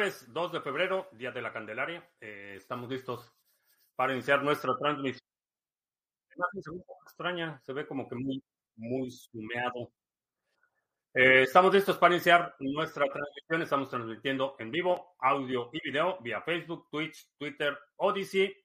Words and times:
jueves 0.00 0.32
2 0.32 0.52
de 0.52 0.60
febrero, 0.62 1.10
día 1.12 1.30
de 1.30 1.42
la 1.42 1.52
Candelaria. 1.52 2.02
Eh, 2.22 2.54
estamos 2.56 2.88
listos 2.88 3.34
para 3.94 4.14
iniciar 4.14 4.42
nuestra 4.42 4.74
transmisión. 4.78 5.20
Se 6.26 6.70
ve 6.70 6.76
un 6.76 6.82
poco 6.84 7.02
extraña, 7.04 7.60
se 7.66 7.74
ve 7.74 7.86
como 7.86 8.08
que 8.08 8.14
muy, 8.14 8.42
muy 8.76 9.10
sumeado. 9.10 9.92
Eh, 11.12 11.42
estamos 11.42 11.74
listos 11.74 11.98
para 11.98 12.14
iniciar 12.14 12.56
nuestra 12.60 13.04
transmisión. 13.04 13.60
Estamos 13.60 13.90
transmitiendo 13.90 14.56
en 14.58 14.70
vivo, 14.70 15.16
audio 15.18 15.68
y 15.70 15.80
video 15.84 16.18
vía 16.22 16.40
Facebook, 16.40 16.88
Twitch, 16.90 17.28
Twitter, 17.36 17.76
Odyssey 17.96 18.56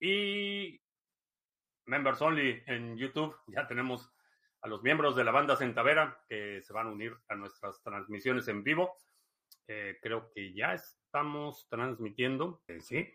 y 0.00 0.80
Members 1.84 2.22
Only 2.22 2.62
en 2.68 2.96
YouTube. 2.96 3.36
Ya 3.48 3.66
tenemos 3.66 4.10
a 4.62 4.68
los 4.68 4.82
miembros 4.82 5.14
de 5.14 5.24
la 5.24 5.30
banda 5.30 5.56
Centavera 5.56 6.24
que 6.26 6.62
se 6.62 6.72
van 6.72 6.86
a 6.86 6.90
unir 6.90 7.14
a 7.28 7.34
nuestras 7.34 7.82
transmisiones 7.82 8.48
en 8.48 8.64
vivo. 8.64 8.96
Eh, 9.72 10.00
creo 10.02 10.32
que 10.34 10.52
ya 10.52 10.74
estamos 10.74 11.68
transmitiendo. 11.68 12.60
Eh, 12.66 12.80
sí. 12.80 13.08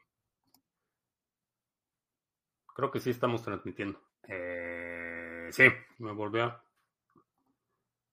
Creo 2.74 2.90
que 2.90 3.02
sí 3.02 3.10
estamos 3.10 3.44
transmitiendo. 3.44 4.02
Eh, 4.26 5.50
sí, 5.52 5.66
me 5.98 6.14
volví 6.14 6.40
a. 6.40 6.64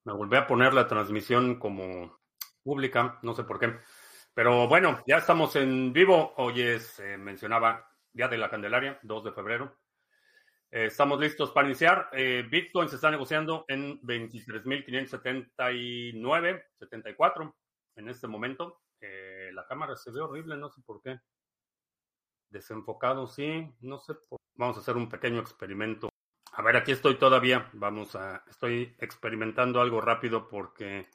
Me 0.02 0.12
volví 0.12 0.36
a 0.36 0.48
poner 0.48 0.74
la 0.74 0.88
transmisión 0.88 1.60
como 1.60 2.18
pública, 2.64 3.20
no 3.22 3.32
sé 3.32 3.44
por 3.44 3.60
qué. 3.60 3.78
Pero 4.34 4.66
bueno, 4.66 5.00
ya 5.06 5.18
estamos 5.18 5.54
en 5.54 5.92
vivo. 5.92 6.34
Hoy 6.36 6.62
es, 6.62 7.00
mencionaba, 7.18 7.88
Día 8.12 8.26
de 8.26 8.38
la 8.38 8.50
Candelaria, 8.50 8.98
2 9.02 9.22
de 9.22 9.32
febrero. 9.32 9.78
estamos 10.68 11.20
listos 11.20 11.52
para 11.52 11.68
iniciar. 11.68 12.10
Bitcoin 12.50 12.88
se 12.88 12.96
está 12.96 13.08
negociando 13.08 13.64
en 13.68 14.00
23.579, 14.00 16.64
74 16.80 17.54
en 17.96 18.08
este 18.08 18.26
momento. 18.26 18.82
Eh, 19.00 19.50
la 19.52 19.66
cámara 19.66 19.96
se 19.96 20.10
ve 20.10 20.20
horrible, 20.20 20.56
no 20.56 20.70
sé 20.70 20.80
por 20.82 21.02
qué. 21.02 21.18
Desenfocado, 22.48 23.26
sí, 23.26 23.74
no 23.80 23.98
sé. 23.98 24.14
Por... 24.28 24.38
Vamos 24.54 24.76
a 24.76 24.80
hacer 24.80 24.96
un 24.96 25.08
pequeño 25.08 25.40
experimento. 25.40 26.08
A 26.52 26.62
ver, 26.62 26.76
aquí 26.76 26.92
estoy 26.92 27.16
todavía. 27.18 27.70
Vamos 27.72 28.14
a. 28.14 28.44
Estoy 28.48 28.94
experimentando 28.98 29.80
algo 29.80 30.00
rápido 30.00 30.48
porque 30.48 31.08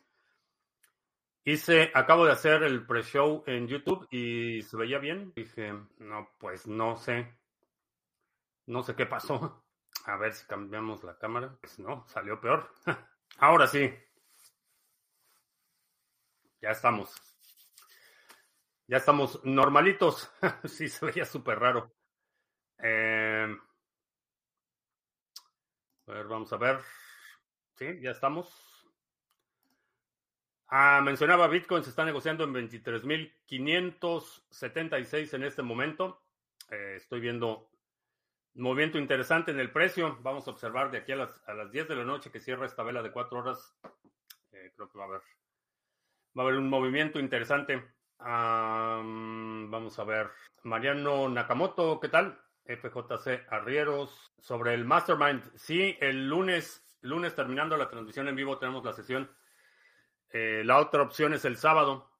hice. 1.43 1.91
Acabo 1.93 2.25
de 2.25 2.31
hacer 2.31 2.63
el 2.63 2.85
pre-show 2.85 3.43
en 3.45 3.67
YouTube 3.67 4.07
y 4.11 4.63
se 4.63 4.77
veía 4.77 4.97
bien. 4.97 5.33
Dije, 5.35 5.73
no, 5.99 6.29
pues 6.39 6.67
no 6.67 6.97
sé. 6.97 7.37
No 8.65 8.83
sé 8.83 8.95
qué 8.95 9.05
pasó. 9.05 9.63
A 10.05 10.17
ver 10.17 10.33
si 10.33 10.45
cambiamos 10.47 11.03
la 11.03 11.17
cámara. 11.17 11.57
Pues 11.61 11.79
no, 11.79 12.05
salió 12.07 12.41
peor. 12.41 12.71
Ahora 13.37 13.67
sí, 13.67 13.93
ya 16.61 16.71
estamos. 16.71 17.13
Ya 18.87 18.97
estamos 18.97 19.43
normalitos. 19.43 20.31
sí, 20.65 20.87
se 20.87 21.05
veía 21.05 21.25
súper 21.25 21.59
raro. 21.59 21.93
Eh, 22.79 23.55
a 26.07 26.11
ver, 26.11 26.27
vamos 26.27 26.51
a 26.53 26.57
ver. 26.57 26.79
Sí, 27.75 27.99
ya 28.01 28.11
estamos. 28.11 28.67
Ah, 30.69 31.01
mencionaba 31.03 31.47
Bitcoin, 31.47 31.83
se 31.83 31.91
está 31.91 32.03
negociando 32.03 32.43
en 32.43 32.53
23.576 32.53 35.33
en 35.33 35.43
este 35.43 35.63
momento. 35.63 36.23
Eh, 36.69 36.95
estoy 36.97 37.21
viendo 37.21 37.69
movimiento 38.55 38.97
interesante 38.97 39.51
en 39.51 39.59
el 39.59 39.71
precio. 39.71 40.17
Vamos 40.21 40.47
a 40.47 40.51
observar 40.51 40.91
de 40.91 40.99
aquí 40.99 41.13
a 41.13 41.17
las, 41.17 41.41
a 41.47 41.53
las 41.53 41.71
10 41.71 41.87
de 41.87 41.95
la 41.95 42.03
noche 42.03 42.31
que 42.31 42.39
cierra 42.39 42.65
esta 42.65 42.83
vela 42.83 43.01
de 43.01 43.11
4 43.11 43.39
horas. 43.39 43.75
Eh, 44.51 44.71
creo 44.75 44.89
que 44.89 44.97
va 44.97 45.05
a 45.05 45.07
haber 45.07 45.21
Va 46.37 46.43
a 46.43 46.45
haber 46.47 46.59
un 46.59 46.69
movimiento 46.69 47.19
interesante. 47.19 47.83
vamos 48.19 49.97
a 49.97 50.03
ver. 50.03 50.29
Mariano 50.63 51.27
Nakamoto, 51.29 51.99
¿qué 51.99 52.09
tal? 52.09 52.39
FJC 52.65 53.47
Arrieros. 53.49 54.31
Sobre 54.37 54.75
el 54.75 54.85
Mastermind. 54.85 55.41
Sí, 55.55 55.97
el 55.99 56.29
lunes, 56.29 56.85
lunes 57.01 57.33
terminando 57.33 57.75
la 57.75 57.89
transmisión 57.89 58.27
en 58.27 58.35
vivo 58.35 58.59
tenemos 58.59 58.85
la 58.85 58.93
sesión. 58.93 59.31
Eh, 60.29 60.61
la 60.63 60.77
otra 60.77 61.01
opción 61.01 61.33
es 61.33 61.43
el 61.43 61.57
sábado. 61.57 62.11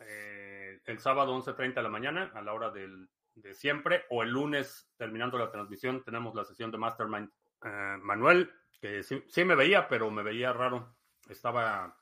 Eh, 0.00 0.82
el 0.84 0.98
sábado 0.98 1.34
11.30 1.34 1.74
de 1.74 1.82
la 1.82 1.88
mañana, 1.88 2.30
a 2.34 2.42
la 2.42 2.52
hora 2.52 2.70
del, 2.70 3.08
de 3.36 3.54
siempre. 3.54 4.04
O 4.10 4.22
el 4.22 4.30
lunes, 4.30 4.92
terminando 4.98 5.38
la 5.38 5.50
transmisión, 5.50 6.04
tenemos 6.04 6.34
la 6.34 6.44
sesión 6.44 6.70
de 6.70 6.76
Mastermind. 6.76 7.30
Eh, 7.64 7.96
Manuel, 8.02 8.52
que 8.82 9.02
sí, 9.02 9.24
sí 9.28 9.44
me 9.44 9.54
veía, 9.54 9.88
pero 9.88 10.10
me 10.10 10.22
veía 10.22 10.52
raro. 10.52 10.94
Estaba 11.26 11.96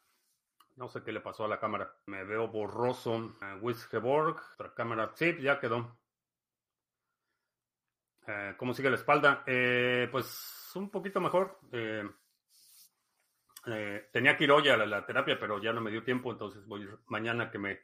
no 0.76 0.88
sé 0.88 1.02
qué 1.02 1.12
le 1.12 1.20
pasó 1.20 1.44
a 1.44 1.48
la 1.48 1.60
cámara. 1.60 1.94
Me 2.06 2.24
veo 2.24 2.48
borroso. 2.48 3.12
Uh, 3.12 3.68
otra 3.68 4.74
cámara. 4.74 5.12
Sí, 5.14 5.36
ya 5.40 5.60
quedó. 5.60 6.00
Eh, 8.26 8.54
¿Cómo 8.56 8.74
sigue 8.74 8.90
la 8.90 8.96
espalda? 8.96 9.42
Eh, 9.46 10.08
pues 10.10 10.70
un 10.74 10.90
poquito 10.90 11.20
mejor. 11.20 11.58
Eh, 11.72 12.08
tenía 14.12 14.36
que 14.36 14.44
ir 14.44 14.52
hoy 14.52 14.68
a 14.68 14.76
la, 14.76 15.04
terapia, 15.04 15.38
pero 15.38 15.60
ya 15.60 15.72
no 15.72 15.80
me 15.80 15.90
dio 15.90 16.02
tiempo, 16.02 16.32
entonces 16.32 16.64
voy 16.66 16.88
mañana 17.06 17.50
que 17.50 17.58
me, 17.58 17.80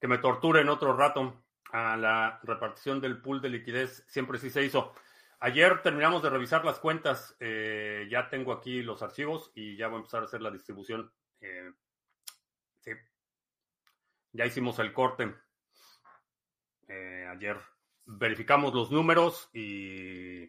que 0.00 0.08
me 0.08 0.18
torturen 0.18 0.68
otro 0.68 0.96
rato. 0.96 1.44
A 1.72 1.96
la 1.96 2.38
repartición 2.42 3.00
del 3.00 3.22
pool 3.22 3.40
de 3.40 3.48
liquidez 3.48 4.04
siempre 4.06 4.38
sí 4.38 4.50
se 4.50 4.62
hizo. 4.62 4.92
Ayer 5.40 5.80
terminamos 5.80 6.22
de 6.22 6.28
revisar 6.28 6.66
las 6.66 6.78
cuentas. 6.78 7.34
ya 7.40 8.28
tengo 8.28 8.52
aquí 8.52 8.82
los 8.82 9.02
archivos 9.02 9.50
y 9.54 9.76
ya 9.76 9.88
voy 9.88 9.96
a 9.96 9.98
empezar 10.00 10.20
a 10.20 10.26
hacer 10.26 10.42
la 10.42 10.50
distribución. 10.50 11.10
Sí. 12.82 12.90
Ya 14.32 14.46
hicimos 14.46 14.78
el 14.80 14.92
corte. 14.92 15.34
Eh, 16.88 17.26
ayer 17.30 17.56
verificamos 18.04 18.74
los 18.74 18.90
números 18.90 19.48
y 19.52 20.48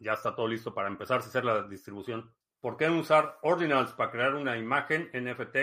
ya 0.00 0.12
está 0.12 0.34
todo 0.34 0.48
listo 0.48 0.74
para 0.74 0.88
empezar 0.88 1.16
a 1.16 1.24
hacer 1.24 1.44
la 1.44 1.62
distribución. 1.62 2.32
¿Por 2.60 2.76
qué 2.76 2.88
usar 2.88 3.38
Ordinals 3.42 3.92
para 3.92 4.10
crear 4.10 4.34
una 4.34 4.56
imagen 4.56 5.10
NFT 5.12 5.56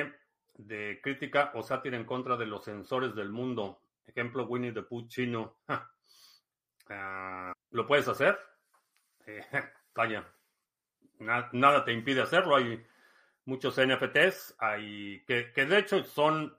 de 0.56 1.00
crítica 1.02 1.52
o 1.54 1.64
sátira 1.64 1.96
en 1.96 2.06
contra 2.06 2.36
de 2.36 2.48
los 2.48 2.66
sensores 2.66 3.16
del 3.16 3.30
mundo? 3.30 3.84
Ejemplo, 4.06 4.46
Winnie 4.48 4.74
the 4.74 4.82
Pooh 4.82 5.08
chino. 5.08 5.60
Ah, 6.92 7.54
¿Lo 7.70 7.86
puedes 7.86 8.08
hacer? 8.08 8.40
Eh, 9.28 9.46
vaya, 9.94 10.26
nada 11.52 11.86
te 11.86 11.94
impide 11.94 12.22
hacerlo. 12.24 12.56
Hay 12.56 12.84
muchos 13.50 13.80
NFTs 13.80 14.56
hay, 14.60 15.26
que, 15.26 15.52
de 15.54 15.78
hecho 15.78 16.04
son, 16.04 16.56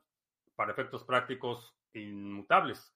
para 0.56 0.72
efectos 0.72 1.04
prácticos, 1.04 1.76
inmutables. 1.92 2.92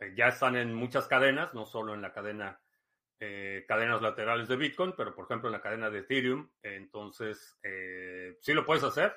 Eh, 0.00 0.14
ya 0.16 0.28
están 0.28 0.56
en 0.56 0.74
muchas 0.74 1.06
cadenas, 1.06 1.54
no 1.54 1.64
solo 1.64 1.94
en 1.94 2.02
la 2.02 2.12
cadena, 2.12 2.60
eh, 3.20 3.64
cadenas 3.68 4.02
laterales 4.02 4.48
de 4.48 4.56
Bitcoin, 4.56 4.94
pero 4.96 5.14
por 5.14 5.24
ejemplo 5.24 5.48
en 5.48 5.52
la 5.52 5.62
cadena 5.62 5.90
de 5.90 6.00
Ethereum. 6.00 6.50
entonces, 6.62 7.58
eh, 7.62 8.36
sí 8.40 8.52
lo 8.52 8.66
puedes 8.66 8.84
hacer, 8.84 9.16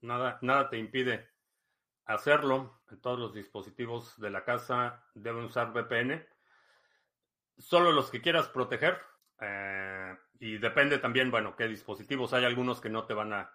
nada, 0.00 0.38
nada 0.42 0.68
te 0.68 0.76
impide 0.76 1.30
hacerlo. 2.06 2.82
Todos 3.00 3.18
los 3.18 3.34
dispositivos 3.34 4.18
de 4.20 4.30
la 4.30 4.44
casa 4.44 5.04
deben 5.14 5.44
usar 5.44 5.72
VPN. 5.72 6.26
Solo 7.58 7.92
los 7.92 8.10
que 8.10 8.20
quieras 8.20 8.48
proteger. 8.48 9.00
Eh, 9.40 10.16
y 10.38 10.58
depende 10.58 10.98
también, 10.98 11.30
bueno, 11.30 11.54
qué 11.56 11.68
dispositivos. 11.68 12.32
Hay 12.32 12.44
algunos 12.44 12.80
que 12.80 12.90
no 12.90 13.06
te 13.06 13.14
van 13.14 13.32
a 13.32 13.52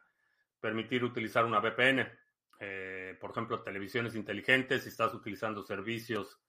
permitir 0.59 1.03
utilizar 1.03 1.45
una 1.45 1.59
VPN. 1.59 2.07
Eh, 2.59 3.17
por 3.19 3.31
ejemplo, 3.31 3.61
televisiones 3.61 4.15
inteligentes, 4.15 4.83
si 4.83 4.89
estás 4.89 5.13
utilizando 5.13 5.63
servicios 5.63 6.41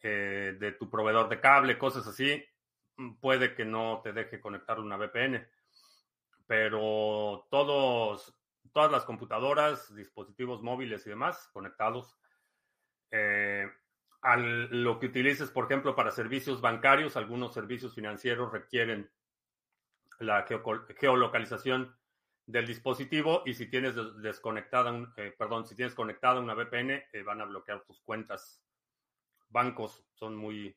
eh, 0.00 0.56
de 0.58 0.72
tu 0.72 0.90
proveedor 0.90 1.28
de 1.28 1.40
cable, 1.40 1.78
cosas 1.78 2.06
así, 2.06 2.44
puede 3.20 3.54
que 3.54 3.64
no 3.64 4.00
te 4.02 4.12
deje 4.12 4.40
conectar 4.40 4.78
una 4.80 4.96
VPN. 4.96 5.46
Pero 6.46 7.46
todos, 7.50 8.34
todas 8.72 8.92
las 8.92 9.04
computadoras, 9.04 9.94
dispositivos 9.94 10.62
móviles 10.62 11.06
y 11.06 11.10
demás 11.10 11.48
conectados, 11.52 12.18
eh, 13.10 13.66
lo 14.70 14.98
que 14.98 15.06
utilices, 15.06 15.50
por 15.50 15.66
ejemplo, 15.66 15.94
para 15.94 16.10
servicios 16.10 16.60
bancarios, 16.60 17.16
algunos 17.16 17.52
servicios 17.52 17.94
financieros 17.94 18.52
requieren 18.52 19.10
la 20.20 20.46
geolocalización 20.98 21.94
del 22.46 22.66
dispositivo 22.66 23.42
y 23.46 23.54
si 23.54 23.66
tienes 23.66 23.94
desconectada, 24.20 25.12
eh, 25.16 25.34
perdón, 25.36 25.66
si 25.66 25.74
tienes 25.74 25.94
conectada 25.94 26.40
una 26.40 26.54
VPN, 26.54 27.06
eh, 27.12 27.22
van 27.22 27.40
a 27.40 27.46
bloquear 27.46 27.82
tus 27.84 28.00
cuentas. 28.02 28.62
Bancos 29.48 30.04
son 30.12 30.36
muy, 30.36 30.76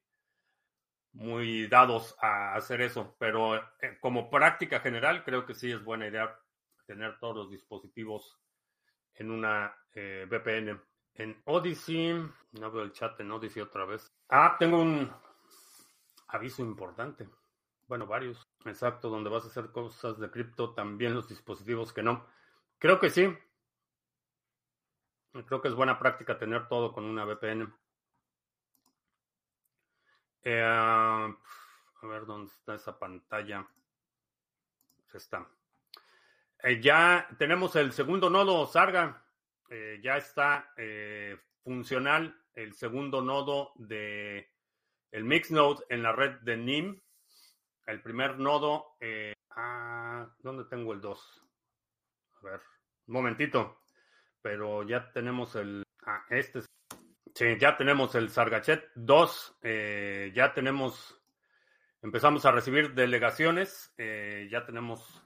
muy 1.14 1.68
dados 1.68 2.16
a 2.22 2.56
hacer 2.56 2.82
eso, 2.82 3.16
pero 3.20 3.56
eh, 3.56 3.98
como 4.00 4.30
práctica 4.30 4.80
general 4.80 5.24
creo 5.24 5.46
que 5.46 5.56
sí 5.56 5.72
es 5.72 5.84
buena 5.84 6.08
idea 6.08 6.40
tener 6.86 7.20
todos 7.20 7.36
los 7.36 7.52
dispositivos 7.52 8.40
en 9.16 9.32
una 9.32 9.76
VPN. 9.94 10.80
En 11.16 11.42
Odyssey, 11.46 12.14
no 12.52 12.72
veo 12.72 12.84
el 12.84 12.92
chat 12.92 13.20
en 13.20 13.32
Odyssey 13.32 13.64
otra 13.64 13.84
vez. 13.86 14.08
Ah, 14.30 14.56
tengo 14.60 14.80
un 14.80 15.12
aviso 16.28 16.62
importante. 16.62 17.28
Bueno, 17.88 18.06
varios. 18.06 18.47
Exacto, 18.68 19.10
donde 19.10 19.30
vas 19.30 19.46
a 19.46 19.48
hacer 19.48 19.72
cosas 19.72 20.20
de 20.20 20.30
cripto, 20.30 20.74
también 20.74 21.14
los 21.14 21.28
dispositivos 21.28 21.94
que 21.94 22.04
no. 22.04 22.26
Creo 22.80 23.00
que 23.00 23.10
sí. 23.10 23.36
Creo 25.46 25.62
que 25.62 25.68
es 25.68 25.76
buena 25.76 26.00
práctica 26.00 26.38
tener 26.38 26.68
todo 26.68 26.92
con 26.92 27.06
una 27.06 27.26
VPN. 27.26 27.74
Eh, 30.44 30.64
a 30.64 31.36
ver 32.04 32.26
dónde 32.26 32.52
está 32.52 32.76
esa 32.76 32.98
pantalla. 32.98 33.68
Está. 35.14 35.48
Eh, 36.64 36.80
ya 36.82 37.28
tenemos 37.38 37.76
el 37.76 37.92
segundo 37.92 38.30
nodo 38.30 38.66
Sarga. 38.66 39.24
Eh, 39.70 40.00
ya 40.02 40.18
está 40.18 40.74
funcional 41.64 42.40
el 42.54 42.74
segundo 42.74 43.22
nodo 43.22 43.74
de 43.76 44.50
el 45.12 45.26
mix 45.26 45.52
node 45.52 45.84
en 45.90 46.04
la 46.04 46.14
red 46.14 46.40
de 46.42 46.58
NIM. 46.58 47.02
El 47.88 48.02
primer 48.02 48.38
nodo. 48.38 48.98
ah, 49.52 50.30
¿Dónde 50.40 50.66
tengo 50.66 50.94
el 50.94 51.02
2? 51.02 51.44
A 52.34 52.46
ver, 52.46 52.62
un 53.08 53.14
momentito. 53.14 53.82
Pero 54.42 54.84
ya 54.84 55.12
tenemos 55.12 55.56
el. 55.56 55.84
Ah, 56.06 56.24
este. 56.30 56.62
Sí, 57.34 57.58
ya 57.60 57.78
tenemos 57.78 58.14
el 58.16 58.30
Sargachet 58.30 58.92
2. 58.96 59.60
Eh, 59.62 60.32
ya 60.36 60.54
tenemos. 60.54 61.18
Empezamos 62.02 62.46
a 62.46 62.52
recibir 62.52 62.94
delegaciones. 62.94 63.94
Eh, 63.98 64.50
ya 64.52 64.66
tenemos 64.66 65.24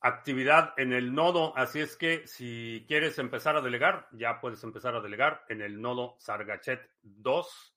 actividad 0.00 0.74
en 0.76 0.92
el 0.92 1.14
nodo. 1.14 1.56
Así 1.56 1.80
es 1.80 1.96
que 1.96 2.26
si 2.26 2.84
quieres 2.86 3.18
empezar 3.18 3.56
a 3.56 3.62
delegar, 3.62 4.08
ya 4.12 4.40
puedes 4.40 4.62
empezar 4.62 4.94
a 4.94 5.00
delegar 5.00 5.44
en 5.48 5.62
el 5.62 5.80
nodo 5.80 6.16
Sargachet 6.18 6.90
2. 7.02 7.76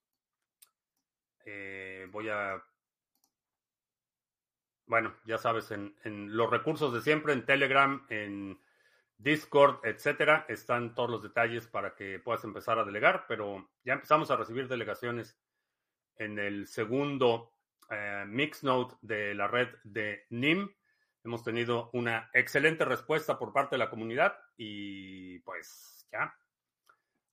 Eh, 1.46 2.08
voy 2.12 2.30
a 2.30 2.62
bueno, 4.88 5.16
ya 5.26 5.38
sabes, 5.38 5.72
en, 5.72 5.96
los 6.04 6.50
recursos 6.50 6.94
de 6.94 7.02
siempre, 7.02 7.34
en 7.34 7.46
Telegram, 7.46 8.06
en 8.10 8.60
Discord, 9.18 9.80
etcétera, 9.84 10.46
están 10.48 10.94
todos 10.94 11.10
los 11.10 11.24
detalles 11.24 11.68
para 11.68 11.96
que 11.96 12.20
puedas 12.20 12.44
empezar 12.44 12.78
a 12.78 12.84
delegar, 12.84 13.26
pero 13.28 13.70
ya 13.84 13.94
empezamos 13.94 14.30
a 14.30 14.36
recibir 14.36 14.68
delegaciones 14.68 15.40
en 16.18 16.38
el 16.38 16.68
segundo 16.68 17.52
eh, 17.90 18.26
Mixnode 18.28 18.96
de 19.02 19.34
la 19.34 19.48
red 19.48 19.70
de 19.84 20.26
NIM. 20.30 20.70
Hemos 21.24 21.44
tenido 21.44 21.90
una 21.94 22.30
excelente 22.34 22.86
respuesta 22.86 23.40
por 23.40 23.52
parte 23.52 23.76
de 23.76 23.80
la 23.80 23.90
comunidad 23.90 24.38
y 24.58 25.40
pues 25.40 26.08
ya, 26.12 26.36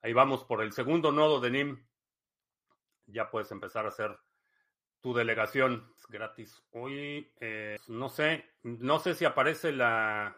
ahí 0.00 0.14
vamos 0.14 0.44
por 0.44 0.62
el 0.62 0.72
segundo 0.72 1.12
nodo 1.12 1.40
de 1.40 1.50
NIM. 1.50 1.86
Ya 3.06 3.30
puedes 3.30 3.50
empezar 3.50 3.84
a 3.84 3.88
hacer 3.88 4.18
tu 5.02 5.12
delegación 5.12 5.92
es 5.98 6.06
gratis. 6.06 6.62
Hoy, 6.70 7.30
eh, 7.40 7.76
no 7.88 8.08
sé, 8.08 8.46
no 8.62 9.00
sé 9.00 9.14
si 9.14 9.24
aparece 9.24 9.72
la, 9.72 10.36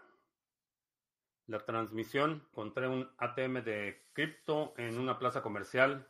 la 1.47 1.59
transmisión. 1.61 2.47
Encontré 2.51 2.89
un 2.89 3.09
ATM 3.19 3.63
de 3.63 4.03
cripto 4.15 4.75
en 4.79 4.99
una 4.99 5.19
plaza 5.19 5.43
comercial. 5.43 6.09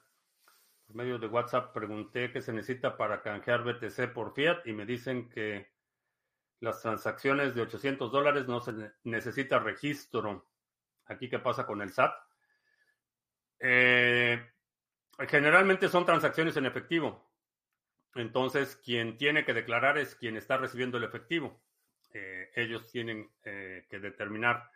Por 0.87 0.97
medio 0.97 1.19
de 1.19 1.27
WhatsApp 1.27 1.75
pregunté 1.75 2.31
qué 2.31 2.41
se 2.41 2.53
necesita 2.53 2.97
para 2.97 3.23
canjear 3.23 3.65
BTC 3.65 4.13
por 4.13 4.35
fiat 4.35 4.65
y 4.67 4.73
me 4.73 4.87
dicen 4.87 5.29
que 5.29 5.73
las 6.61 6.81
transacciones 6.81 7.55
de 7.55 7.63
800 7.63 8.13
dólares 8.13 8.47
no 8.47 8.61
se 8.61 8.73
necesita 9.03 9.59
registro. 9.59 10.47
Aquí, 11.07 11.29
¿qué 11.29 11.41
pasa 11.41 11.67
con 11.67 11.83
el 11.83 11.93
SAT? 11.93 12.15
Eh, 13.59 14.47
generalmente 15.29 15.89
son 15.89 16.07
transacciones 16.07 16.57
en 16.57 16.67
efectivo. 16.67 17.24
Entonces, 18.15 18.77
quien 18.77 19.17
tiene 19.17 19.45
que 19.45 19.55
declarar 19.55 19.99
es 19.99 20.15
quien 20.15 20.37
está 20.37 20.57
recibiendo 20.57 20.99
el 20.99 21.05
efectivo. 21.05 21.61
Eh, 22.13 22.51
ellos 22.55 22.87
tienen 22.91 23.31
eh, 23.45 23.87
que 23.91 23.99
determinar 23.99 24.71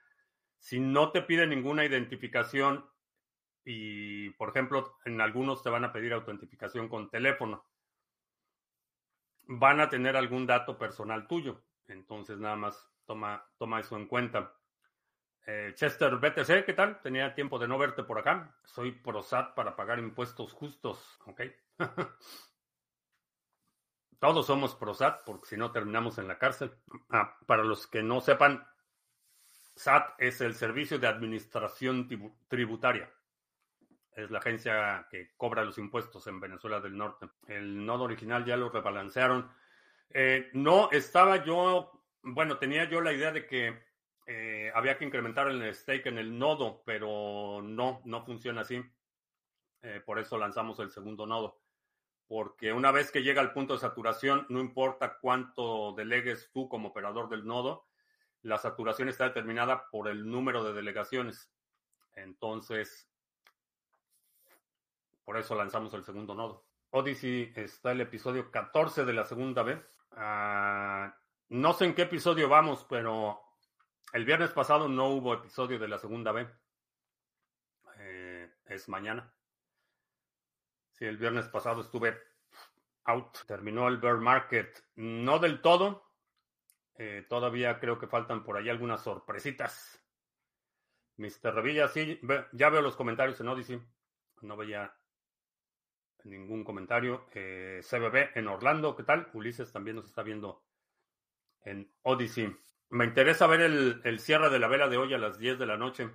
si 0.58 0.80
no 0.80 1.12
te 1.12 1.22
pide 1.22 1.46
ninguna 1.46 1.84
identificación 1.84 2.84
y, 3.64 4.30
por 4.30 4.50
ejemplo, 4.50 4.98
en 5.04 5.20
algunos 5.20 5.62
te 5.62 5.70
van 5.70 5.84
a 5.84 5.92
pedir 5.92 6.12
autentificación 6.12 6.88
con 6.88 7.10
teléfono, 7.10 7.64
van 9.44 9.80
a 9.80 9.88
tener 9.88 10.16
algún 10.16 10.46
dato 10.46 10.78
personal 10.78 11.26
tuyo. 11.26 11.62
Entonces, 11.86 12.38
nada 12.38 12.56
más 12.56 12.86
toma, 13.06 13.48
toma 13.56 13.80
eso 13.80 13.96
en 13.96 14.06
cuenta. 14.06 14.54
Eh, 15.46 15.72
Chester 15.74 16.16
BTC, 16.16 16.64
¿qué 16.66 16.74
tal? 16.74 17.00
Tenía 17.00 17.34
tiempo 17.34 17.58
de 17.58 17.68
no 17.68 17.78
verte 17.78 18.02
por 18.02 18.18
acá. 18.18 18.54
Soy 18.64 18.92
ProSat 18.92 19.54
para 19.54 19.76
pagar 19.76 19.98
impuestos 19.98 20.52
justos. 20.52 21.18
Ok. 21.24 21.42
Todos 24.18 24.46
somos 24.46 24.74
ProSAT, 24.74 25.22
porque 25.24 25.46
si 25.46 25.56
no 25.56 25.70
terminamos 25.70 26.18
en 26.18 26.26
la 26.26 26.38
cárcel. 26.38 26.72
Ah, 27.10 27.38
para 27.46 27.62
los 27.62 27.86
que 27.86 28.02
no 28.02 28.20
sepan, 28.20 28.66
SAT 29.76 30.14
es 30.18 30.40
el 30.40 30.54
Servicio 30.54 30.98
de 30.98 31.06
Administración 31.06 32.08
Tributaria. 32.48 33.08
Es 34.12 34.30
la 34.32 34.40
agencia 34.40 35.06
que 35.08 35.36
cobra 35.36 35.64
los 35.64 35.78
impuestos 35.78 36.26
en 36.26 36.40
Venezuela 36.40 36.80
del 36.80 36.96
Norte. 36.96 37.28
El 37.46 37.86
nodo 37.86 38.04
original 38.04 38.44
ya 38.44 38.56
lo 38.56 38.70
rebalancearon. 38.70 39.48
Eh, 40.10 40.50
no 40.52 40.90
estaba 40.90 41.44
yo, 41.44 42.02
bueno, 42.22 42.58
tenía 42.58 42.88
yo 42.90 43.00
la 43.00 43.12
idea 43.12 43.30
de 43.30 43.46
que 43.46 43.80
eh, 44.26 44.72
había 44.74 44.98
que 44.98 45.04
incrementar 45.04 45.46
el 45.46 45.72
stake 45.72 46.06
en 46.06 46.18
el 46.18 46.36
nodo, 46.36 46.82
pero 46.84 47.60
no, 47.62 48.02
no 48.04 48.24
funciona 48.24 48.62
así. 48.62 48.82
Eh, 49.82 50.02
por 50.04 50.18
eso 50.18 50.36
lanzamos 50.36 50.80
el 50.80 50.90
segundo 50.90 51.24
nodo 51.24 51.67
porque 52.28 52.74
una 52.74 52.92
vez 52.92 53.10
que 53.10 53.22
llega 53.22 53.40
al 53.40 53.52
punto 53.52 53.72
de 53.72 53.80
saturación, 53.80 54.46
no 54.50 54.60
importa 54.60 55.18
cuánto 55.18 55.94
delegues 55.94 56.50
tú 56.52 56.68
como 56.68 56.88
operador 56.90 57.30
del 57.30 57.46
nodo, 57.46 57.86
la 58.42 58.58
saturación 58.58 59.08
está 59.08 59.24
determinada 59.24 59.88
por 59.90 60.08
el 60.08 60.30
número 60.30 60.62
de 60.62 60.74
delegaciones. 60.74 61.50
Entonces, 62.14 63.10
por 65.24 65.38
eso 65.38 65.54
lanzamos 65.54 65.94
el 65.94 66.04
segundo 66.04 66.34
nodo. 66.34 66.66
Odyssey 66.90 67.52
está 67.56 67.92
el 67.92 68.02
episodio 68.02 68.50
14 68.50 69.06
de 69.06 69.12
la 69.12 69.24
segunda 69.24 69.62
vez. 69.62 69.80
Ah, 70.12 71.16
no 71.48 71.72
sé 71.72 71.86
en 71.86 71.94
qué 71.94 72.02
episodio 72.02 72.48
vamos, 72.48 72.86
pero 72.88 73.40
el 74.12 74.26
viernes 74.26 74.50
pasado 74.50 74.88
no 74.88 75.08
hubo 75.08 75.32
episodio 75.32 75.78
de 75.78 75.88
la 75.88 75.98
segunda 75.98 76.32
vez. 76.32 76.48
Eh, 77.98 78.50
es 78.66 78.88
mañana. 78.88 79.32
Sí, 80.98 81.04
el 81.04 81.16
viernes 81.16 81.46
pasado 81.48 81.82
estuve 81.82 82.18
out. 83.04 83.38
Terminó 83.46 83.86
el 83.86 83.98
bear 83.98 84.16
market. 84.16 84.84
No 84.96 85.38
del 85.38 85.62
todo. 85.62 86.10
Eh, 86.96 87.24
todavía 87.28 87.78
creo 87.78 88.00
que 88.00 88.08
faltan 88.08 88.42
por 88.42 88.56
ahí 88.56 88.68
algunas 88.68 89.02
sorpresitas. 89.02 90.04
Mr. 91.16 91.54
Revilla, 91.54 91.86
sí, 91.88 92.20
ya 92.52 92.68
veo 92.68 92.82
los 92.82 92.96
comentarios 92.96 93.40
en 93.40 93.48
Odyssey. 93.48 93.80
No 94.42 94.56
veía 94.56 94.92
ningún 96.24 96.64
comentario. 96.64 97.28
Eh, 97.32 97.80
CBB 97.88 98.36
en 98.36 98.48
Orlando, 98.48 98.96
¿qué 98.96 99.04
tal? 99.04 99.28
Ulises 99.34 99.70
también 99.70 99.96
nos 99.96 100.06
está 100.06 100.24
viendo 100.24 100.64
en 101.60 101.92
Odyssey. 102.02 102.56
Me 102.90 103.04
interesa 103.04 103.46
ver 103.46 103.60
el, 103.60 104.00
el 104.02 104.18
cierre 104.18 104.50
de 104.50 104.58
la 104.58 104.66
vela 104.66 104.88
de 104.88 104.96
hoy 104.96 105.14
a 105.14 105.18
las 105.18 105.38
10 105.38 105.60
de 105.60 105.66
la 105.66 105.76
noche, 105.76 106.10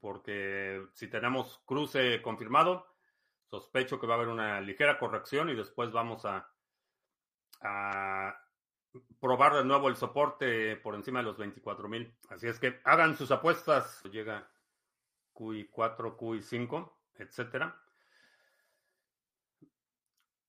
porque 0.00 0.84
si 0.92 1.08
tenemos 1.08 1.60
cruce 1.64 2.22
confirmado, 2.22 2.91
Sospecho 3.52 4.00
que 4.00 4.06
va 4.06 4.14
a 4.14 4.16
haber 4.16 4.28
una 4.28 4.62
ligera 4.62 4.98
corrección 4.98 5.50
y 5.50 5.54
después 5.54 5.92
vamos 5.92 6.24
a, 6.24 6.48
probar 9.20 9.52
de 9.56 9.64
nuevo 9.64 9.90
el 9.90 9.96
soporte 9.96 10.76
por 10.76 10.94
encima 10.94 11.18
de 11.18 11.26
los 11.26 11.36
24.000. 11.36 12.16
Así 12.30 12.48
es 12.48 12.58
que 12.58 12.80
hagan 12.84 13.14
sus 13.14 13.30
apuestas. 13.30 14.02
Llega 14.04 14.50
QI4, 15.34 16.16
QI5, 16.16 16.92
etcétera. 17.16 17.78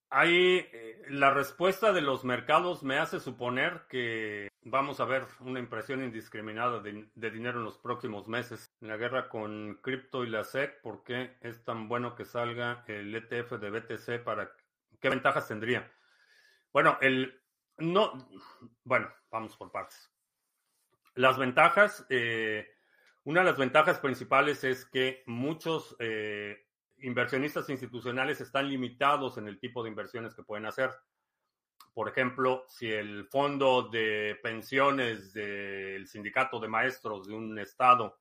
Ahí 0.10 0.66
eh, 0.72 1.04
la 1.10 1.34
respuesta 1.34 1.92
de 1.92 2.02
los 2.02 2.24
mercados 2.24 2.84
me 2.84 3.00
hace 3.00 3.20
suponer 3.20 3.86
que 3.90 4.48
vamos 4.66 5.00
a 5.00 5.06
ver 5.06 5.26
una 5.40 5.60
impresión 5.60 6.04
indiscriminada 6.04 6.80
de, 6.80 7.32
dinero 7.32 7.60
en 7.60 7.66
los 7.66 7.78
próximos 7.78 8.28
meses. 8.28 8.74
En 8.82 8.88
la 8.88 8.98
guerra 8.98 9.30
con 9.30 9.80
cripto 9.82 10.24
y 10.24 10.30
la 10.30 10.44
SEC, 10.44 10.82
¿por 10.82 11.04
qué 11.04 11.38
es 11.42 11.64
tan 11.64 11.88
bueno 11.88 12.16
que 12.16 12.26
salga 12.26 12.84
el 12.88 13.14
ETF 13.14 13.54
de 13.54 13.70
BTC 13.70 14.24
para 14.24 14.52
qué 15.00 15.10
ventajas 15.10 15.48
tendría? 15.48 15.92
Bueno, 16.72 16.98
el 17.02 17.42
no, 17.78 18.28
bueno, 18.84 19.10
vamos 19.32 19.58
por 19.58 19.72
partes. 19.72 20.12
Las 21.16 21.38
ventajas, 21.38 22.06
eh, 22.10 22.68
una 23.24 23.42
de 23.42 23.46
las 23.48 23.58
ventajas 23.58 24.00
principales 24.00 24.64
es 24.64 24.86
que 24.86 25.24
muchos 25.26 25.96
eh, 26.00 26.68
inversionistas 27.00 27.70
institucionales 27.70 28.42
están 28.42 28.70
limitados 28.70 29.38
en 29.38 29.48
el 29.48 29.60
tipo 29.60 29.84
de 29.84 29.90
inversiones 29.90 30.34
que 30.34 30.44
pueden 30.44 30.66
hacer. 30.66 30.92
Por 31.94 32.10
ejemplo, 32.10 32.66
si 32.70 32.92
el 32.92 33.26
fondo 33.26 33.84
de 33.84 34.40
pensiones 34.42 35.32
del 35.34 36.08
sindicato 36.08 36.60
de 36.60 36.68
maestros 36.68 37.28
de 37.28 37.36
un 37.36 37.60
estado 37.60 38.20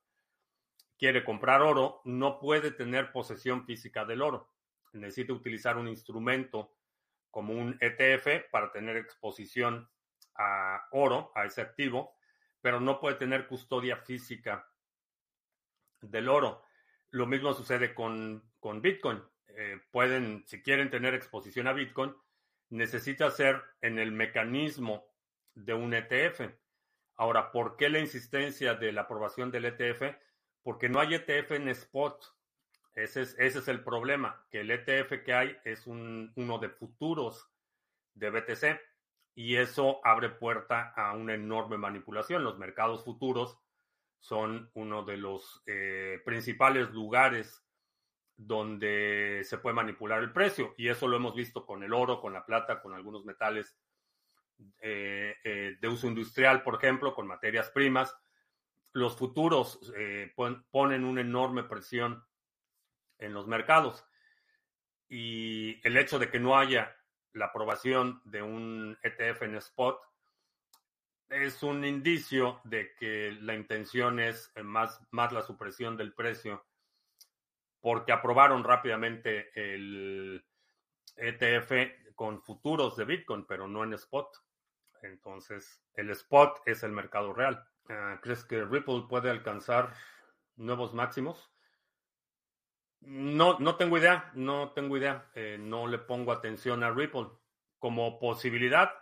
quiere 0.98 1.24
comprar 1.24 1.62
oro, 1.62 2.02
no 2.04 2.38
puede 2.38 2.70
tener 2.70 3.12
posesión 3.12 3.64
física 3.64 4.04
del 4.04 4.20
oro. 4.20 4.52
Necesita 4.92 5.32
utilizar 5.32 5.78
un 5.78 5.88
instrumento 5.88 6.76
como 7.30 7.54
un 7.54 7.78
ETF 7.80 8.50
para 8.50 8.70
tener 8.70 8.98
exposición 8.98 9.88
a 10.34 10.86
oro, 10.90 11.32
a 11.34 11.46
ese 11.46 11.62
activo, 11.62 12.14
pero 12.60 12.78
no 12.78 13.00
puede 13.00 13.16
tener 13.16 13.46
custodia 13.46 13.96
física 13.96 14.70
del 16.02 16.28
oro. 16.28 16.62
Lo 17.10 17.26
mismo 17.26 17.54
sucede 17.54 17.94
con, 17.94 18.52
con 18.60 18.82
Bitcoin. 18.82 19.22
Eh, 19.48 19.80
pueden, 19.90 20.44
si 20.46 20.62
quieren 20.62 20.90
tener 20.90 21.14
exposición 21.14 21.68
a 21.68 21.72
Bitcoin, 21.72 22.14
necesita 22.72 23.30
ser 23.30 23.62
en 23.82 23.98
el 23.98 24.12
mecanismo 24.12 25.04
de 25.54 25.74
un 25.74 25.92
ETF. 25.92 26.40
Ahora, 27.16 27.52
¿por 27.52 27.76
qué 27.76 27.90
la 27.90 27.98
insistencia 27.98 28.74
de 28.74 28.92
la 28.92 29.02
aprobación 29.02 29.50
del 29.50 29.66
ETF? 29.66 30.16
Porque 30.62 30.88
no 30.88 30.98
hay 30.98 31.14
ETF 31.14 31.52
en 31.52 31.68
spot. 31.68 32.24
Ese 32.94 33.22
es, 33.22 33.36
ese 33.38 33.58
es 33.58 33.68
el 33.68 33.84
problema, 33.84 34.46
que 34.50 34.60
el 34.60 34.70
ETF 34.70 35.22
que 35.22 35.34
hay 35.34 35.56
es 35.64 35.86
un, 35.86 36.32
uno 36.36 36.58
de 36.58 36.70
futuros 36.70 37.50
de 38.14 38.30
BTC 38.30 38.80
y 39.34 39.56
eso 39.56 40.00
abre 40.02 40.30
puerta 40.30 40.92
a 40.96 41.12
una 41.14 41.34
enorme 41.34 41.76
manipulación. 41.76 42.42
Los 42.42 42.58
mercados 42.58 43.04
futuros 43.04 43.58
son 44.18 44.70
uno 44.74 45.04
de 45.04 45.16
los 45.18 45.62
eh, 45.66 46.22
principales 46.24 46.90
lugares 46.90 47.62
donde 48.36 49.42
se 49.44 49.58
puede 49.58 49.74
manipular 49.74 50.22
el 50.22 50.32
precio 50.32 50.74
y 50.76 50.88
eso 50.88 51.06
lo 51.06 51.16
hemos 51.16 51.34
visto 51.34 51.64
con 51.64 51.82
el 51.82 51.92
oro, 51.92 52.20
con 52.20 52.32
la 52.32 52.44
plata, 52.44 52.80
con 52.80 52.94
algunos 52.94 53.24
metales 53.24 53.76
eh, 54.80 55.36
eh, 55.44 55.76
de 55.80 55.88
uso 55.88 56.06
industrial, 56.06 56.62
por 56.62 56.76
ejemplo, 56.76 57.14
con 57.14 57.26
materias 57.26 57.70
primas. 57.70 58.16
Los 58.92 59.16
futuros 59.16 59.80
ponen 60.70 61.04
una 61.04 61.22
enorme 61.22 61.64
presión 61.64 62.22
en 63.18 63.32
los 63.32 63.46
mercados 63.46 64.04
y 65.08 65.80
el 65.86 65.96
hecho 65.96 66.18
de 66.18 66.30
que 66.30 66.40
no 66.40 66.58
haya 66.58 66.94
la 67.32 67.46
aprobación 67.46 68.20
de 68.24 68.42
un 68.42 68.98
ETF 69.02 69.42
en 69.42 69.54
spot 69.56 70.00
es 71.28 71.62
un 71.62 71.84
indicio 71.84 72.60
de 72.64 72.94
que 72.94 73.32
la 73.40 73.54
intención 73.54 74.20
es 74.20 74.52
más, 74.62 75.00
más 75.10 75.32
la 75.32 75.42
supresión 75.42 75.96
del 75.96 76.12
precio 76.12 76.66
porque 77.82 78.12
aprobaron 78.12 78.64
rápidamente 78.64 79.50
el 79.54 80.42
ETF 81.16 82.14
con 82.14 82.40
futuros 82.40 82.96
de 82.96 83.04
Bitcoin, 83.04 83.44
pero 83.44 83.68
no 83.68 83.84
en 83.84 83.92
spot. 83.94 84.28
Entonces, 85.02 85.82
el 85.94 86.10
spot 86.10 86.62
es 86.64 86.84
el 86.84 86.92
mercado 86.92 87.34
real. 87.34 87.66
Ah, 87.90 88.20
¿Crees 88.22 88.44
que 88.44 88.64
Ripple 88.64 89.06
puede 89.08 89.28
alcanzar 89.28 89.92
nuevos 90.54 90.94
máximos? 90.94 91.50
No, 93.00 93.58
no 93.58 93.74
tengo 93.74 93.98
idea, 93.98 94.30
no 94.34 94.70
tengo 94.70 94.96
idea. 94.96 95.28
Eh, 95.34 95.58
no 95.60 95.88
le 95.88 95.98
pongo 95.98 96.30
atención 96.30 96.84
a 96.84 96.90
Ripple. 96.92 97.26
Como 97.80 98.20
posibilidad, 98.20 98.92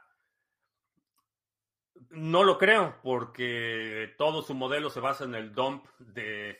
no 2.08 2.44
lo 2.44 2.56
creo, 2.56 2.98
porque 3.02 4.14
todo 4.16 4.40
su 4.40 4.54
modelo 4.54 4.88
se 4.88 5.00
basa 5.00 5.24
en 5.24 5.34
el 5.34 5.54
dump 5.54 5.84
de 5.98 6.58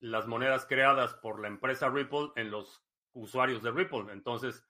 las 0.00 0.26
monedas 0.26 0.66
creadas 0.66 1.14
por 1.14 1.40
la 1.40 1.48
empresa 1.48 1.88
Ripple 1.88 2.30
en 2.36 2.50
los 2.50 2.84
usuarios 3.12 3.62
de 3.62 3.70
Ripple. 3.70 4.12
Entonces, 4.12 4.64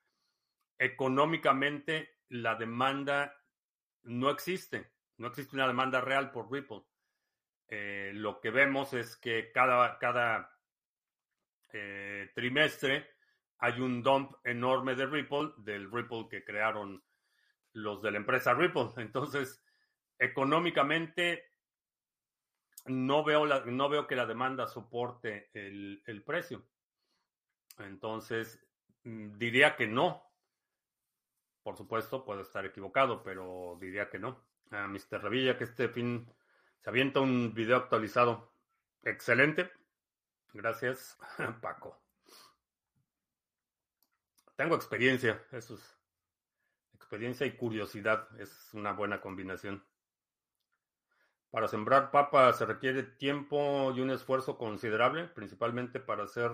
económicamente, 0.77 2.17
la 2.29 2.55
demanda 2.55 3.35
no 4.03 4.29
existe. 4.29 4.91
No 5.17 5.27
existe 5.27 5.55
una 5.55 5.67
demanda 5.67 6.01
real 6.01 6.31
por 6.31 6.51
Ripple. 6.51 6.83
Eh, 7.67 8.11
lo 8.13 8.39
que 8.39 8.49
vemos 8.49 8.93
es 8.93 9.15
que 9.17 9.51
cada, 9.51 9.99
cada 9.99 10.57
eh, 11.71 12.31
trimestre 12.33 13.07
hay 13.59 13.79
un 13.79 14.01
dump 14.01 14.33
enorme 14.43 14.95
de 14.95 15.05
Ripple, 15.05 15.51
del 15.57 15.91
Ripple 15.91 16.27
que 16.29 16.43
crearon 16.43 17.03
los 17.73 18.01
de 18.01 18.11
la 18.11 18.17
empresa 18.17 18.53
Ripple. 18.53 18.89
Entonces, 18.97 19.63
económicamente, 20.17 21.48
no 22.89 23.23
veo, 23.23 23.45
no 23.65 23.89
veo 23.89 24.07
que 24.07 24.15
la 24.15 24.25
demanda 24.25 24.67
soporte 24.67 25.49
el, 25.53 26.23
precio. 26.25 26.65
Entonces, 27.77 28.59
mm, 29.03 29.37
diría 29.37 29.75
que 29.75 29.87
no. 29.87 30.23
Por 31.63 31.77
supuesto, 31.77 32.25
puedo 32.25 32.41
estar 32.41 32.65
equivocado, 32.65 33.23
pero 33.23 33.77
diría 33.79 34.09
que 34.09 34.19
no. 34.19 34.43
A 34.71 34.87
Mr. 34.87 35.21
Revilla, 35.21 35.57
que 35.57 35.63
este 35.65 35.89
fin 35.89 36.31
se 36.79 36.89
avienta 36.89 37.19
un 37.19 37.53
video 37.53 37.77
actualizado. 37.77 38.53
Excelente. 39.03 39.71
Gracias, 40.53 41.17
Paco. 41.61 42.01
Tengo 44.55 44.75
experiencia, 44.75 45.41
eso 45.51 45.75
es. 45.75 45.97
Experiencia 46.93 47.45
y 47.45 47.55
curiosidad 47.55 48.27
es 48.39 48.73
una 48.73 48.91
buena 48.91 49.21
combinación. 49.21 49.83
Para 51.51 51.67
sembrar 51.67 52.11
papa 52.11 52.53
se 52.53 52.65
requiere 52.65 53.03
tiempo 53.03 53.91
y 53.95 54.01
un 54.01 54.11
esfuerzo 54.11 54.57
considerable, 54.57 55.25
principalmente 55.25 55.99
para 55.99 56.23
hacer 56.23 56.51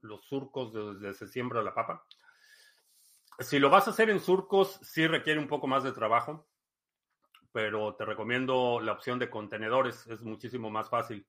los 0.00 0.24
surcos 0.26 0.72
donde 0.72 1.12
se 1.12 1.26
siembra 1.26 1.62
la 1.62 1.74
papa. 1.74 2.06
Si 3.40 3.58
lo 3.58 3.68
vas 3.68 3.88
a 3.88 3.90
hacer 3.90 4.10
en 4.10 4.20
surcos, 4.20 4.78
sí 4.82 5.06
requiere 5.06 5.40
un 5.40 5.48
poco 5.48 5.66
más 5.66 5.82
de 5.82 5.92
trabajo, 5.92 6.48
pero 7.52 7.96
te 7.96 8.04
recomiendo 8.04 8.80
la 8.80 8.92
opción 8.92 9.18
de 9.18 9.30
contenedores, 9.30 10.06
es 10.06 10.20
muchísimo 10.22 10.70
más 10.70 10.88
fácil. 10.88 11.26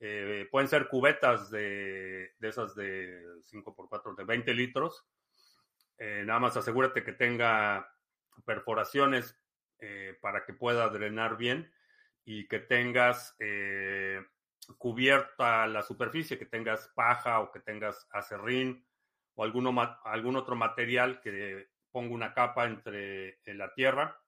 Eh, 0.00 0.46
pueden 0.50 0.68
ser 0.68 0.88
cubetas 0.88 1.50
de, 1.50 2.34
esas 2.40 2.74
de 2.74 3.24
5x4 3.50 4.14
de 4.14 4.24
20 4.24 4.54
litros. 4.54 5.06
Eh, 5.96 6.22
nada 6.26 6.40
más 6.40 6.56
asegúrate 6.56 7.02
que 7.02 7.12
tenga 7.12 7.90
perforaciones 8.44 9.36
eh, 9.80 10.16
para 10.20 10.44
que 10.44 10.52
pueda 10.52 10.88
drenar 10.88 11.36
bien 11.36 11.72
y 12.30 12.46
que 12.46 12.58
tengas 12.58 13.34
cubierta 14.76 15.66
la 15.66 15.82
superficie, 15.82 16.38
que 16.38 16.44
tengas 16.44 16.88
paja 16.88 17.40
o 17.40 17.50
que 17.50 17.60
tengas 17.60 18.06
acerrín 18.10 18.84
o 19.34 19.44
algún 19.44 20.36
otro 20.36 20.54
material 20.54 21.22
que 21.22 21.70
ponga 21.90 22.12
una 22.12 22.34
capa 22.34 22.66
entre 22.66 23.38
la 23.46 23.72
tierra 23.72 24.20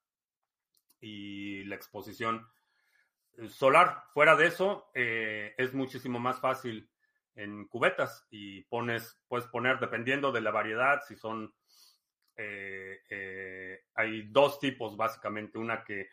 y 0.98 1.64
la 1.64 1.74
exposición 1.74 2.48
solar. 3.48 4.04
Fuera 4.14 4.34
de 4.34 4.46
eso, 4.46 4.90
eh, 4.94 5.54
es 5.58 5.74
muchísimo 5.74 6.18
más 6.18 6.40
fácil 6.40 6.90
en 7.34 7.68
cubetas 7.68 8.26
y 8.30 8.62
pones, 8.62 9.20
puedes 9.28 9.46
poner, 9.48 9.78
dependiendo 9.78 10.32
de 10.32 10.40
la 10.40 10.50
variedad, 10.50 11.02
si 11.06 11.16
son, 11.16 11.54
eh, 12.36 13.00
eh, 13.10 13.84
hay 13.94 14.22
dos 14.22 14.58
tipos 14.58 14.96
básicamente, 14.96 15.58
una 15.58 15.84
que 15.84 16.08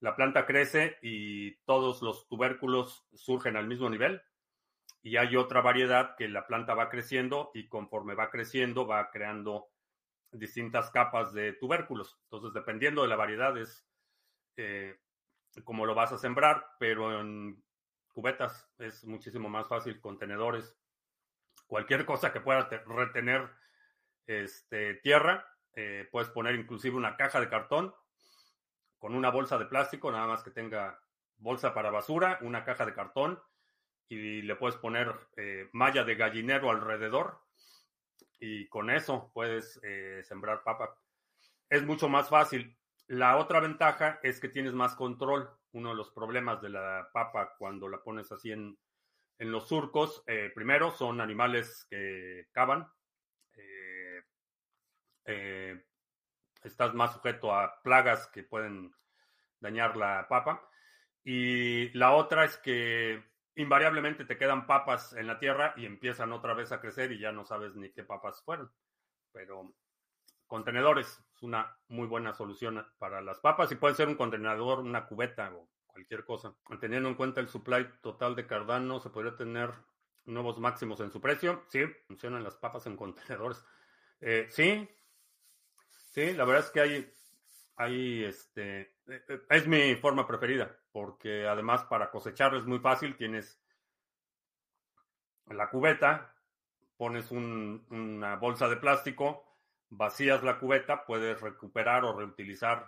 la 0.00 0.16
planta 0.16 0.46
crece 0.46 0.98
y 1.02 1.56
todos 1.64 2.02
los 2.02 2.26
tubérculos 2.28 3.06
surgen 3.14 3.56
al 3.56 3.66
mismo 3.66 3.88
nivel. 3.88 4.22
Y 5.02 5.16
hay 5.16 5.36
otra 5.36 5.60
variedad 5.60 6.16
que 6.16 6.28
la 6.28 6.46
planta 6.46 6.74
va 6.74 6.90
creciendo 6.90 7.50
y 7.54 7.68
conforme 7.68 8.14
va 8.14 8.30
creciendo 8.30 8.86
va 8.86 9.10
creando 9.10 9.68
distintas 10.32 10.90
capas 10.90 11.32
de 11.32 11.54
tubérculos. 11.54 12.18
Entonces, 12.24 12.52
dependiendo 12.52 13.02
de 13.02 13.08
la 13.08 13.16
variedad, 13.16 13.56
es 13.56 13.86
como 15.64 15.86
lo 15.86 15.94
vas 15.94 16.12
a 16.12 16.18
sembrar, 16.18 16.64
pero 16.78 17.20
en 17.20 17.62
cubetas 18.12 18.68
es 18.78 19.04
muchísimo 19.04 19.48
más 19.48 19.68
fácil, 19.68 20.00
contenedores, 20.00 20.76
cualquier 21.66 22.04
cosa 22.04 22.32
que 22.32 22.40
pueda 22.40 22.68
retener 22.86 23.48
este, 24.26 24.94
tierra, 24.96 25.46
eh, 25.74 26.08
puedes 26.10 26.28
poner 26.30 26.54
inclusive 26.54 26.96
una 26.96 27.16
caja 27.16 27.40
de 27.40 27.48
cartón 27.48 27.94
con 29.00 29.14
una 29.14 29.30
bolsa 29.30 29.58
de 29.58 29.64
plástico, 29.64 30.12
nada 30.12 30.26
más 30.26 30.44
que 30.44 30.50
tenga 30.50 31.00
bolsa 31.38 31.74
para 31.74 31.90
basura, 31.90 32.38
una 32.42 32.64
caja 32.64 32.84
de 32.84 32.94
cartón 32.94 33.42
y 34.08 34.42
le 34.42 34.56
puedes 34.56 34.76
poner 34.76 35.14
eh, 35.36 35.70
malla 35.72 36.04
de 36.04 36.16
gallinero 36.16 36.70
alrededor 36.70 37.40
y 38.38 38.68
con 38.68 38.90
eso 38.90 39.30
puedes 39.32 39.80
eh, 39.82 40.22
sembrar 40.24 40.62
papa. 40.62 40.94
Es 41.68 41.82
mucho 41.84 42.08
más 42.08 42.28
fácil. 42.28 42.76
La 43.06 43.38
otra 43.38 43.60
ventaja 43.60 44.20
es 44.22 44.38
que 44.38 44.48
tienes 44.48 44.74
más 44.74 44.94
control. 44.94 45.50
Uno 45.72 45.90
de 45.90 45.96
los 45.96 46.10
problemas 46.10 46.60
de 46.60 46.68
la 46.68 47.08
papa 47.12 47.54
cuando 47.58 47.88
la 47.88 48.02
pones 48.02 48.30
así 48.32 48.52
en, 48.52 48.76
los 49.38 49.68
surcos, 49.68 50.22
eh, 50.26 50.50
primero 50.54 50.90
son 50.90 51.22
animales 51.22 51.86
que 51.88 52.48
cavan. 52.52 52.86
Estás 56.62 56.94
más 56.94 57.12
sujeto 57.12 57.54
a 57.54 57.80
plagas 57.82 58.26
que 58.28 58.42
pueden 58.42 58.94
dañar 59.60 59.96
la 59.96 60.26
papa. 60.28 60.68
Y 61.24 61.90
la 61.96 62.12
otra 62.12 62.44
es 62.44 62.56
que 62.58 63.22
invariablemente 63.56 64.24
te 64.24 64.38
quedan 64.38 64.66
papas 64.66 65.12
en 65.12 65.26
la 65.26 65.38
tierra 65.38 65.74
y 65.76 65.86
empiezan 65.86 66.32
otra 66.32 66.54
vez 66.54 66.72
a 66.72 66.80
crecer 66.80 67.12
y 67.12 67.18
ya 67.18 67.32
no 67.32 67.44
sabes 67.44 67.74
ni 67.76 67.90
qué 67.90 68.04
papas 68.04 68.42
fueron. 68.42 68.70
Pero 69.32 69.74
contenedores 70.46 71.06
es 71.34 71.42
una 71.42 71.76
muy 71.88 72.06
buena 72.06 72.32
solución 72.34 72.84
para 72.98 73.20
las 73.20 73.40
papas 73.40 73.70
y 73.70 73.76
puede 73.76 73.94
ser 73.94 74.08
un 74.08 74.16
contenedor, 74.16 74.80
una 74.80 75.06
cubeta 75.06 75.52
o 75.54 75.68
cualquier 75.86 76.24
cosa. 76.24 76.54
Teniendo 76.80 77.08
en 77.08 77.14
cuenta 77.14 77.40
el 77.40 77.48
supply 77.48 77.86
total 78.00 78.34
de 78.34 78.46
Cardano, 78.46 79.00
se 79.00 79.10
podría 79.10 79.36
tener 79.36 79.70
nuevos 80.24 80.58
máximos 80.58 81.00
en 81.00 81.10
su 81.10 81.20
precio. 81.20 81.64
Sí, 81.68 81.84
funcionan 82.06 82.44
las 82.44 82.56
papas 82.56 82.86
en 82.86 82.96
contenedores. 82.96 83.64
Eh, 84.20 84.46
sí, 84.50 84.88
sí, 86.10 86.32
la 86.32 86.44
verdad 86.44 86.64
es 86.66 86.70
que 86.70 86.80
hay, 86.80 87.12
hay 87.76 88.24
este, 88.24 88.80
eh, 88.80 89.24
eh, 89.28 89.40
es 89.48 89.66
mi 89.66 89.94
forma 89.96 90.26
preferida, 90.26 90.76
porque 90.92 91.46
además 91.46 91.84
para 91.84 92.10
cosechar 92.10 92.54
es 92.54 92.64
muy 92.64 92.78
fácil, 92.78 93.16
tienes 93.16 93.60
la 95.46 95.70
cubeta, 95.70 96.34
pones 96.96 97.30
una 97.30 98.36
bolsa 98.36 98.68
de 98.68 98.76
plástico, 98.76 99.56
vacías 99.88 100.42
la 100.42 100.58
cubeta, 100.58 101.04
puedes 101.06 101.40
recuperar 101.40 102.04
o 102.04 102.16
reutilizar 102.16 102.86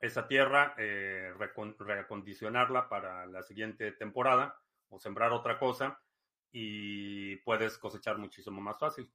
esa 0.00 0.26
tierra, 0.26 0.74
eh, 0.78 1.32
reacondicionarla 1.78 2.88
para 2.88 3.26
la 3.26 3.42
siguiente 3.42 3.92
temporada 3.92 4.60
o 4.88 4.98
sembrar 4.98 5.32
otra 5.32 5.58
cosa 5.58 6.02
y 6.50 7.36
puedes 7.36 7.78
cosechar 7.78 8.18
muchísimo 8.18 8.60
más 8.60 8.78
fácil 8.78 9.10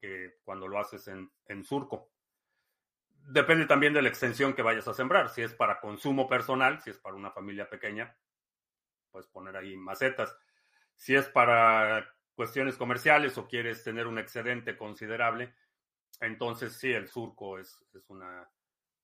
que 0.00 0.38
cuando 0.44 0.66
lo 0.66 0.78
haces 0.80 1.08
en 1.08 1.64
surco. 1.64 2.13
Depende 3.26 3.66
también 3.66 3.94
de 3.94 4.02
la 4.02 4.08
extensión 4.08 4.54
que 4.54 4.62
vayas 4.62 4.86
a 4.86 4.94
sembrar. 4.94 5.30
Si 5.30 5.42
es 5.42 5.54
para 5.54 5.80
consumo 5.80 6.28
personal, 6.28 6.80
si 6.80 6.90
es 6.90 6.98
para 6.98 7.16
una 7.16 7.30
familia 7.30 7.68
pequeña, 7.68 8.16
puedes 9.10 9.28
poner 9.28 9.56
ahí 9.56 9.76
macetas. 9.76 10.36
Si 10.96 11.14
es 11.14 11.26
para 11.28 12.14
cuestiones 12.34 12.76
comerciales 12.76 13.38
o 13.38 13.48
quieres 13.48 13.82
tener 13.82 14.06
un 14.06 14.18
excedente 14.18 14.76
considerable, 14.76 15.54
entonces 16.20 16.74
sí, 16.74 16.92
el 16.92 17.08
surco 17.08 17.58
es, 17.58 17.84
es 17.94 18.08
una, 18.10 18.48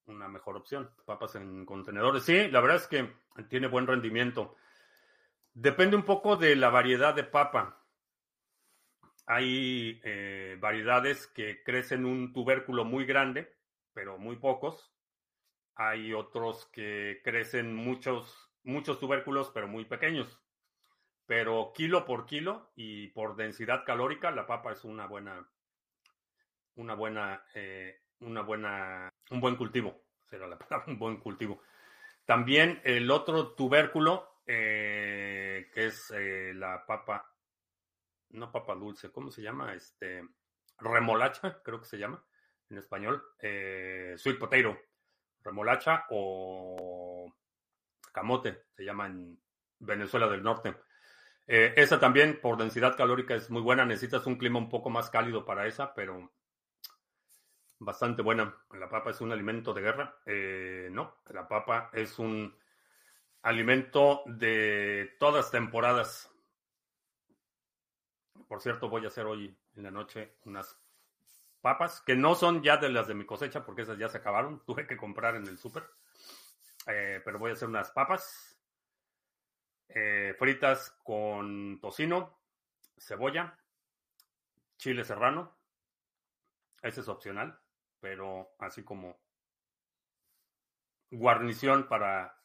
una 0.07 0.29
mejor 0.29 0.57
opción. 0.57 0.91
Papas 1.05 1.37
en 1.37 1.65
contenedores. 1.65 2.25
Sí, 2.25 2.49
la 2.49 2.61
verdad 2.61 2.77
es 2.77 2.87
que 2.87 3.11
tiene 3.49 3.69
buen 3.69 3.87
rendimiento. 3.87 4.57
Depende 5.55 5.97
un 5.97 6.05
poco 6.05 6.37
de 6.37 6.57
la 6.57 6.71
variedad 6.71 7.15
de 7.15 7.25
papa. 7.25 7.85
Hay 9.27 10.01
eh, 10.05 10.57
variedades 10.61 11.27
que 11.29 11.63
crecen 11.63 12.05
un 12.05 12.33
tubérculo 12.33 12.85
muy 12.85 13.05
grande, 13.05 13.57
pero 13.93 14.19
muy 14.19 14.37
pocos. 14.37 14.93
Hay 15.75 16.13
otros 16.13 16.67
que 16.73 17.21
crecen 17.25 17.75
muchos, 17.75 18.53
muchos 18.63 18.99
tubérculos, 18.99 19.51
pero 19.51 19.69
muy 19.69 19.85
pequeños. 19.85 20.41
Pero 21.27 21.73
kilo 21.75 22.05
por 22.05 22.27
kilo 22.27 22.73
y 22.75 23.09
por 23.09 23.37
densidad 23.37 23.85
calórica, 23.85 24.31
la 24.31 24.47
papa 24.47 24.73
es 24.73 24.85
una 24.85 25.07
buena, 25.07 25.49
una 26.75 26.95
buena, 26.95 27.45
eh, 27.55 28.01
una 28.21 28.43
buena, 28.43 29.09
un 29.31 29.41
buen 29.41 29.57
cultivo. 29.57 30.03
Será 30.29 30.47
la 30.47 30.59
palabra, 30.59 30.93
un 30.93 30.99
buen 30.99 31.19
cultivo. 31.19 31.63
También 32.25 32.81
el 32.85 33.11
otro 33.11 33.55
tubérculo, 33.55 34.43
eh, 34.47 35.71
que 35.73 35.87
es 35.87 36.13
la 36.55 36.85
papa 36.87 37.27
no 38.31 38.53
papa 38.53 38.75
dulce, 38.75 39.11
¿cómo 39.11 39.31
se 39.31 39.43
llama? 39.43 39.75
Este, 39.75 40.23
remolacha, 40.79 41.63
creo 41.63 41.81
que 41.81 41.87
se 41.87 41.99
llama 41.99 42.25
en 42.71 42.79
español, 42.79 43.23
eh, 43.41 44.15
sweet 44.17 44.39
potato, 44.39 44.79
remolacha 45.43 46.07
o 46.11 47.33
camote, 48.13 48.65
se 48.77 48.85
llama 48.85 49.07
en 49.07 49.41
Venezuela 49.79 50.29
del 50.29 50.43
Norte. 50.43 50.75
Eh, 51.47 51.75
esa 51.77 51.99
también 51.99 52.41
por 52.41 52.57
densidad 52.57 52.97
calórica 52.97 53.35
es 53.35 53.51
muy 53.51 53.61
buena, 53.61 53.85
necesitas 53.85 54.27
un 54.27 54.37
clima 54.37 54.59
un 54.59 54.69
poco 54.69 54.89
más 54.89 55.11
cálido 55.11 55.45
para 55.45 55.67
esa, 55.67 55.95
pero 55.95 56.31
bastante 57.81 58.23
buena. 58.23 58.55
La 58.73 58.89
papa 58.89 59.11
es 59.11 59.21
un 59.21 59.33
alimento 59.33 59.75
de 59.75 59.83
guerra. 59.83 60.17
Eh, 60.27 60.89
no, 60.93 61.17
la 61.31 61.49
papa 61.49 61.91
es 61.93 62.19
un 62.19 62.57
alimento 63.43 64.23
de 64.27 65.17
todas 65.19 65.51
temporadas. 65.51 66.31
Por 68.47 68.61
cierto, 68.61 68.89
voy 68.89 69.05
a 69.05 69.09
hacer 69.09 69.27
hoy 69.27 69.57
en 69.77 69.83
la 69.83 69.91
noche 69.91 70.37
unas 70.45 70.80
papas, 71.61 72.01
que 72.01 72.17
no 72.17 72.35
son 72.35 72.63
ya 72.63 72.77
de 72.77 72.89
las 72.89 73.07
de 73.07 73.15
mi 73.15 73.25
cosecha, 73.25 73.65
porque 73.65 73.83
esas 73.83 73.99
ya 73.99 74.09
se 74.09 74.19
acabaron. 74.19 74.63
Tuve 74.67 74.87
que 74.87 74.97
comprar 74.97 75.37
en 75.37 75.47
el 75.47 75.59
súper. 75.59 75.85
Eh, 76.87 77.21
pero 77.25 77.39
voy 77.39 77.51
a 77.51 77.55
hacer 77.55 77.69
unas 77.69 77.91
papas 77.91 78.59
eh, 79.89 80.35
fritas 80.39 80.91
con 81.03 81.79
tocino, 81.81 82.39
cebolla, 82.97 83.59
chile 84.77 85.05
serrano. 85.05 85.57
Ese 86.83 87.01
es 87.03 87.09
opcional, 87.09 87.59
pero 88.01 88.55
así 88.59 88.83
como 88.83 89.21
guarnición 91.11 91.89
para 91.89 92.41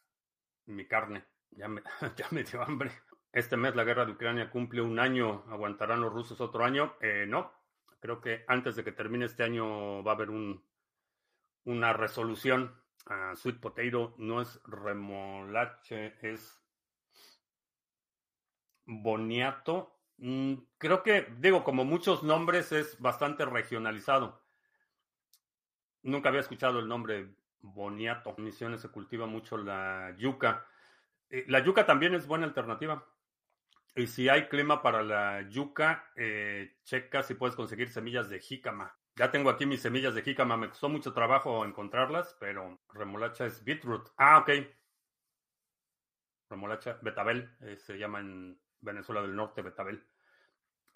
mi 0.66 0.88
carne. 0.88 1.26
Ya 1.52 1.68
me, 1.68 1.82
ya 2.18 2.28
me 2.32 2.44
dio 2.44 2.62
hambre. 2.62 2.92
Este 3.32 3.58
mes 3.58 3.76
la 3.76 3.84
guerra 3.84 4.06
de 4.06 4.14
Ucrania 4.14 4.50
cumple 4.50 4.82
un 4.82 5.00
año. 5.00 5.46
¿Aguantarán 5.50 6.02
los 6.02 6.14
rusos 6.14 6.40
otro 6.42 6.64
año? 6.64 6.96
Eh, 7.00 7.26
no. 7.28 7.52
Creo 8.00 8.22
que 8.22 8.44
antes 8.48 8.76
de 8.76 8.84
que 8.84 8.92
termine 8.92 9.26
este 9.26 9.44
año 9.44 10.04
va 10.04 10.12
a 10.12 10.16
haber 10.16 10.30
un, 10.30 10.64
una 11.66 11.94
resolución. 11.94 12.76
Uh, 13.08 13.36
sweet 13.36 13.60
potato 13.60 14.16
no 14.18 14.42
es 14.42 14.60
remolache, 14.64 16.16
es 16.22 16.60
boniato. 18.86 20.00
Mm, 20.18 20.56
creo 20.78 21.04
que, 21.04 21.28
digo, 21.40 21.64
como 21.64 21.86
muchos 21.86 22.24
nombres, 22.24 22.72
es 22.72 23.00
bastante 23.00 23.46
regionalizado. 23.46 24.42
Nunca 26.04 26.30
había 26.30 26.42
escuchado 26.42 26.80
el 26.80 26.88
nombre 26.88 27.36
boniato. 27.60 28.36
En 28.38 28.44
Misiones 28.44 28.82
se 28.82 28.90
cultiva 28.90 29.26
mucho 29.26 29.58
la 29.58 30.16
yuca. 30.18 30.66
Eh, 31.30 31.46
la 31.48 31.60
yuca 31.60 31.86
también 31.86 32.14
es 32.14 32.28
buena 32.28 32.46
alternativa. 32.46 33.08
Y 33.96 34.08
si 34.08 34.28
hay 34.28 34.50
clima 34.50 34.82
para 34.82 35.02
la 35.04 35.48
yuca, 35.50 36.12
eh, 36.18 36.76
checa 36.84 37.24
si 37.24 37.34
puedes 37.34 37.56
conseguir 37.56 37.90
semillas 37.90 38.30
de 38.30 38.42
jícama. 38.42 38.94
Ya 39.16 39.32
tengo 39.32 39.50
aquí 39.50 39.66
mis 39.66 39.82
semillas 39.82 40.14
de 40.14 40.22
jícama. 40.22 40.58
Me 40.58 40.68
costó 40.68 40.90
mucho 40.90 41.14
trabajo 41.14 41.64
encontrarlas, 41.64 42.36
pero 42.38 42.82
remolacha 42.90 43.46
es 43.46 43.64
beetroot. 43.64 44.10
Ah, 44.18 44.40
ok. 44.40 44.50
Remolacha, 46.50 47.00
betabel, 47.02 47.50
eh, 47.62 47.78
se 47.78 47.98
llama 47.98 48.20
en 48.20 48.60
Venezuela 48.82 49.22
del 49.22 49.36
Norte 49.36 49.62
betabel. 49.62 50.06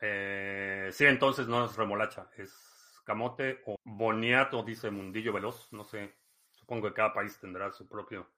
Eh, 0.01 0.89
sí, 0.91 1.05
entonces 1.05 1.47
no 1.47 1.65
es 1.65 1.75
remolacha, 1.75 2.29
es 2.37 3.01
camote 3.05 3.61
o 3.65 3.77
boniato, 3.83 4.61
dice 4.63 4.91
Mundillo 4.91 5.31
Veloz. 5.31 5.71
No 5.71 5.85
sé, 5.85 6.15
supongo 6.51 6.89
que 6.89 6.93
cada 6.93 7.13
país 7.13 7.39
tendrá 7.39 7.71
su 7.71 7.87
propio 7.87 8.29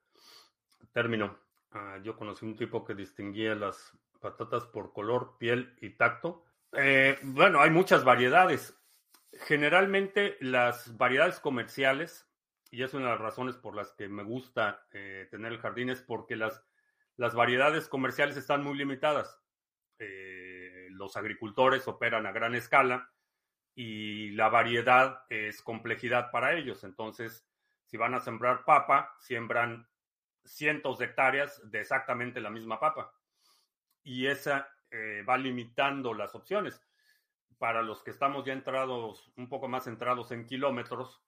término. 0.92 1.36
Ah, 1.72 1.98
yo 2.02 2.16
conocí 2.16 2.44
un 2.46 2.56
tipo 2.56 2.84
que 2.84 2.94
distinguía 2.94 3.54
las 3.54 3.92
patatas 4.22 4.64
por 4.64 4.94
color, 4.94 5.36
piel 5.38 5.76
y 5.82 5.90
tacto. 5.90 6.44
Eh, 6.72 7.18
bueno, 7.22 7.60
hay 7.60 7.68
muchas 7.68 8.04
variedades. 8.04 8.78
Generalmente 9.32 10.38
las 10.40 10.96
variedades 10.96 11.40
comerciales, 11.40 12.26
y 12.70 12.82
es 12.82 12.94
una 12.94 13.06
de 13.06 13.12
las 13.12 13.20
razones 13.20 13.56
por 13.56 13.76
las 13.76 13.92
que 13.92 14.08
me 14.08 14.22
gusta 14.22 14.86
eh, 14.92 15.28
tener 15.30 15.52
el 15.52 15.58
jardín, 15.58 15.90
es 15.90 16.00
porque 16.00 16.36
las, 16.36 16.64
las 17.16 17.34
variedades 17.34 17.88
comerciales 17.88 18.36
están 18.36 18.62
muy 18.62 18.78
limitadas. 18.78 19.42
Eh, 19.98 20.88
los 20.90 21.16
agricultores 21.16 21.86
operan 21.88 22.26
a 22.26 22.32
gran 22.32 22.54
escala 22.54 23.10
y 23.74 24.30
la 24.30 24.48
variedad 24.48 25.24
es 25.28 25.60
complejidad 25.62 26.30
para 26.30 26.54
ellos. 26.54 26.84
Entonces, 26.84 27.46
si 27.84 27.96
van 27.96 28.14
a 28.14 28.20
sembrar 28.20 28.64
papa, 28.64 29.14
siembran 29.18 29.88
cientos 30.44 30.98
de 30.98 31.06
hectáreas 31.06 31.60
de 31.70 31.80
exactamente 31.80 32.40
la 32.40 32.50
misma 32.50 32.80
papa 32.80 33.12
y 34.04 34.26
esa 34.26 34.68
eh, 34.90 35.24
va 35.28 35.38
limitando 35.38 36.14
las 36.14 36.34
opciones. 36.34 36.80
Para 37.58 37.82
los 37.82 38.02
que 38.02 38.10
estamos 38.10 38.44
ya 38.44 38.52
entrados, 38.52 39.32
un 39.36 39.48
poco 39.48 39.68
más 39.68 39.84
centrados 39.84 40.32
en 40.32 40.46
kilómetros, 40.46 41.22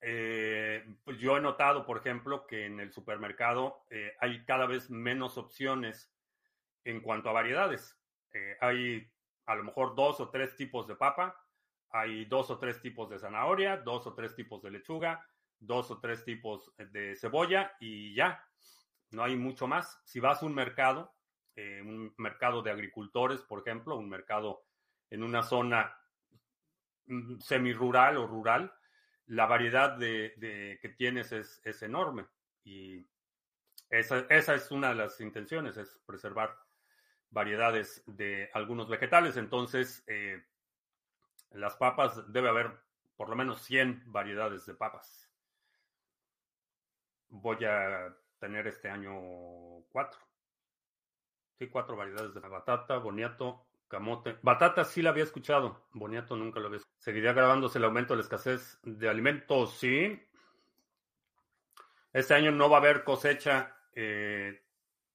eh, 0.00 0.84
pues 1.04 1.18
yo 1.18 1.36
he 1.36 1.40
notado, 1.40 1.86
por 1.86 1.98
ejemplo, 1.98 2.46
que 2.46 2.66
en 2.66 2.80
el 2.80 2.92
supermercado 2.92 3.84
eh, 3.90 4.12
hay 4.20 4.44
cada 4.44 4.66
vez 4.66 4.90
menos 4.90 5.38
opciones 5.38 6.12
en 6.84 7.00
cuanto 7.00 7.28
a 7.28 7.32
variedades. 7.32 7.96
hay 8.60 9.10
a 9.46 9.54
lo 9.54 9.64
mejor 9.64 9.94
dos 9.94 10.20
o 10.20 10.28
tres 10.28 10.54
tipos 10.56 10.86
de 10.86 10.94
papa, 10.94 11.34
hay 11.90 12.26
dos 12.26 12.50
o 12.50 12.58
tres 12.58 12.80
tipos 12.82 13.08
de 13.08 13.18
zanahoria, 13.18 13.78
dos 13.78 14.06
o 14.06 14.14
tres 14.14 14.34
tipos 14.34 14.62
de 14.62 14.70
lechuga, 14.70 15.26
dos 15.58 15.90
o 15.90 15.98
tres 16.00 16.24
tipos 16.24 16.72
de 16.76 17.16
cebolla 17.16 17.74
y 17.80 18.14
ya, 18.14 18.44
no 19.10 19.24
hay 19.24 19.36
mucho 19.36 19.66
más. 19.66 20.00
Si 20.04 20.20
vas 20.20 20.42
a 20.42 20.46
un 20.46 20.54
mercado, 20.54 21.14
eh, 21.60 21.82
un 21.82 22.14
mercado 22.18 22.62
de 22.62 22.70
agricultores, 22.70 23.42
por 23.42 23.58
ejemplo, 23.58 23.96
un 23.96 24.08
mercado 24.08 24.62
en 25.10 25.24
una 25.24 25.42
zona 25.42 25.92
mm, 27.06 27.40
semi-rural 27.40 28.16
o 28.16 28.28
rural, 28.28 28.72
la 29.26 29.46
variedad 29.46 29.98
de, 29.98 30.78
que 30.80 30.88
tienes 30.90 31.32
es, 31.32 31.82
enorme. 31.82 32.26
Y 32.62 33.04
esa, 33.90 34.20
es 34.28 34.70
una 34.70 34.90
de 34.90 34.94
las 34.94 35.20
intenciones, 35.20 35.76
es 35.78 35.98
preservar 36.06 36.56
variedades 37.30 38.04
de 38.06 38.50
algunos 38.54 38.88
vegetales. 38.88 39.36
Entonces, 39.36 40.04
eh, 40.06 40.40
las 41.50 41.74
papas, 41.74 42.32
debe 42.32 42.50
haber 42.50 42.70
por 43.16 43.28
lo 43.28 43.34
menos 43.34 43.62
100 43.62 44.04
variedades 44.06 44.64
de 44.64 44.74
papas. 44.74 45.28
Voy 47.30 47.64
a 47.64 48.16
tener 48.38 48.68
este 48.68 48.88
año 48.88 49.82
cuatro. 49.90 50.27
Sí, 51.58 51.66
cuatro 51.66 51.96
variedades 51.96 52.32
de 52.34 52.40
batata, 52.40 52.98
boniato, 52.98 53.66
camote. 53.88 54.36
Batata 54.42 54.84
sí 54.84 55.02
la 55.02 55.10
había 55.10 55.24
escuchado, 55.24 55.88
boniato 55.92 56.36
nunca 56.36 56.60
lo 56.60 56.66
había 56.66 56.78
escuchado. 56.78 57.00
¿Seguiría 57.00 57.32
grabándose 57.32 57.78
el 57.78 57.84
aumento 57.84 58.12
de 58.12 58.18
la 58.18 58.22
escasez 58.22 58.78
de 58.84 59.08
alimentos? 59.08 59.76
Sí. 59.76 60.22
Este 62.12 62.34
año 62.34 62.52
no 62.52 62.70
va 62.70 62.76
a 62.76 62.80
haber 62.80 63.02
cosecha 63.02 63.76
eh, 63.92 64.62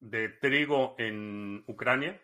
de 0.01 0.29
trigo 0.29 0.95
en 0.97 1.63
Ucrania 1.67 2.21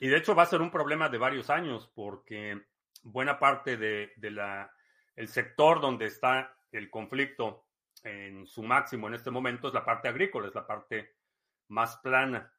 Y 0.00 0.08
de 0.08 0.16
hecho 0.16 0.34
va 0.34 0.44
a 0.44 0.46
ser 0.46 0.62
un 0.62 0.70
problema 0.70 1.10
de 1.10 1.18
varios 1.18 1.50
años 1.50 1.90
porque 1.94 2.62
buena 3.02 3.38
parte 3.38 3.76
de, 3.76 4.14
la, 4.30 4.72
el 5.16 5.28
sector 5.28 5.82
donde 5.82 6.06
está 6.06 6.56
el 6.72 6.88
conflicto 6.88 7.66
en 8.02 8.46
su 8.46 8.62
máximo 8.62 9.08
en 9.08 9.14
este 9.14 9.30
momento 9.30 9.68
es 9.68 9.74
la 9.74 9.84
parte 9.84 10.08
agrícola, 10.08 10.48
es 10.48 10.54
la 10.54 10.66
parte 10.66 11.14
más 11.68 11.98
plana. 11.98 12.53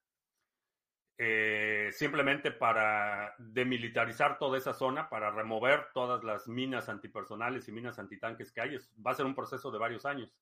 Eh, 1.18 1.92
simplemente 1.94 2.52
para 2.52 3.36
demilitarizar 3.38 4.38
toda 4.38 4.58
esa 4.58 4.74
zona, 4.74 5.10
para 5.10 5.32
remover 5.32 5.88
todas 5.94 6.24
las 6.26 6.50
minas 6.50 6.90
antipersonales 6.90 7.68
y 7.68 7.72
minas 7.72 8.00
antitanques 8.00 8.52
que 8.52 8.62
hay, 8.62 8.78
va 9.06 9.12
a 9.12 9.16
ser 9.16 9.26
un 9.26 9.36
proceso 9.36 9.72
de 9.72 9.80
varios 9.80 10.06
años. 10.06 10.38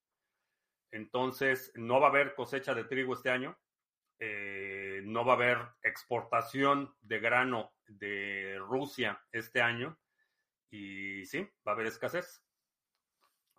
Entonces, 0.90 1.72
no 1.76 2.00
va 2.00 2.08
a 2.08 2.10
haber 2.10 2.34
cosecha 2.34 2.74
de 2.74 2.86
trigo 2.86 3.14
este 3.14 3.30
año, 3.30 3.56
eh, 4.20 5.02
no 5.06 5.26
va 5.26 5.34
a 5.34 5.36
haber 5.36 5.58
exportación 5.84 6.96
de 7.02 7.20
grano 7.20 7.74
de 7.88 8.58
Rusia 8.60 9.22
este 9.32 9.62
año 9.62 10.00
y 10.72 11.26
sí, 11.26 11.48
va 11.68 11.74
a 11.74 11.76
haber 11.76 11.88
escasez. 11.88 12.44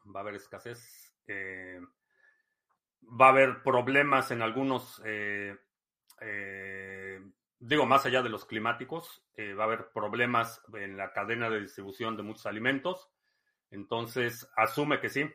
Va 0.05 0.21
a 0.21 0.23
haber 0.23 0.35
escasez. 0.35 1.15
Eh, 1.29 1.81
va 3.03 3.27
a 3.27 3.31
haber 3.31 3.63
problemas 3.63 4.31
en 4.31 4.43
algunos, 4.43 5.01
digo, 7.59 7.87
más 7.87 8.07
allá 8.07 8.23
de 8.23 8.29
los 8.29 8.45
climáticos, 8.45 9.25
va 9.39 9.65
a 9.65 9.67
haber 9.67 9.91
problemas 9.93 10.63
en 10.75 10.97
la 10.97 11.13
cadena 11.13 11.51
de 11.51 11.61
distribución 11.61 12.17
de 12.17 12.23
muchos 12.23 12.47
alimentos. 12.47 13.11
Entonces, 13.71 14.49
asume 14.57 15.01
que 15.01 15.09
sí, 15.09 15.29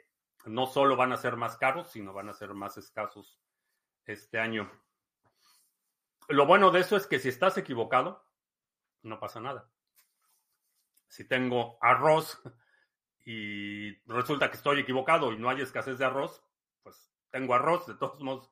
no 0.46 0.68
solo 0.68 0.96
van 0.96 1.12
a 1.12 1.18
ser 1.18 1.36
más 1.36 1.58
caros, 1.58 1.92
sino 1.92 2.13
van 2.13 2.30
a 2.30 2.34
ser 2.34 2.54
más 2.54 2.78
escasos 2.78 3.42
este 4.06 4.39
año. 4.39 4.72
Lo 6.30 6.46
bueno 6.46 6.72
de 6.72 6.80
eso 6.80 6.96
es 6.96 7.08
que 7.08 7.20
si 7.20 7.30
estás 7.30 7.58
equivocado, 7.58 8.24
no 9.02 9.20
pasa 9.20 9.39
nada. 9.39 9.70
Si 11.08 11.28
tengo 11.28 11.78
arroz 11.82 12.42
y 13.26 13.96
resulta 14.08 14.50
que 14.50 14.58
estoy 14.58 14.80
equivocado 14.80 15.34
y 15.34 15.38
no 15.38 15.50
hay 15.50 15.62
escasez 15.62 15.98
de 15.98 16.06
arroz, 16.06 16.44
pues 16.84 17.12
tengo 17.32 17.56
arroz. 17.56 17.88
De 17.88 17.96
todos 17.96 18.22
modos, 18.22 18.52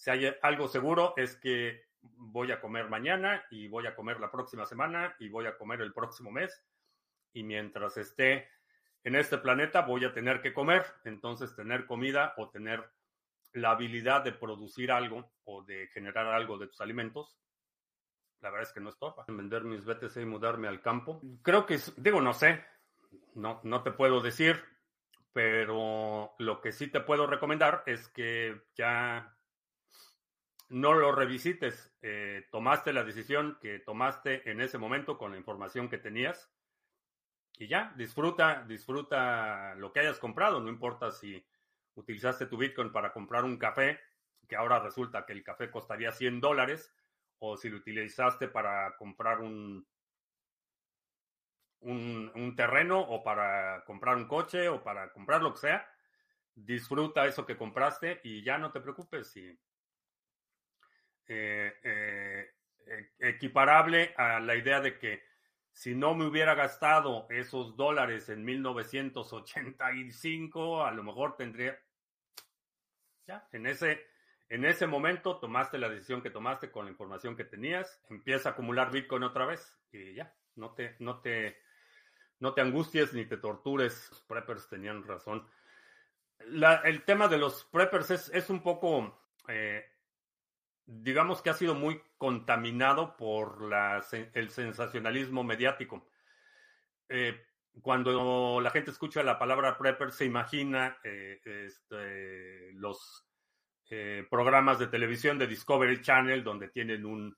si 0.00 0.08
hay 0.08 0.34
algo 0.40 0.66
seguro 0.66 1.12
es 1.18 1.36
que 1.36 1.84
voy 2.00 2.50
a 2.52 2.60
comer 2.62 2.88
mañana 2.88 3.44
y 3.50 3.68
voy 3.68 3.86
a 3.86 3.94
comer 3.94 4.18
la 4.18 4.30
próxima 4.30 4.64
semana 4.64 5.14
y 5.18 5.28
voy 5.28 5.44
a 5.44 5.58
comer 5.58 5.82
el 5.82 5.92
próximo 5.92 6.30
mes. 6.30 6.64
Y 7.34 7.42
mientras 7.42 7.98
esté 7.98 8.48
en 9.04 9.14
este 9.14 9.36
planeta 9.36 9.82
voy 9.82 10.06
a 10.06 10.14
tener 10.14 10.40
que 10.40 10.54
comer, 10.54 10.86
entonces 11.04 11.54
tener 11.54 11.84
comida 11.84 12.32
o 12.38 12.48
tener 12.48 12.82
la 13.52 13.72
habilidad 13.72 14.24
de 14.24 14.32
producir 14.32 14.90
algo 14.90 15.34
o 15.44 15.64
de 15.64 15.88
generar 15.88 16.28
algo 16.28 16.56
de 16.56 16.68
tus 16.68 16.80
alimentos, 16.80 17.36
la 18.40 18.48
verdad 18.48 18.68
es 18.68 18.72
que 18.72 18.80
no 18.80 18.88
estorba. 18.88 19.26
Vender 19.28 19.64
mis 19.64 19.84
BTC 19.84 20.16
y 20.16 20.24
mudarme 20.24 20.66
al 20.66 20.80
campo. 20.80 21.20
Creo 21.42 21.66
que, 21.66 21.78
digo, 21.98 22.22
no 22.22 22.32
sé, 22.32 22.64
no, 23.34 23.60
no 23.64 23.82
te 23.82 23.90
puedo 23.90 24.22
decir, 24.22 24.64
pero 25.34 26.32
lo 26.38 26.62
que 26.62 26.72
sí 26.72 26.86
te 26.86 27.02
puedo 27.02 27.26
recomendar 27.26 27.82
es 27.84 28.08
que 28.08 28.62
ya 28.74 29.36
no 30.70 30.94
lo 30.94 31.12
revisites. 31.12 31.92
Eh, 32.02 32.48
tomaste 32.50 32.92
la 32.92 33.04
decisión 33.04 33.58
que 33.60 33.78
tomaste 33.78 34.50
en 34.50 34.60
ese 34.60 34.78
momento 34.78 35.18
con 35.18 35.32
la 35.32 35.38
información 35.38 35.88
que 35.88 35.98
tenías 35.98 36.50
y 37.60 37.68
ya, 37.68 37.92
disfruta, 37.94 38.64
disfruta 38.66 39.74
lo 39.74 39.92
que 39.92 40.00
hayas 40.00 40.18
comprado, 40.18 40.60
no 40.60 40.70
importa 40.70 41.10
si 41.12 41.46
utilizaste 41.94 42.46
tu 42.46 42.56
Bitcoin 42.56 42.90
para 42.90 43.12
comprar 43.12 43.44
un 43.44 43.58
café, 43.58 44.00
que 44.48 44.56
ahora 44.56 44.80
resulta 44.80 45.26
que 45.26 45.34
el 45.34 45.44
café 45.44 45.70
costaría 45.70 46.10
100 46.10 46.40
dólares, 46.40 46.90
o 47.38 47.58
si 47.58 47.68
lo 47.68 47.76
utilizaste 47.76 48.48
para 48.48 48.96
comprar 48.96 49.40
un, 49.40 49.86
un, 51.80 52.54
terreno, 52.56 52.98
o 52.98 53.22
para 53.22 53.84
comprar 53.84 54.16
un 54.16 54.26
coche, 54.26 54.70
o 54.70 54.82
para 54.82 55.12
comprar 55.12 55.42
lo 55.42 55.52
que 55.52 55.60
sea, 55.60 55.86
disfruta 56.54 57.26
eso 57.26 57.44
que 57.44 57.58
compraste 57.58 58.22
y 58.24 58.42
ya 58.42 58.56
no 58.56 58.72
te 58.72 58.80
preocupes 58.80 59.32
si 59.32 59.54
eh, 61.32 61.72
eh, 61.84 62.50
e, 62.86 63.10
equiparable 63.28 64.12
a 64.16 64.40
la 64.40 64.56
idea 64.56 64.80
de 64.80 64.98
que 64.98 65.22
si 65.72 65.94
no 65.94 66.16
me 66.16 66.26
hubiera 66.26 66.56
gastado 66.56 67.28
esos 67.30 67.76
dólares 67.76 68.28
en 68.30 68.44
1985, 68.44 70.84
a 70.84 70.90
lo 70.90 71.04
mejor 71.04 71.36
tendría... 71.36 71.78
Ya, 73.28 73.46
en 73.52 73.66
ese, 73.66 74.04
en 74.48 74.64
ese 74.64 74.88
momento 74.88 75.38
tomaste 75.38 75.78
la 75.78 75.88
decisión 75.88 76.20
que 76.20 76.30
tomaste 76.30 76.72
con 76.72 76.86
la 76.86 76.90
información 76.90 77.36
que 77.36 77.44
tenías, 77.44 78.02
empieza 78.10 78.48
a 78.48 78.52
acumular 78.52 78.90
Bitcoin 78.90 79.22
otra 79.22 79.46
vez 79.46 79.78
y 79.92 80.14
ya, 80.14 80.34
no 80.56 80.74
te, 80.74 80.96
no 80.98 81.20
te, 81.20 81.62
no 82.40 82.54
te 82.54 82.60
angusties 82.60 83.14
ni 83.14 83.24
te 83.24 83.36
tortures. 83.36 84.08
Los 84.10 84.22
preppers 84.22 84.68
tenían 84.68 85.04
razón. 85.04 85.48
el 86.40 87.04
tema 87.04 87.28
de 87.28 87.38
los 87.38 87.66
preppers 87.66 88.10
es, 88.10 88.30
es 88.34 88.50
un 88.50 88.64
poco 88.64 89.16
eh, 89.46 89.86
digamos 90.90 91.40
que 91.40 91.50
ha 91.50 91.54
sido 91.54 91.74
muy 91.74 92.02
contaminado 92.18 93.16
por 93.16 93.70
el 94.34 94.50
sensacionalismo 94.50 95.44
mediático. 95.44 96.06
Eh, 97.08 97.40
cuando 97.80 98.60
la 98.60 98.70
gente 98.70 98.90
escucha 98.90 99.22
la 99.22 99.38
palabra 99.38 99.78
prepper, 99.78 100.10
se 100.10 100.24
imagina 100.24 100.98
eh, 101.04 101.40
este, 101.44 102.72
los 102.72 103.24
eh, 103.88 104.26
programas 104.28 104.78
de 104.80 104.88
televisión 104.88 105.38
de 105.38 105.46
Discovery 105.46 106.02
Channel, 106.02 106.42
donde 106.42 106.68
tienen 106.68 107.06
un, 107.06 107.36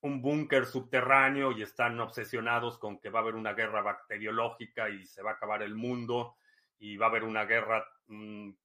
un 0.00 0.22
búnker 0.22 0.64
subterráneo 0.64 1.52
y 1.52 1.62
están 1.62 2.00
obsesionados 2.00 2.78
con 2.78 2.98
que 2.98 3.10
va 3.10 3.18
a 3.18 3.22
haber 3.22 3.34
una 3.34 3.52
guerra 3.52 3.82
bacteriológica 3.82 4.88
y 4.88 5.04
se 5.04 5.22
va 5.22 5.32
a 5.32 5.34
acabar 5.34 5.62
el 5.62 5.74
mundo 5.74 6.36
y 6.78 6.96
va 6.96 7.06
a 7.06 7.08
haber 7.10 7.24
una 7.24 7.44
guerra, 7.44 7.86
un 8.08 8.56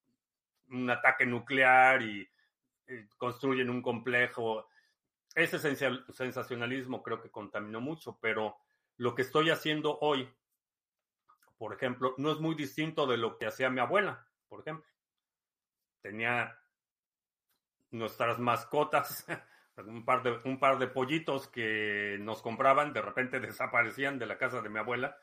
ataque 0.90 1.26
nuclear 1.26 2.02
y 2.02 2.28
construyen 3.18 3.70
un 3.70 3.82
complejo. 3.82 4.68
Ese 5.36 5.60
sensacionalismo 5.60 7.02
creo 7.02 7.22
que 7.22 7.32
contaminó 7.32 7.82
mucho, 7.82 8.18
pero 8.22 8.58
lo 8.98 9.16
que 9.16 9.24
estoy 9.24 9.50
haciendo 9.50 9.98
hoy, 10.00 10.30
por 11.58 11.74
ejemplo, 11.74 12.14
no 12.18 12.32
es 12.32 12.40
muy 12.40 12.56
distinto 12.56 13.08
de 13.08 13.18
lo 13.18 13.38
que 13.38 13.48
hacía 13.48 13.70
mi 13.70 13.80
abuela, 13.80 14.28
por 14.48 14.62
ejemplo. 14.62 14.90
Tenía 16.02 16.60
nuestras 17.92 18.40
mascotas, 18.40 19.26
un 19.78 20.06
par 20.06 20.22
de, 20.24 20.40
un 20.46 20.60
par 20.60 20.78
de 20.78 20.88
pollitos 20.88 21.48
que 21.48 22.18
nos 22.20 22.42
compraban, 22.42 22.94
de 22.94 23.02
repente 23.02 23.40
desaparecían 23.40 24.20
de 24.20 24.26
la 24.26 24.38
casa 24.38 24.62
de 24.62 24.70
mi 24.70 24.80
abuela. 24.80 25.18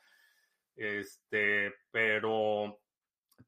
Este, 0.75 1.73
pero 1.91 2.81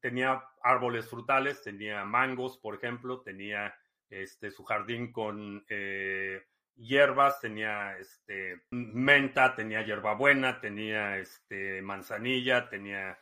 tenía 0.00 0.44
árboles 0.62 1.08
frutales, 1.08 1.62
tenía 1.62 2.04
mangos, 2.04 2.58
por 2.58 2.74
ejemplo, 2.74 3.22
tenía 3.22 3.74
este, 4.08 4.50
su 4.50 4.64
jardín 4.64 5.12
con 5.12 5.64
eh, 5.68 6.42
hierbas, 6.76 7.40
tenía 7.40 7.96
este, 7.98 8.62
menta, 8.70 9.54
tenía 9.54 9.82
hierbabuena, 9.82 10.60
tenía 10.60 11.18
este, 11.18 11.82
manzanilla, 11.82 12.68
tenía 12.68 13.18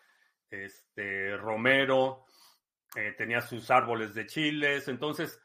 este, 0.51 1.37
romero, 1.37 2.25
eh, 2.95 3.14
tenía 3.16 3.40
sus 3.40 3.71
árboles 3.71 4.14
de 4.14 4.27
chiles, 4.27 4.88
entonces 4.88 5.40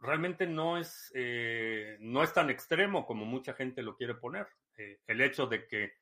realmente 0.00 0.46
no 0.46 0.78
es, 0.78 1.10
eh, 1.14 1.96
no 2.00 2.22
es 2.22 2.32
tan 2.32 2.50
extremo 2.50 3.06
como 3.06 3.24
mucha 3.24 3.54
gente 3.54 3.82
lo 3.82 3.96
quiere 3.96 4.14
poner. 4.14 4.46
el 5.08 5.20
hecho 5.20 5.46
de 5.48 5.66
que 5.66 5.92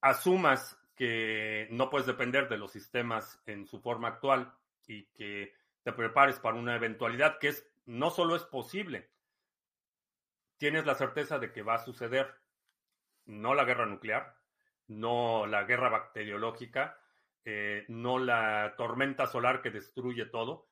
asumas 0.00 0.78
que 0.94 1.68
no 1.70 1.90
puedes 1.90 2.06
depender 2.06 2.48
de 2.48 2.56
los 2.56 2.72
sistemas 2.72 3.40
en 3.46 3.66
su 3.66 3.80
forma 3.80 4.08
actual 4.08 4.52
y 4.86 5.06
que 5.06 5.52
te 5.86 5.92
prepares 5.92 6.40
para 6.40 6.56
una 6.56 6.74
eventualidad 6.74 7.38
que 7.38 7.46
es 7.46 7.64
no 7.84 8.10
solo 8.10 8.34
es 8.34 8.42
posible, 8.42 9.08
tienes 10.56 10.84
la 10.84 10.96
certeza 10.96 11.38
de 11.38 11.52
que 11.52 11.62
va 11.62 11.74
a 11.74 11.84
suceder, 11.84 12.34
no 13.24 13.54
la 13.54 13.62
guerra 13.62 13.86
nuclear, 13.86 14.34
no 14.88 15.46
la 15.46 15.62
guerra 15.62 15.88
bacteriológica, 15.88 16.98
eh, 17.44 17.84
no 17.86 18.18
la 18.18 18.74
tormenta 18.76 19.28
solar 19.28 19.62
que 19.62 19.70
destruye 19.70 20.26
todo, 20.26 20.68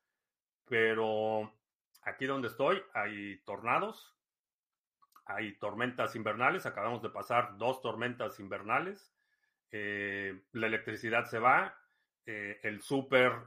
pero 0.65 1.61
aquí 2.03 2.27
donde 2.27 2.49
estoy 2.49 2.83
hay 2.93 3.37
tornados, 3.45 4.17
hay 5.27 5.57
tormentas 5.61 6.17
invernales, 6.17 6.67
acabamos 6.67 7.03
de 7.03 7.11
pasar 7.11 7.57
dos 7.57 7.81
tormentas 7.83 8.41
invernales, 8.41 9.15
eh, 9.71 10.43
la 10.51 10.67
electricidad 10.67 11.27
se 11.27 11.39
va, 11.39 11.79
eh, 12.27 12.59
el 12.65 12.83
súper 12.83 13.47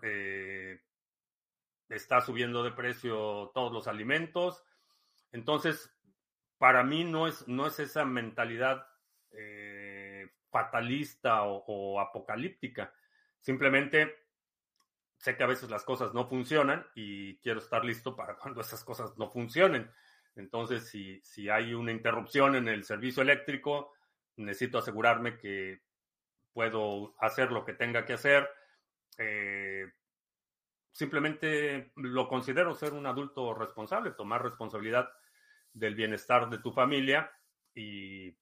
está 1.89 2.21
subiendo 2.21 2.63
de 2.63 2.71
precio 2.71 3.52
todos 3.54 3.71
los 3.71 3.88
alimentos. 3.88 4.63
Entonces, 5.32 5.93
para 6.58 6.84
mí 6.84 7.04
no 7.04 7.28
es, 7.28 7.47
no 7.47 7.67
es 7.67 7.80
esa 7.80 8.06
mentalidad 8.06 8.88
eh, 9.32 10.30
fatalista 10.50 11.43
o, 11.43 12.00
apocalíptica. 12.00 12.93
Simplemente 13.39 14.15
sé 15.17 15.36
que 15.36 15.43
a 15.43 15.47
veces 15.47 15.69
las 15.69 15.84
cosas 15.84 16.13
no 16.13 16.28
funcionan 16.28 16.86
y 16.95 17.38
quiero 17.38 17.60
estar 17.60 17.84
listo 17.84 18.15
para 18.15 18.36
cuando 18.39 18.62
esas 18.62 18.84
cosas 18.84 19.17
no 19.17 19.30
funcionen. 19.30 19.91
Entonces, 20.36 20.88
si, 20.88 21.19
si 21.21 21.50
hay 21.50 21.73
una 21.73 21.91
interrupción 21.91 22.56
en 22.56 22.67
el 22.67 22.84
servicio 22.84 23.23
eléctrico, 23.23 23.93
necesito 24.36 24.78
asegurarme 24.78 25.38
que 25.38 25.82
puedo 26.54 27.15
hacer 27.19 27.52
lo 27.52 27.65
que 27.65 27.73
tenga 27.73 28.06
que 28.06 28.13
hacer. 28.13 28.47
Eh, 29.17 29.91
simplemente 30.97 31.91
lo 31.95 32.27
considero 32.27 32.73
ser 32.73 32.93
un 32.93 33.05
adulto 33.05 33.53
responsable, 33.53 34.13
tomar 34.13 34.41
responsabilidad 34.41 35.07
del 35.71 35.93
bienestar 35.93 36.49
de 36.49 36.57
tu 36.57 36.71
familia 36.71 37.31
y 37.75 38.36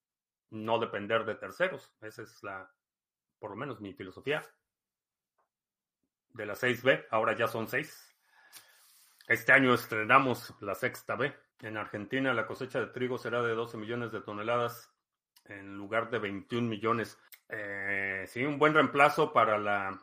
no 0.51 0.79
depender 0.79 1.25
de 1.25 1.35
terceros. 1.35 1.93
Esa 1.99 2.21
es 2.21 2.41
la, 2.43 2.71
por 3.39 3.49
lo 3.49 3.57
menos 3.57 3.81
mi 3.81 3.91
filosofía. 3.91 4.41
De 6.29 6.45
la 6.45 6.53
6B, 6.53 7.07
ahora 7.11 7.35
ya 7.35 7.49
son 7.49 7.67
6. 7.67 8.15
Este 9.27 9.51
año 9.51 9.73
estrenamos 9.73 10.55
la 10.61 10.75
sexta 10.75 11.17
B. 11.17 11.35
En 11.59 11.75
Argentina 11.75 12.33
la 12.33 12.47
cosecha 12.47 12.79
de 12.79 12.87
trigo 12.87 13.17
será 13.17 13.41
de 13.41 13.53
12 13.53 13.75
millones 13.75 14.13
de 14.13 14.21
toneladas 14.21 14.93
en 15.43 15.75
lugar 15.75 16.09
de 16.09 16.19
21 16.19 16.69
millones. 16.69 17.19
Eh, 17.49 18.23
sí, 18.29 18.45
un 18.45 18.57
buen 18.57 18.73
reemplazo 18.73 19.33
para 19.33 19.57
la... 19.57 20.01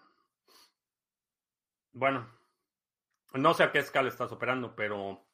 Bueno, 1.94 2.41
no 3.34 3.54
sé 3.54 3.62
a 3.62 3.72
qué 3.72 3.78
escala 3.78 4.08
estás 4.08 4.32
operando, 4.32 4.74
pero 4.74 5.26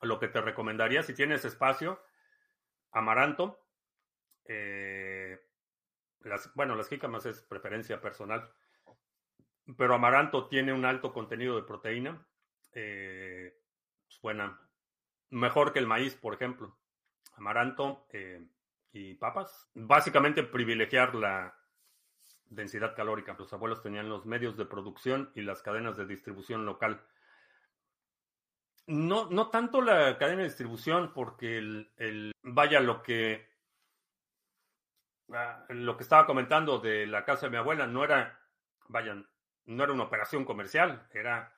lo 0.00 0.18
que 0.18 0.28
te 0.28 0.40
recomendaría 0.40 1.02
si 1.02 1.14
tienes 1.14 1.44
espacio, 1.44 2.02
amaranto. 2.92 3.60
Eh, 4.44 5.40
las, 6.20 6.52
bueno, 6.54 6.74
las 6.74 6.88
jícamas 6.88 7.26
es 7.26 7.42
preferencia 7.42 8.00
personal, 8.00 8.50
pero 9.76 9.94
amaranto 9.94 10.48
tiene 10.48 10.72
un 10.72 10.84
alto 10.84 11.12
contenido 11.12 11.56
de 11.56 11.62
proteína. 11.62 12.26
Eh, 12.72 13.58
buena, 14.22 14.58
mejor 15.30 15.72
que 15.72 15.78
el 15.78 15.86
maíz, 15.86 16.14
por 16.14 16.34
ejemplo. 16.34 16.78
Amaranto 17.34 18.06
eh, 18.10 18.46
y 18.92 19.14
papas. 19.14 19.68
Básicamente 19.74 20.42
privilegiar 20.42 21.14
la 21.14 21.54
densidad 22.54 22.94
calórica. 22.94 23.36
Los 23.38 23.52
abuelos 23.52 23.82
tenían 23.82 24.08
los 24.08 24.26
medios 24.26 24.56
de 24.56 24.64
producción 24.64 25.30
y 25.34 25.42
las 25.42 25.62
cadenas 25.62 25.96
de 25.96 26.06
distribución 26.06 26.64
local. 26.64 27.02
No, 28.86 29.30
no 29.30 29.48
tanto 29.48 29.80
la 29.80 30.18
cadena 30.18 30.42
de 30.42 30.48
distribución, 30.48 31.12
porque 31.14 31.58
el, 31.58 32.32
vaya 32.42 32.80
lo 32.80 33.02
que 33.02 33.48
ah, 35.32 35.64
lo 35.70 35.96
que 35.96 36.02
estaba 36.02 36.26
comentando 36.26 36.78
de 36.78 37.06
la 37.06 37.24
casa 37.24 37.46
de 37.46 37.50
mi 37.50 37.56
abuela 37.56 37.86
no 37.86 38.04
era, 38.04 38.38
vayan, 38.88 39.26
no 39.64 39.84
era 39.84 39.92
una 39.92 40.04
operación 40.04 40.44
comercial, 40.44 41.08
era 41.12 41.54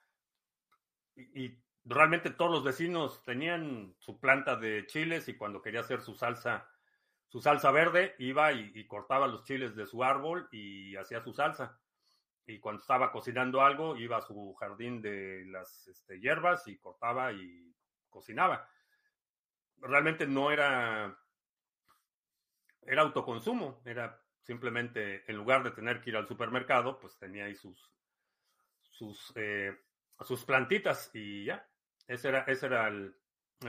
y, 1.17 1.59
realmente 1.85 2.31
todos 2.31 2.51
los 2.51 2.65
vecinos 2.65 3.23
tenían 3.25 3.95
su 4.01 4.19
planta 4.19 4.57
de 4.57 4.87
chiles 4.87 5.29
y 5.29 5.37
cuando 5.37 5.63
quería 5.63 5.81
hacer 5.81 6.01
su 6.01 6.15
salsa, 6.15 6.69
su 7.29 7.41
salsa 7.41 7.71
verde, 7.71 8.15
iba 8.19 8.53
y, 8.53 8.87
cortaba 8.87 9.27
los 9.27 9.45
chiles 9.45 9.75
de 9.75 9.87
su 9.87 10.03
árbol 10.05 10.49
y 10.53 10.97
hacía 10.97 11.21
su 11.23 11.33
salsa. 11.33 11.81
Y 12.47 12.61
cuando 12.61 12.81
estaba 12.81 13.11
cocinando 13.11 13.61
algo, 13.61 13.97
iba 13.97 14.19
a 14.19 14.23
su 14.23 14.55
jardín 14.55 15.03
de 15.03 15.45
las 15.47 15.89
este, 15.89 16.21
hierbas 16.21 16.67
y 16.69 16.79
cortaba 16.79 17.33
y 17.33 17.75
cocinaba. 18.09 18.69
Realmente 19.79 20.27
no 20.27 20.51
era, 20.51 21.19
era 22.83 23.03
autoconsumo, 23.03 23.83
era 23.85 24.23
simplemente 24.43 25.29
en 25.31 25.37
lugar 25.37 25.65
de 25.65 25.73
tener 25.73 26.01
que 26.01 26.11
ir 26.11 26.17
al 26.17 26.29
supermercado, 26.29 27.01
pues 27.01 27.19
tenía 27.19 27.47
ahí 27.47 27.57
sus, 27.57 27.93
sus, 28.91 29.33
eh, 29.35 29.77
sus 30.21 30.45
plantitas 30.45 31.11
y 31.15 31.47
ya. 31.47 31.69
Ese 32.07 32.29
era, 32.29 32.41
ese 32.47 32.67
era 32.67 32.89
el, 32.89 33.15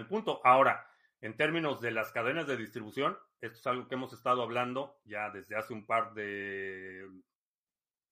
punto. 0.07 0.39
Ahora, 0.43 0.87
en 1.21 1.35
términos 1.35 1.81
de 1.81 1.91
las 1.91 2.11
cadenas 2.11 2.45
de 2.45 2.57
distribución, 2.57 3.17
esto 3.41 3.59
es 3.59 3.67
algo 3.67 3.87
que 3.87 3.95
hemos 3.95 4.13
estado 4.13 4.41
hablando 4.41 4.99
ya 5.05 5.29
desde 5.29 5.55
hace 5.55 5.73
un 5.73 5.85
par 5.85 6.13
de 6.13 7.07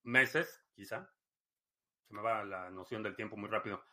meses, 0.03 0.63
quizá. 0.75 1.11
Se 2.07 2.13
me 2.13 2.21
va 2.21 2.43
la 2.43 2.69
noción 2.69 3.01
del 3.01 3.15
tiempo 3.15 3.35
muy 3.35 3.49
rápido. 3.49 3.83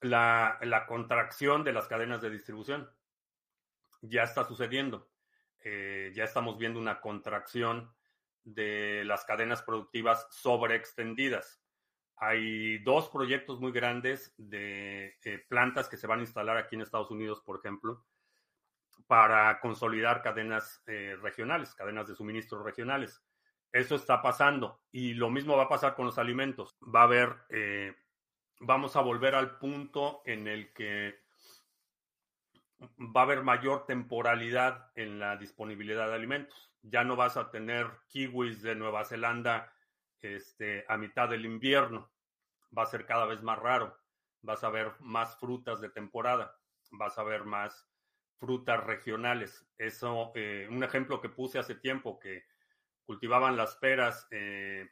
La, 0.00 0.58
contracción 0.88 1.64
de 1.64 1.72
las 1.72 1.88
cadenas 1.88 2.22
de 2.22 2.30
distribución 2.30 2.88
ya 4.02 4.22
está 4.22 4.44
sucediendo. 4.44 5.10
Eh, 5.62 6.12
ya 6.14 6.24
estamos 6.24 6.56
viendo 6.56 6.78
una 6.78 7.00
contracción 7.00 7.92
de 8.44 9.04
las 9.04 9.24
cadenas 9.24 9.62
productivas 9.62 10.26
sobreextendidas. 10.30 11.60
Hay 12.16 12.78
dos 12.78 13.08
proyectos 13.08 13.60
muy 13.60 13.72
grandes 13.72 14.32
de 14.38 15.18
eh, 15.24 15.38
plantas 15.48 15.88
que 15.88 15.96
se 15.96 16.06
van 16.06 16.20
a 16.20 16.22
instalar 16.22 16.56
aquí 16.56 16.76
en 16.76 16.82
Estados 16.82 17.10
Unidos, 17.10 17.42
por 17.44 17.58
ejemplo, 17.58 18.04
para 19.06 19.60
consolidar 19.60 20.22
cadenas 20.22 20.82
eh, 20.86 21.16
regionales, 21.20 21.74
cadenas 21.74 22.08
de 22.08 22.14
suministro 22.14 22.62
regionales. 22.62 23.22
Eso 23.72 23.94
está 23.94 24.20
pasando 24.20 24.80
y 24.90 25.14
lo 25.14 25.30
mismo 25.30 25.56
va 25.56 25.64
a 25.64 25.68
pasar 25.68 25.94
con 25.94 26.06
los 26.06 26.18
alimentos. 26.18 26.76
Va 26.82 27.00
a 27.00 27.04
haber, 27.04 27.36
eh, 27.50 27.94
vamos 28.60 28.96
a 28.96 29.00
volver 29.00 29.34
al 29.34 29.58
punto 29.58 30.22
en 30.24 30.48
el 30.48 30.72
que 30.72 31.20
va 32.98 33.20
a 33.20 33.24
haber 33.24 33.42
mayor 33.42 33.86
temporalidad 33.86 34.90
en 34.94 35.18
la 35.18 35.36
disponibilidad 35.36 36.08
de 36.08 36.14
alimentos. 36.14 36.72
Ya 36.82 37.04
no 37.04 37.14
vas 37.14 37.36
a 37.36 37.50
tener 37.50 37.86
kiwis 38.08 38.62
de 38.62 38.74
Nueva 38.74 39.04
Zelanda 39.04 39.72
este, 40.20 40.84
a 40.88 40.96
mitad 40.96 41.28
del 41.28 41.44
invierno. 41.44 42.10
Va 42.76 42.84
a 42.84 42.86
ser 42.86 43.06
cada 43.06 43.26
vez 43.26 43.42
más 43.42 43.58
raro. 43.58 43.96
Vas 44.42 44.64
a 44.64 44.70
ver 44.70 44.92
más 45.00 45.36
frutas 45.38 45.80
de 45.80 45.90
temporada. 45.90 46.56
Vas 46.90 47.18
a 47.18 47.22
ver 47.22 47.44
más 47.44 47.89
frutas 48.40 48.82
regionales. 48.84 49.64
Eso, 49.78 50.32
eh, 50.34 50.66
un 50.68 50.82
ejemplo 50.82 51.20
que 51.20 51.28
puse 51.28 51.60
hace 51.60 51.76
tiempo 51.76 52.18
que 52.18 52.44
cultivaban 53.04 53.56
las 53.56 53.76
peras, 53.76 54.26
eh, 54.32 54.88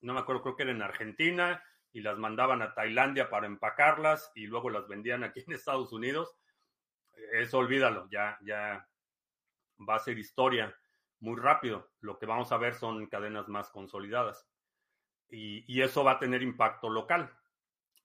no 0.00 0.14
me 0.14 0.20
acuerdo, 0.20 0.42
creo 0.42 0.56
que 0.56 0.62
era 0.62 0.72
en 0.72 0.82
Argentina, 0.82 1.62
y 1.92 2.00
las 2.00 2.16
mandaban 2.16 2.62
a 2.62 2.72
Tailandia 2.72 3.28
para 3.28 3.46
empacarlas 3.46 4.32
y 4.34 4.46
luego 4.46 4.70
las 4.70 4.88
vendían 4.88 5.24
aquí 5.24 5.44
en 5.46 5.52
Estados 5.52 5.92
Unidos. 5.92 6.38
Eso 7.32 7.58
olvídalo, 7.58 8.08
ya, 8.10 8.38
ya 8.42 8.88
va 9.86 9.96
a 9.96 9.98
ser 9.98 10.18
historia 10.18 10.74
muy 11.20 11.38
rápido. 11.38 11.90
Lo 12.00 12.18
que 12.18 12.24
vamos 12.24 12.50
a 12.50 12.56
ver 12.56 12.74
son 12.74 13.06
cadenas 13.06 13.48
más 13.48 13.68
consolidadas 13.68 14.48
y, 15.32 15.80
eso 15.80 16.04
va 16.04 16.12
a 16.12 16.18
tener 16.18 16.42
impacto 16.42 16.88
local. 16.88 17.30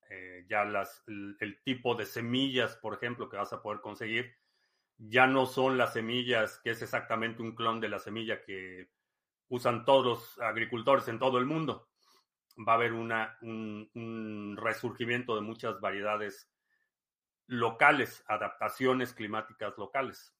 Eh, 0.10 0.46
ya 0.48 0.64
las, 0.64 1.04
el, 1.08 1.62
tipo 1.64 1.96
de 1.96 2.06
semillas, 2.06 2.78
por 2.78 2.94
ejemplo, 2.94 3.30
que 3.30 3.38
vas 3.38 3.52
a 3.52 3.62
poder 3.62 3.82
conseguir, 3.82 4.34
ya 4.98 5.28
no 5.28 5.46
son 5.46 5.78
las 5.78 5.94
semillas 5.94 6.60
que 6.64 6.72
es 6.72 6.82
exactamente 6.82 7.42
un 7.42 7.56
clon 7.56 7.80
de 7.80 7.90
la 7.90 8.00
semilla 8.00 8.44
que 8.44 8.90
usan 9.50 9.86
todos 9.86 10.06
los 10.06 10.40
agricultores 10.40 11.08
en 11.08 11.20
todo 11.20 11.38
el 11.38 11.46
mundo. 11.46 11.90
Va 12.68 12.74
a 12.74 12.76
haber 12.76 12.94
un, 12.94 14.58
resurgimiento 14.58 15.36
de 15.36 15.42
muchas 15.42 15.80
variedades 15.80 16.50
locales, 17.46 18.24
adaptaciones 18.28 19.14
climáticas 19.14 19.78
locales. 19.78 20.34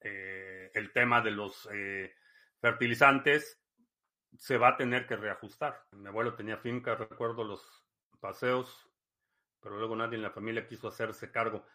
Eh, 0.00 0.70
el 0.74 0.92
tema 0.92 1.20
de 1.20 1.30
los 1.30 1.68
eh, 1.72 2.14
fertilizantes 2.60 3.62
se 4.38 4.56
va 4.56 4.68
a 4.68 4.76
tener 4.76 5.06
que 5.06 5.16
reajustar. 5.16 5.84
Mi 5.92 6.08
abuelo 6.08 6.34
tenía 6.34 6.56
finca, 6.56 6.94
recuerdo 6.94 7.44
los 7.44 7.62
paseos, 8.18 8.88
pero 9.60 9.78
luego 9.78 9.94
nadie 9.94 10.16
en 10.16 10.22
la 10.22 10.30
familia 10.30 10.66
quiso 10.66 10.88
hacerse 10.88 11.30
cargo. 11.30 11.66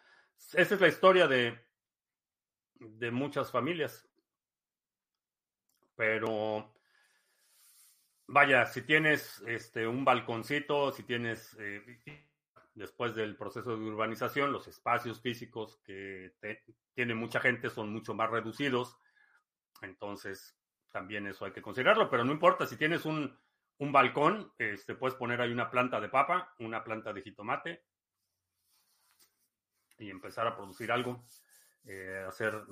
Esa 0.52 0.74
es 0.74 0.80
la 0.80 0.88
historia 0.88 1.28
de, 1.28 1.66
de 2.80 3.10
muchas 3.10 3.50
familias. 3.50 4.08
Pero 5.96 6.74
vaya, 8.26 8.66
si 8.66 8.82
tienes 8.82 9.42
este 9.46 9.86
un 9.86 10.04
balconcito, 10.04 10.92
si 10.92 11.02
tienes 11.04 11.56
eh, 11.58 12.02
después 12.74 13.14
del 13.14 13.36
proceso 13.36 13.76
de 13.76 13.84
urbanización, 13.84 14.52
los 14.52 14.68
espacios 14.68 15.20
físicos 15.20 15.80
que 15.84 16.32
tiene 16.94 17.14
mucha 17.14 17.40
gente 17.40 17.70
son 17.70 17.92
mucho 17.92 18.14
más 18.14 18.30
reducidos. 18.30 18.98
Entonces, 19.82 20.56
también 20.90 21.26
eso 21.26 21.44
hay 21.44 21.52
que 21.52 21.62
considerarlo, 21.62 22.08
pero 22.08 22.24
no 22.24 22.32
importa 22.32 22.66
si 22.66 22.76
tienes 22.76 23.04
un, 23.04 23.38
balcón, 23.78 24.52
este, 24.58 24.94
puedes 24.94 25.16
poner 25.16 25.40
ahí 25.40 25.52
una 25.52 25.70
planta 25.70 26.00
de 26.00 26.08
papa, 26.08 26.54
una 26.58 26.82
planta 26.82 27.12
de 27.12 27.22
jitomate 27.22 27.84
y 29.98 30.10
empezar 30.10 30.46
a 30.46 30.56
producir 30.56 30.92
algo, 30.92 31.24
eh, 31.86 32.24
hacer 32.26 32.64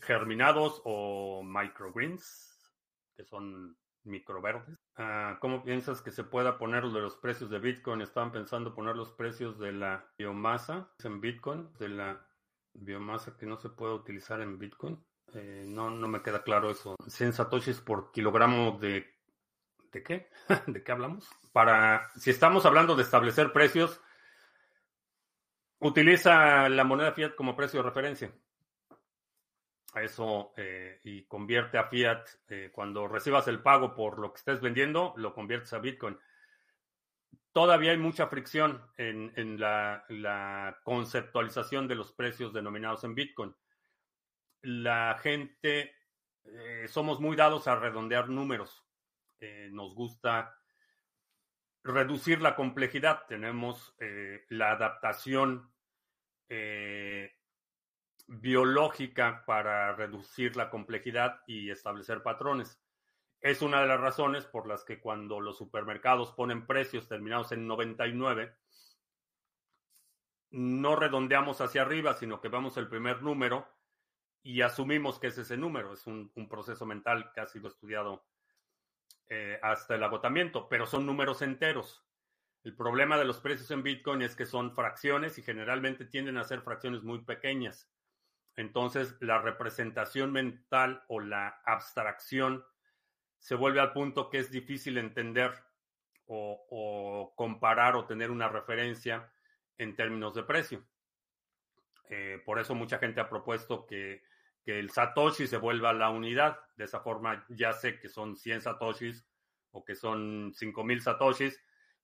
germinados 0.00 0.80
o 0.84 1.42
microgreens, 1.44 2.72
que 3.16 3.24
son 3.24 3.76
microverdes. 4.04 4.78
Ah, 4.96 5.38
¿Cómo 5.40 5.62
piensas 5.62 6.00
que 6.00 6.10
se 6.10 6.24
pueda 6.24 6.58
poner 6.58 6.84
los 6.84 7.16
precios 7.16 7.50
de 7.50 7.58
Bitcoin? 7.58 8.00
Estaban 8.00 8.32
pensando 8.32 8.74
poner 8.74 8.96
los 8.96 9.10
precios 9.10 9.58
de 9.58 9.72
la 9.72 10.08
biomasa 10.16 10.90
en 11.04 11.20
Bitcoin, 11.20 11.68
de 11.78 11.88
la 11.88 12.26
biomasa 12.74 13.36
que 13.36 13.46
no 13.46 13.56
se 13.56 13.68
puede 13.68 13.94
utilizar 13.94 14.40
en 14.40 14.58
Bitcoin. 14.58 15.04
Eh, 15.34 15.64
no, 15.66 15.90
no 15.90 16.08
me 16.08 16.22
queda 16.22 16.42
claro 16.42 16.70
eso. 16.70 16.96
100 17.06 17.32
satoshis 17.32 17.80
por 17.80 18.12
kilogramo 18.12 18.78
de... 18.80 19.06
¿De 19.92 20.02
qué? 20.02 20.28
¿De 20.66 20.82
qué 20.82 20.92
hablamos? 20.92 21.28
Para, 21.52 22.10
si 22.16 22.30
estamos 22.30 22.66
hablando 22.66 22.94
de 22.94 23.02
establecer 23.02 23.52
precios, 23.52 24.00
Utiliza 25.80 26.68
la 26.68 26.84
moneda 26.84 27.12
fiat 27.12 27.34
como 27.34 27.54
precio 27.54 27.80
de 27.80 27.88
referencia. 27.88 28.32
Eso 29.94 30.52
eh, 30.56 31.00
y 31.04 31.24
convierte 31.24 31.78
a 31.78 31.84
fiat 31.84 32.28
eh, 32.48 32.70
cuando 32.72 33.06
recibas 33.08 33.48
el 33.48 33.62
pago 33.62 33.94
por 33.94 34.18
lo 34.18 34.32
que 34.32 34.38
estés 34.38 34.60
vendiendo, 34.60 35.14
lo 35.16 35.34
conviertes 35.34 35.72
a 35.72 35.78
Bitcoin. 35.78 36.18
Todavía 37.52 37.92
hay 37.92 37.96
mucha 37.96 38.26
fricción 38.26 38.82
en, 38.96 39.58
la, 39.58 40.78
conceptualización 40.84 41.88
de 41.88 41.94
los 41.94 42.12
precios 42.12 42.52
denominados 42.52 43.04
en 43.04 43.14
Bitcoin. 43.14 43.54
La 44.62 45.18
gente 45.20 45.94
eh, 46.44 46.86
somos 46.88 47.20
muy 47.20 47.36
dados 47.36 47.66
a 47.66 47.76
redondear 47.76 48.28
números. 48.28 48.84
nos 49.70 49.94
gusta 49.94 50.54
reducir 51.82 52.40
la 52.40 52.54
complejidad. 52.54 53.26
Tenemos 53.26 53.94
la 54.48 54.72
adaptación 54.72 55.72
biológica 58.28 59.42
para 59.46 59.94
reducir 59.94 60.56
la 60.56 60.68
complejidad 60.70 61.40
y 61.46 61.70
establecer 61.70 62.22
patrones. 62.22 62.78
Es 63.40 63.62
una 63.62 63.80
de 63.80 63.86
las 63.86 64.00
razones 64.00 64.44
por 64.44 64.66
las 64.66 64.84
que 64.84 65.00
cuando 65.00 65.40
los 65.40 65.56
supermercados 65.56 66.32
ponen 66.32 66.66
precios 66.66 67.08
terminados 67.08 67.52
en 67.52 67.66
99, 67.66 68.54
no 70.50 70.96
redondeamos 70.96 71.60
hacia 71.60 71.82
arriba, 71.82 72.14
sino 72.14 72.40
que 72.40 72.48
vemos 72.48 72.76
el 72.76 72.88
primer 72.88 73.22
número 73.22 73.66
y 74.42 74.62
asumimos 74.62 75.18
que 75.18 75.28
es 75.28 75.38
ese 75.38 75.56
número. 75.56 75.92
Es 75.92 76.06
un, 76.06 76.30
proceso 76.48 76.84
mental 76.84 77.30
que 77.32 77.40
ha 77.40 77.46
sido 77.46 77.68
estudiado 77.68 78.24
eh, 79.30 79.58
hasta 79.62 79.94
el 79.94 80.02
agotamiento, 80.02 80.68
pero 80.68 80.86
son 80.86 81.04
números 81.04 81.42
enteros. 81.42 82.04
El 82.64 82.74
problema 82.74 83.18
de 83.18 83.24
los 83.24 83.40
precios 83.40 83.70
en 83.70 83.82
Bitcoin 83.82 84.22
es 84.22 84.34
que 84.34 84.46
son 84.46 84.74
fracciones 84.74 85.38
y 85.38 85.42
generalmente 85.42 86.04
tienden 86.04 86.38
a 86.38 86.44
ser 86.44 86.62
fracciones 86.62 87.02
muy 87.02 87.20
pequeñas. 87.20 87.90
Entonces, 88.56 89.16
la 89.20 89.38
representación 89.38 90.32
mental 90.32 91.04
o 91.08 91.20
la 91.20 91.60
abstracción 91.64 92.64
se 93.38 93.54
vuelve 93.54 93.80
al 93.80 93.92
punto 93.92 94.30
que 94.30 94.38
es 94.38 94.50
difícil 94.50 94.98
entender 94.98 95.52
o, 96.26 97.32
comparar 97.36 97.96
o 97.96 98.06
tener 98.06 98.30
una 98.30 98.48
referencia 98.48 99.32
en 99.78 99.94
términos 99.94 100.34
de 100.34 100.42
precio. 100.42 100.84
Eh, 102.10 102.42
por 102.44 102.58
eso 102.58 102.74
mucha 102.74 102.98
gente 102.98 103.20
ha 103.20 103.28
propuesto 103.28 103.86
que, 103.86 104.22
que, 104.64 104.78
el 104.78 104.90
Satoshi 104.90 105.46
se 105.46 105.56
vuelva 105.56 105.92
la 105.92 106.10
unidad. 106.10 106.58
De 106.76 106.84
esa 106.84 107.00
forma 107.00 107.44
ya 107.48 107.72
sé 107.72 107.98
que 107.98 108.08
son 108.08 108.36
100 108.36 108.62
Satoshis 108.62 109.26
o 109.72 109.84
que 109.84 109.94
son 109.94 110.52
5000 110.54 111.02
Satoshis, 111.02 111.60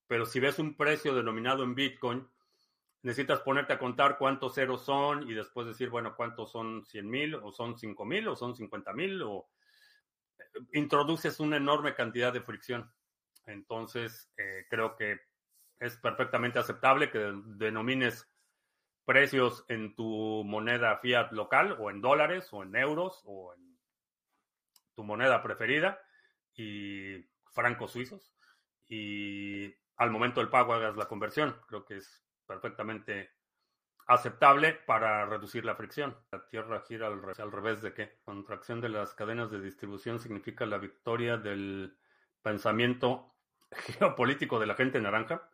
pero 0.07 0.27
si 0.27 0.41
ves 0.41 0.59
un 0.59 0.77
precio 0.77 1.15
denominado 1.15 1.65
en 1.65 1.75
Bitcoin, 1.75 2.29
necesitas 3.03 3.41
ponerte 3.41 3.75
a 3.75 3.79
contar 3.79 4.19
cuántos 4.19 4.55
ceros 4.55 4.85
son 4.85 5.29
y 5.31 5.35
después 5.35 5.67
decir, 5.67 5.91
bueno, 5.91 6.15
cuántos 6.17 6.51
son 6.51 6.85
100 6.87 7.09
mil 7.09 7.35
o 7.35 7.53
son 7.53 7.79
5 7.79 8.05
mil 8.05 8.29
o 8.29 8.37
son 8.37 8.57
50 8.57 8.93
mil 8.95 9.23
o 9.23 9.49
eh, 10.39 10.61
introduces 10.73 11.41
una 11.41 11.59
enorme 11.59 11.95
cantidad 11.95 12.33
de 12.33 12.41
fricción. 12.41 12.91
Entonces, 13.47 14.31
eh, 14.39 14.67
creo 14.71 14.97
que 14.97 15.21
es 15.79 15.97
perfectamente 15.99 16.59
aceptable 16.59 17.11
que 17.11 17.33
denomines 17.45 18.27
precios 19.05 19.65
en 19.69 19.95
tu 19.95 20.43
moneda 20.45 20.99
fiat 20.99 21.33
local 21.33 21.77
o 21.79 21.91
en 21.91 22.01
dólares 22.01 22.49
o 22.53 22.63
en 22.63 22.75
euros 22.77 23.23
o 23.25 23.55
en 23.55 23.79
tu 24.95 25.05
moneda 25.05 25.43
preferida 25.43 26.01
y 26.55 27.25
francos 27.53 27.93
suizos 27.93 28.35
y 28.89 29.75
al 29.97 30.11
momento 30.11 30.41
del 30.41 30.51
pago 30.51 30.75
hagas 30.75 30.97
la 30.97 31.07
conversión. 31.07 31.57
Creo 31.67 31.85
que 31.85 31.97
es 31.97 32.25
perfectamente 32.47 33.31
aceptable 34.07 34.73
para 34.73 35.25
reducir 35.27 35.65
la 35.65 35.77
fricción. 35.77 36.17
La 36.31 36.47
Tierra 36.47 36.83
gira 36.87 37.07
al, 37.07 37.53
revés 37.53 37.83
de 37.83 37.95
qué? 37.95 38.19
Contracción 38.25 38.81
de 38.81 38.91
las 38.91 39.15
cadenas 39.15 39.51
de 39.51 39.61
distribución 39.61 40.21
significa 40.21 40.67
la 40.67 40.79
victoria 40.79 41.37
del 41.37 41.97
pensamiento 42.43 43.35
geopolítico 43.71 44.59
de 44.59 44.67
la 44.67 44.75
gente 44.75 45.01
naranja 45.01 45.49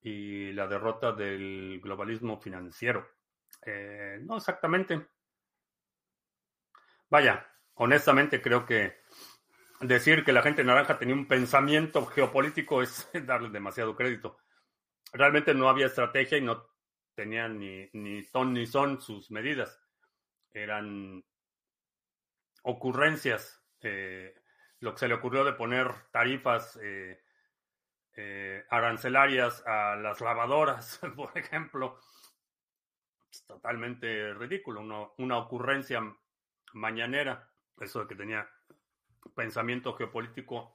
y 0.00 0.52
la 0.52 0.66
derrota 0.66 1.12
del 1.12 1.80
globalismo 1.82 2.40
financiero. 2.40 3.06
Eh, 3.64 4.18
no 4.22 4.36
exactamente. 4.36 5.08
Vaya, 7.10 7.46
honestamente 7.74 8.40
creo 8.40 8.64
que 8.66 8.98
decir 9.80 10.24
que 10.24 10.32
la 10.32 10.42
gente 10.42 10.64
naranja 10.64 10.98
tenía 10.98 11.14
un 11.14 11.26
pensamiento 11.26 12.04
geopolítico 12.06 12.82
es 12.82 13.08
darle 13.26 13.50
demasiado 13.50 13.96
crédito 13.96 14.38
realmente 15.12 15.54
no 15.54 15.68
había 15.68 15.86
estrategia 15.86 16.38
y 16.38 16.42
no 16.42 16.66
tenían 17.14 17.58
ni, 17.58 17.88
ni 17.92 18.22
ton 18.30 18.52
ni 18.52 18.66
son 18.66 19.00
sus 19.00 19.30
medidas. 19.30 19.80
Eran 20.50 21.24
ocurrencias. 22.62 23.62
Eh, 23.80 24.34
lo 24.80 24.92
que 24.92 24.98
se 24.98 25.08
le 25.08 25.14
ocurrió 25.14 25.44
de 25.44 25.52
poner 25.52 25.88
tarifas 26.12 26.78
eh, 26.82 27.20
eh, 28.20 28.66
arancelarias 28.68 29.64
a 29.64 29.94
las 29.94 30.20
lavadoras, 30.20 31.00
por 31.16 31.38
ejemplo, 31.38 32.00
es 33.30 33.46
totalmente 33.46 34.34
ridículo. 34.34 35.12
una 35.18 35.38
ocurrencia 35.38 36.02
mañanera, 36.72 37.48
eso 37.80 38.00
de 38.00 38.08
que 38.08 38.16
tenía 38.16 38.50
pensamiento 39.36 39.94
geopolítico. 39.94 40.74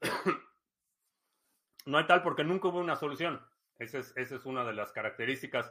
no 1.84 1.98
hay 1.98 2.06
tal 2.06 2.22
porque 2.22 2.44
nunca 2.44 2.68
hubo 2.68 2.78
una 2.78 2.96
solución. 2.96 3.46
Esa 3.78 3.98
es, 3.98 4.44
una 4.46 4.64
de 4.64 4.72
las 4.72 4.90
características 4.90 5.70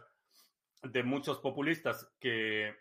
de 0.84 1.02
muchos 1.02 1.40
populistas 1.40 2.12
que 2.20 2.76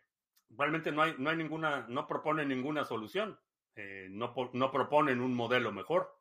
realmente 0.50 0.92
no 0.92 1.00
hay, 1.02 1.14
no 1.16 1.30
hay 1.30 1.36
ninguna, 1.38 1.86
no 1.88 2.06
proponen 2.06 2.48
ninguna 2.48 2.84
solución, 2.84 3.38
eh, 3.74 4.08
no, 4.10 4.34
proponen 4.34 5.20
un 5.20 5.34
modelo 5.34 5.72
mejor, 5.72 6.17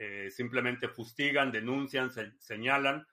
eh, 0.00 0.30
simplemente 0.30 0.88
fustigan, 0.88 1.52
denuncian, 1.52 2.10
señalan, 2.40 3.06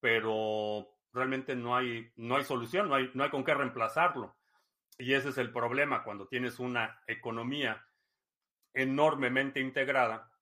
pero 0.00 0.88
realmente 1.12 1.54
no 1.54 1.76
hay, 1.76 2.10
no 2.16 2.36
hay 2.36 2.44
solución, 2.44 2.88
no 2.88 2.94
hay, 2.94 3.10
no 3.12 3.24
hay 3.24 3.30
con 3.30 3.44
qué 3.44 3.52
reemplazarlo. 3.52 4.38
Y 4.96 5.12
ese 5.12 5.28
es 5.28 5.36
el 5.36 5.52
problema 5.52 6.02
cuando 6.02 6.26
tienes 6.26 6.58
una 6.58 7.02
economía 7.06 7.84
enormemente 8.72 9.60
integrada, 9.60 10.32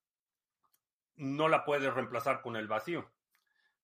no 1.17 1.49
la 1.49 1.65
puedes 1.65 1.93
reemplazar 1.93 2.43
con 2.43 2.55
el 2.55 2.69
vacío 2.69 3.11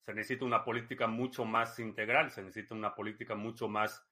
se 0.03 0.15
necesita 0.15 0.45
una 0.45 0.65
política 0.65 1.07
mucho 1.07 1.45
más 1.45 1.79
integral, 1.79 2.31
se 2.31 2.43
necesita 2.43 2.75
una 2.75 2.95
política 2.95 3.37
mucho 3.37 3.69
más 3.69 4.05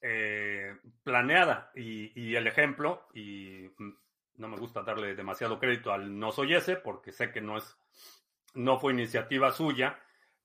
eh, 0.00 0.76
planeada. 1.02 1.70
Y, 1.74 2.34
el 2.34 2.46
ejemplo, 2.46 3.06
y 3.12 3.68
no 4.38 4.48
me 4.48 4.56
gusta 4.56 4.82
darle 4.82 5.14
demasiado 5.14 5.58
crédito 5.58 5.92
al 5.92 6.18
no 6.18 6.32
soy 6.32 6.54
ese, 6.54 6.76
porque 6.76 7.12
sé 7.12 7.30
que 7.30 7.40
no 7.40 7.58
es, 7.58 7.76
no 8.54 8.78
fue 8.78 8.92
iniciativa 8.92 9.52
suya, 9.52 10.00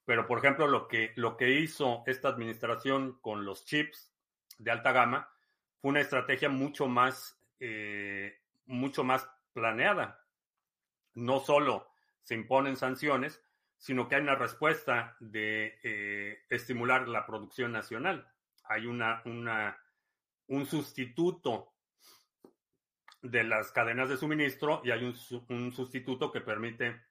pero 0.06 0.28
por 0.28 0.40
ejemplo, 0.40 0.68
lo 0.68 0.88
que, 0.88 1.14
lo 1.16 1.38
que 1.38 1.60
hizo 1.60 2.04
esta 2.08 2.28
administración 2.28 3.20
con 3.22 3.46
los 3.46 3.66
chips 3.66 4.12
de 4.58 4.72
alta 4.72 4.92
gama 4.92 5.30
fue 5.80 5.92
una 5.92 6.02
estrategia 6.02 6.50
mucho 6.50 6.88
más, 6.88 7.40
eh, 7.60 8.42
mucho 8.66 9.04
más 9.04 9.30
planeada. 9.54 10.26
No 11.14 11.40
solo 11.40 11.88
se 12.22 12.36
imponen 12.36 12.76
sanciones, 12.76 13.42
sino 13.78 14.08
que 14.08 14.16
hay 14.16 14.22
una 14.22 14.36
respuesta 14.36 15.16
de 15.20 15.80
eh, 15.84 16.40
estimular 16.50 17.08
la 17.08 17.26
producción 17.26 17.72
nacional. 17.72 18.28
Hay 18.66 18.88
una, 18.88 19.22
una, 19.26 19.78
un 20.48 20.66
sustituto 20.66 21.73
de 23.24 23.44
las 23.44 23.72
cadenas 23.72 24.10
de 24.10 24.18
suministro 24.18 24.82
y 24.84 24.92
hay 24.92 25.04
un, 25.04 25.72
sustituto 25.72 26.32
que 26.32 26.42
permite 26.42 27.02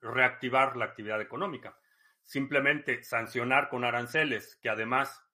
reactivar 0.00 0.76
la 0.76 0.86
actividad 0.86 1.20
económica. 1.20 1.78
Simplemente 2.24 3.04
sancionar 3.04 3.68
con 3.68 3.84
aranceles, 3.84 4.56
que 4.56 4.70
además 4.70 5.24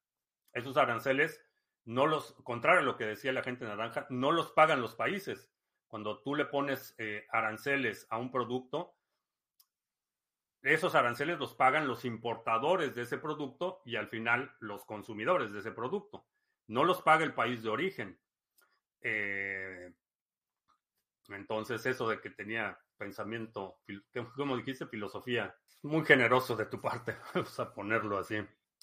esos 0.53 0.77
aranceles 0.77 1.41
no 1.85 2.07
los, 2.07 2.35
contrario 2.43 2.81
a 2.81 2.85
lo 2.85 2.97
que 2.97 3.07
decía 3.07 3.33
la 3.33 3.43
gente 3.43 3.65
naranja, 3.65 4.07
no 4.11 4.33
los 4.33 4.51
pagan 4.53 4.81
los 4.81 4.97
países. 4.97 5.51
Cuando 5.87 6.21
tú 6.23 6.35
le 6.35 6.47
pones 6.47 6.95
eh, 6.99 7.27
aranceles 7.31 8.07
a 8.11 8.19
un 8.19 8.33
producto, 8.33 8.97
esos 10.63 10.95
aranceles 10.95 11.39
los 11.39 11.55
pagan 11.55 11.87
los 11.87 12.05
importadores 12.05 12.95
de 12.95 13.03
ese 13.03 13.19
producto 13.19 13.83
y 13.85 13.97
al 13.97 14.09
final 14.09 14.53
los 14.59 14.85
consumidores 14.85 15.53
de 15.53 15.61
ese 15.61 15.73
producto. 15.73 16.27
No 16.67 16.85
los 16.85 17.03
paga 17.03 17.23
el 17.23 17.35
país 17.35 17.63
de 17.63 17.69
origen. 17.69 18.19
Eh, 19.05 19.93
entonces, 21.29 21.85
eso 21.87 22.09
de 22.09 22.21
que 22.21 22.31
tenía 22.31 22.79
pensamiento, 22.99 23.79
como 24.35 24.57
dijiste, 24.57 24.87
filosofía, 24.87 25.55
muy 25.83 26.05
generoso 26.05 26.57
de 26.57 26.67
tu 26.67 26.81
parte, 26.81 27.17
vamos 27.35 27.61
a 27.61 27.73
ponerlo 27.73 28.19
así. 28.19 28.37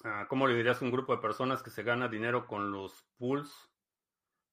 Ah, 0.03 0.25
¿Cómo 0.29 0.47
le 0.47 0.55
dirías 0.55 0.81
a 0.81 0.85
un 0.85 0.91
grupo 0.91 1.15
de 1.15 1.21
personas 1.21 1.61
que 1.61 1.69
se 1.69 1.83
gana 1.83 2.07
dinero 2.07 2.47
con 2.47 2.71
los 2.71 3.03
pools 3.17 3.71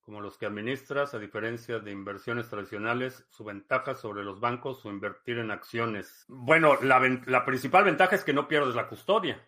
como 0.00 0.22
los 0.22 0.38
que 0.38 0.46
administras, 0.46 1.12
a 1.12 1.18
diferencia 1.18 1.80
de 1.80 1.90
inversiones 1.92 2.48
tradicionales, 2.48 3.26
su 3.28 3.44
ventaja 3.44 3.94
sobre 3.94 4.24
los 4.24 4.40
bancos 4.40 4.82
o 4.86 4.88
invertir 4.88 5.36
en 5.36 5.50
acciones. 5.50 6.24
Bueno, 6.28 6.80
la, 6.80 6.98
la 7.26 7.44
principal 7.44 7.84
ventaja 7.84 8.16
es 8.16 8.24
que 8.24 8.32
no 8.32 8.48
pierdes 8.48 8.74
la 8.74 8.88
custodia. 8.88 9.46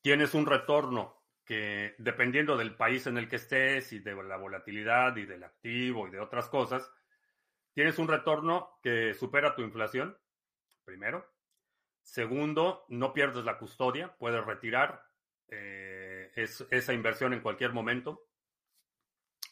Tienes 0.00 0.32
un 0.32 0.46
retorno 0.46 1.23
que, 1.44 1.94
dependiendo 1.98 2.56
del 2.56 2.74
país 2.74 3.06
en 3.06 3.18
el 3.18 3.28
que 3.28 3.36
estés 3.36 3.92
y 3.92 3.98
de 3.98 4.14
la 4.22 4.36
volatilidad 4.36 5.16
y 5.16 5.26
del 5.26 5.44
activo 5.44 6.08
y 6.08 6.10
de 6.10 6.20
otras 6.20 6.48
cosas, 6.48 6.90
tienes 7.72 7.98
un 7.98 8.08
retorno 8.08 8.78
que 8.82 9.14
supera 9.14 9.54
tu 9.54 9.62
inflación, 9.62 10.16
primero. 10.84 11.30
Segundo, 12.02 12.84
no 12.88 13.12
pierdes 13.12 13.44
la 13.44 13.58
custodia, 13.58 14.14
puedes 14.16 14.44
retirar 14.44 15.02
eh, 15.48 16.30
esa 16.34 16.92
inversión 16.92 17.32
en 17.32 17.40
cualquier 17.40 17.72
momento. 17.72 18.28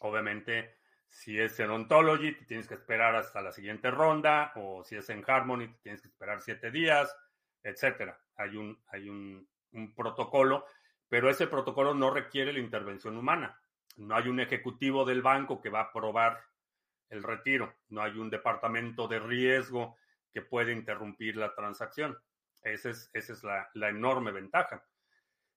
Obviamente, 0.00 0.76
si 1.08 1.38
es 1.38 1.58
en 1.60 1.70
Ontology, 1.70 2.34
tienes 2.46 2.66
que 2.66 2.74
esperar 2.74 3.14
hasta 3.14 3.42
la 3.42 3.52
siguiente 3.52 3.90
ronda, 3.90 4.52
o 4.56 4.82
si 4.82 4.96
es 4.96 5.08
en 5.10 5.22
Harmony, 5.26 5.68
tienes 5.82 6.00
que 6.00 6.08
esperar 6.08 6.40
siete 6.40 6.70
días, 6.70 7.14
etcétera. 7.62 8.18
Hay 8.36 8.56
un, 8.56 8.82
hay 8.88 9.08
un, 9.08 9.46
un 9.72 9.94
protocolo, 9.94 10.66
pero 11.12 11.28
ese 11.28 11.46
protocolo 11.46 11.92
no 11.92 12.08
requiere 12.08 12.54
la 12.54 12.58
intervención 12.58 13.18
humana. 13.18 13.60
No 13.96 14.16
hay 14.16 14.28
un 14.28 14.40
ejecutivo 14.40 15.04
del 15.04 15.20
banco 15.20 15.60
que 15.60 15.68
va 15.68 15.80
a 15.80 15.84
aprobar 15.90 16.42
el 17.10 17.22
retiro. 17.22 17.74
No 17.90 18.00
hay 18.00 18.12
un 18.12 18.30
departamento 18.30 19.06
de 19.06 19.18
riesgo 19.20 19.98
que 20.32 20.40
puede 20.40 20.72
interrumpir 20.72 21.36
la 21.36 21.54
transacción. 21.54 22.18
Esa 22.62 22.88
es, 22.88 23.10
esa 23.12 23.34
es 23.34 23.44
la, 23.44 23.68
la, 23.74 23.90
enorme 23.90 24.32
ventaja. 24.32 24.86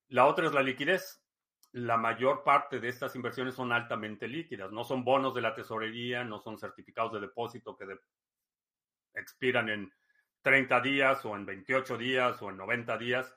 La 0.10 0.26
otra 0.26 0.47
es 0.47 0.53
la 0.53 0.62
liquidez. 0.62 1.24
La 1.72 1.95
mayor 1.95 2.43
parte 2.43 2.82
de 2.82 2.89
estas 2.89 3.16
inversiones 3.16 3.56
son 3.56 3.72
altamente 3.72 4.28
líquidas. 4.28 4.74
No 4.74 4.84
son 4.84 5.06
bonos 5.06 5.34
de 5.34 5.41
la 5.41 5.56
tesorería, 5.56 6.26
no 6.26 6.38
son 6.39 6.58
certificados 6.58 7.14
de 7.14 7.22
depósito 7.22 7.78
que 7.78 7.97
expiran 9.14 9.70
en 9.70 9.93
30 10.41 10.82
días 10.82 11.24
o 11.24 11.34
en 11.34 11.45
28 11.45 11.97
días 11.97 12.41
o 12.41 12.49
en 12.49 12.58
90 12.58 12.97
días. 12.97 13.34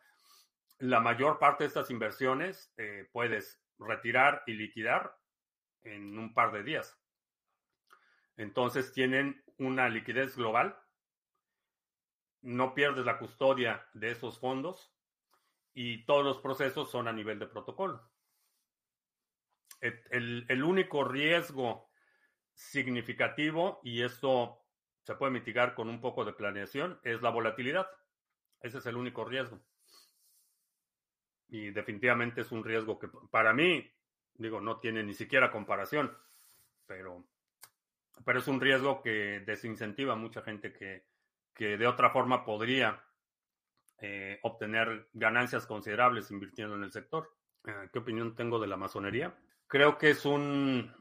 La 0.78 1.00
mayor 1.00 1.38
parte 1.38 1.64
de 1.64 1.68
estas 1.68 1.90
inversiones 1.90 2.72
eh, 2.76 3.08
puedes 3.12 3.60
retirar 3.78 4.42
y 4.46 4.52
liquidar 4.52 5.16
en 5.82 6.18
un 6.18 6.34
par 6.34 6.52
de 6.52 6.62
días. 6.62 6.96
Entonces 8.36 8.92
tienen 8.92 9.42
una 9.56 9.88
liquidez 9.88 10.36
global, 10.36 10.78
no 12.42 12.74
pierdes 12.74 13.04
la 13.04 13.18
custodia 13.18 13.88
de 13.94 14.12
esos 14.12 14.38
fondos 14.38 14.94
y 15.74 16.04
todos 16.04 16.24
los 16.24 16.38
procesos 16.38 16.90
son 16.90 17.08
a 17.08 17.12
nivel 17.12 17.38
de 17.38 17.46
protocolo. 17.46 18.08
El, 19.80 20.44
el, 20.48 20.64
único 20.64 21.04
riesgo 21.04 21.88
significativo, 22.52 23.80
y 23.84 24.02
esto 24.02 24.64
se 25.02 25.14
puede 25.14 25.32
mitigar 25.32 25.74
con 25.74 25.88
un 25.88 26.00
poco 26.00 26.24
de 26.24 26.32
planeación, 26.32 26.98
es 27.04 27.22
la 27.22 27.30
volatilidad. 27.30 27.88
Ese 28.60 28.78
es 28.78 28.86
el 28.86 28.96
único 28.96 29.24
riesgo. 29.24 29.60
Y 31.48 31.70
definitivamente 31.70 32.42
es 32.42 32.52
un 32.52 32.62
riesgo 32.62 32.98
que 32.98 33.08
para 33.30 33.52
mí, 33.52 33.90
digo, 34.34 34.60
no 34.60 34.78
tiene 34.78 35.02
ni 35.02 35.14
siquiera 35.14 35.50
comparación, 35.50 36.16
pero 36.86 37.24
pero 38.24 38.40
es 38.40 38.48
un 38.48 38.60
riesgo 38.60 39.02
que 39.02 39.40
desincentiva 39.40 40.14
a 40.14 40.16
mucha 40.16 40.42
gente 40.42 40.72
que, 40.72 41.04
que 41.54 41.76
de 41.76 41.86
otra 41.86 42.10
forma 42.10 42.44
podría 42.44 43.02
eh, 44.00 44.38
obtener 44.42 45.08
ganancias 45.12 45.66
considerables 45.66 46.30
invirtiendo 46.30 46.76
en 46.76 46.84
el 46.84 46.92
sector. 46.92 47.34
Eh, 47.64 47.88
¿Qué 47.92 47.98
opinión 47.98 48.34
tengo 48.34 48.58
de 48.58 48.66
la 48.66 48.76
masonería? 48.76 49.34
Creo 49.66 49.98
que 49.98 50.10
es 50.10 50.24
un, 50.24 50.92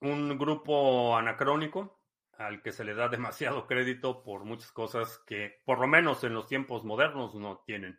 un 0.00 0.38
grupo 0.38 1.16
anacrónico 1.16 2.00
al 2.38 2.62
que 2.62 2.72
se 2.72 2.84
le 2.84 2.94
da 2.94 3.08
demasiado 3.10 3.66
crédito 3.66 4.22
por 4.22 4.44
muchas 4.44 4.72
cosas 4.72 5.22
que, 5.26 5.60
por 5.64 5.78
lo 5.78 5.86
menos 5.86 6.24
en 6.24 6.34
los 6.34 6.46
tiempos 6.46 6.84
modernos, 6.84 7.34
no 7.34 7.62
tienen. 7.66 7.98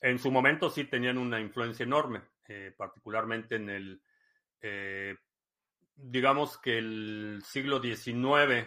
En 0.00 0.18
su 0.18 0.30
momento 0.30 0.70
sí 0.70 0.84
tenían 0.84 1.18
una 1.18 1.40
influencia 1.40 1.84
enorme, 1.84 2.22
eh, 2.48 2.72
particularmente 2.76 3.56
en 3.56 3.70
el 3.70 4.02
eh, 4.62 5.16
digamos 6.02 6.58
que 6.58 6.78
el 6.78 7.42
siglo 7.44 7.80
XIX 7.80 8.66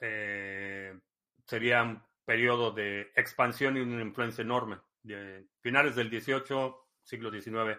eh, 0.00 0.98
sería 1.46 1.82
un 1.82 2.02
periodo 2.24 2.70
de 2.70 3.12
expansión 3.14 3.76
y 3.76 3.80
una 3.80 4.02
influencia 4.02 4.42
enorme. 4.42 4.78
Finales 5.60 5.96
del 5.96 6.10
XVIII, 6.10 6.74
siglo 7.02 7.30
XIX, 7.30 7.78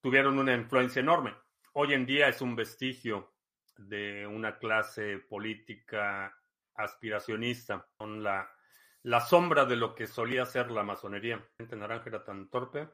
tuvieron 0.00 0.38
una 0.38 0.54
influencia 0.54 1.00
enorme. 1.00 1.34
Hoy 1.72 1.94
en 1.94 2.06
día 2.06 2.28
es 2.28 2.40
un 2.40 2.54
vestigio 2.54 3.34
de 3.76 4.26
una 4.26 4.58
clase 4.58 5.18
política 5.18 6.36
aspiracionista, 6.74 7.86
con 7.96 8.22
la, 8.22 8.48
la 9.02 9.20
sombra 9.20 9.64
de 9.64 9.76
lo 9.76 9.94
que 9.94 10.06
solía 10.06 10.44
ser 10.44 10.70
la 10.70 10.82
masonería. 10.82 11.36
La 11.36 11.46
gente 11.58 11.76
naranja 11.76 12.08
era 12.08 12.24
tan 12.24 12.48
torpe 12.48 12.88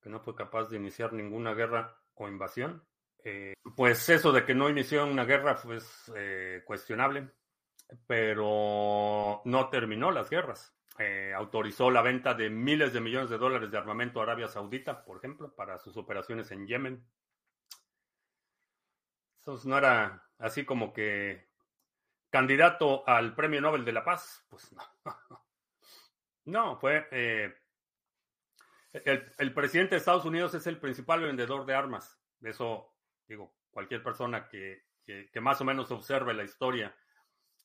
que 0.00 0.10
no 0.10 0.20
fue 0.20 0.34
capaz 0.34 0.68
de 0.68 0.76
iniciar 0.76 1.12
ninguna 1.12 1.54
guerra 1.54 1.98
o 2.14 2.28
invasión. 2.28 2.84
Eh, 3.24 3.54
pues 3.74 4.08
eso 4.08 4.30
de 4.30 4.44
que 4.44 4.54
no 4.54 4.70
inició 4.70 5.04
una 5.04 5.24
guerra 5.24 5.56
fue 5.56 5.76
pues, 5.76 6.12
eh, 6.14 6.62
cuestionable, 6.64 7.28
pero 8.06 9.42
no 9.44 9.68
terminó 9.68 10.10
las 10.10 10.30
guerras. 10.30 10.72
Eh, 10.98 11.34
autorizó 11.34 11.90
la 11.90 12.00
venta 12.00 12.34
de 12.34 12.48
miles 12.48 12.92
de 12.92 13.00
millones 13.00 13.28
de 13.28 13.36
dólares 13.36 13.70
de 13.70 13.76
armamento 13.76 14.20
a 14.20 14.22
Arabia 14.22 14.48
Saudita, 14.48 15.04
por 15.04 15.18
ejemplo, 15.18 15.54
para 15.54 15.78
sus 15.78 15.96
operaciones 15.96 16.50
en 16.52 16.66
Yemen. 16.66 17.04
Eso 19.40 19.60
no 19.68 19.76
era 19.76 20.26
así 20.38 20.64
como 20.64 20.92
que 20.92 21.48
candidato 22.36 23.02
al 23.08 23.34
Premio 23.34 23.62
Nobel 23.62 23.84
de 23.84 23.92
la 23.92 24.04
Paz. 24.04 24.44
Pues 24.48 24.72
no. 24.72 24.82
No, 26.44 26.76
fue... 26.76 27.08
el, 28.92 29.32
el 29.36 29.52
presidente 29.52 29.96
de 29.96 29.98
Estados 29.98 30.24
Unidos 30.24 30.54
es 30.54 30.64
el 30.68 30.78
principal 30.78 31.20
vendedor 31.20 31.66
de 31.66 31.74
armas. 31.74 32.20
Eso 32.40 32.94
digo, 33.26 33.56
cualquier 33.70 34.02
persona 34.02 34.48
que, 34.48 34.84
que, 35.04 35.40
más 35.40 35.60
o 35.60 35.64
menos 35.64 35.90
observe 35.90 36.34
la 36.34 36.44
historia 36.44 36.94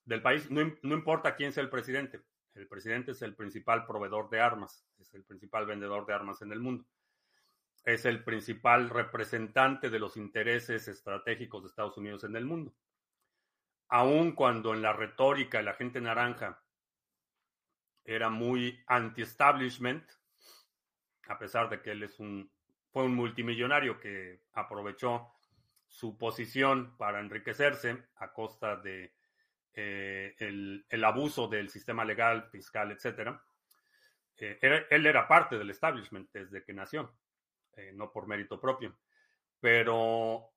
del 0.06 0.22
país, 0.22 0.50
no, 0.50 0.62
no, 0.82 0.96
importa 0.96 1.36
quién 1.36 1.52
sea 1.52 1.64
el 1.64 1.70
presidente, 1.70 2.22
el 2.56 2.68
presidente 2.68 3.12
es 3.12 3.22
el 3.22 3.36
principal 3.36 3.86
proveedor 3.86 4.30
de 4.30 4.40
armas, 4.40 4.86
es 4.98 5.14
el 5.14 5.24
principal 5.24 5.66
vendedor 5.66 6.06
de 6.06 6.14
armas 6.14 6.42
en 6.42 6.52
el 6.52 6.60
mundo, 6.60 6.86
es 7.86 8.06
el 8.06 8.24
principal 8.24 8.90
representante 8.90 9.90
de 9.90 10.00
los 10.00 10.18
intereses 10.18 10.88
estratégicos 10.88 11.62
de 11.62 11.70
Estados 11.70 11.98
Unidos 11.98 12.24
en 12.24 12.36
el 12.36 12.46
mundo. 12.46 12.74
Aun 13.94 14.32
cuando 14.32 14.74
en 14.74 14.82
la 14.82 14.94
retórica 14.94 15.62
la 15.62 15.74
gente 15.74 16.00
naranja 16.00 16.64
era 18.06 18.30
muy 18.30 18.82
anti-establishment, 18.88 20.10
a 21.28 21.38
pesar 21.38 21.70
de 21.70 21.82
que 21.82 21.92
él 21.92 22.04
es 22.04 22.18
un, 22.18 22.50
fue 22.90 23.04
un 23.04 23.14
multimillonario 23.14 24.00
que 24.00 24.44
aprovechó 24.54 25.34
su 25.88 26.18
posición 26.18 26.96
para 26.98 27.20
enriquecerse 27.20 28.06
a 28.16 28.32
costa 28.32 28.78
de 28.78 29.14
eh, 29.74 30.36
el, 30.40 31.04
abuso 31.04 31.50
del 31.50 31.70
sistema 31.70 32.06
legal, 32.06 32.50
fiscal, 32.50 32.94
etc. 32.94 33.38
Eh, 34.38 34.88
él 34.90 35.06
era 35.06 35.28
parte 35.28 35.58
del 35.58 35.70
establishment 35.70 36.30
desde 36.32 36.64
que 36.64 36.74
nació, 36.74 37.14
eh, 37.74 37.92
no 37.94 38.10
por 38.10 38.26
mérito 38.26 38.58
propio. 38.58 38.98
Pero 39.60 40.54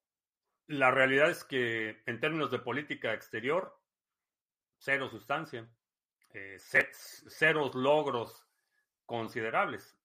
la 0.67 0.91
realidad 0.91 1.31
es 1.31 1.45
que 1.45 2.03
en 2.07 2.21
términos 2.21 2.51
de 2.51 2.59
política 2.59 3.13
exterior, 3.13 3.79
cero 4.79 5.09
sustancia, 5.09 5.69
ceros 7.29 7.75
logros 7.75 8.47
considerables. 9.07 9.97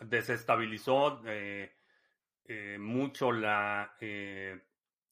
desestabilizó 0.00 1.22
eh, 2.46 2.76
mucho 2.78 3.32
la, 3.32 3.96
eh, 4.00 4.60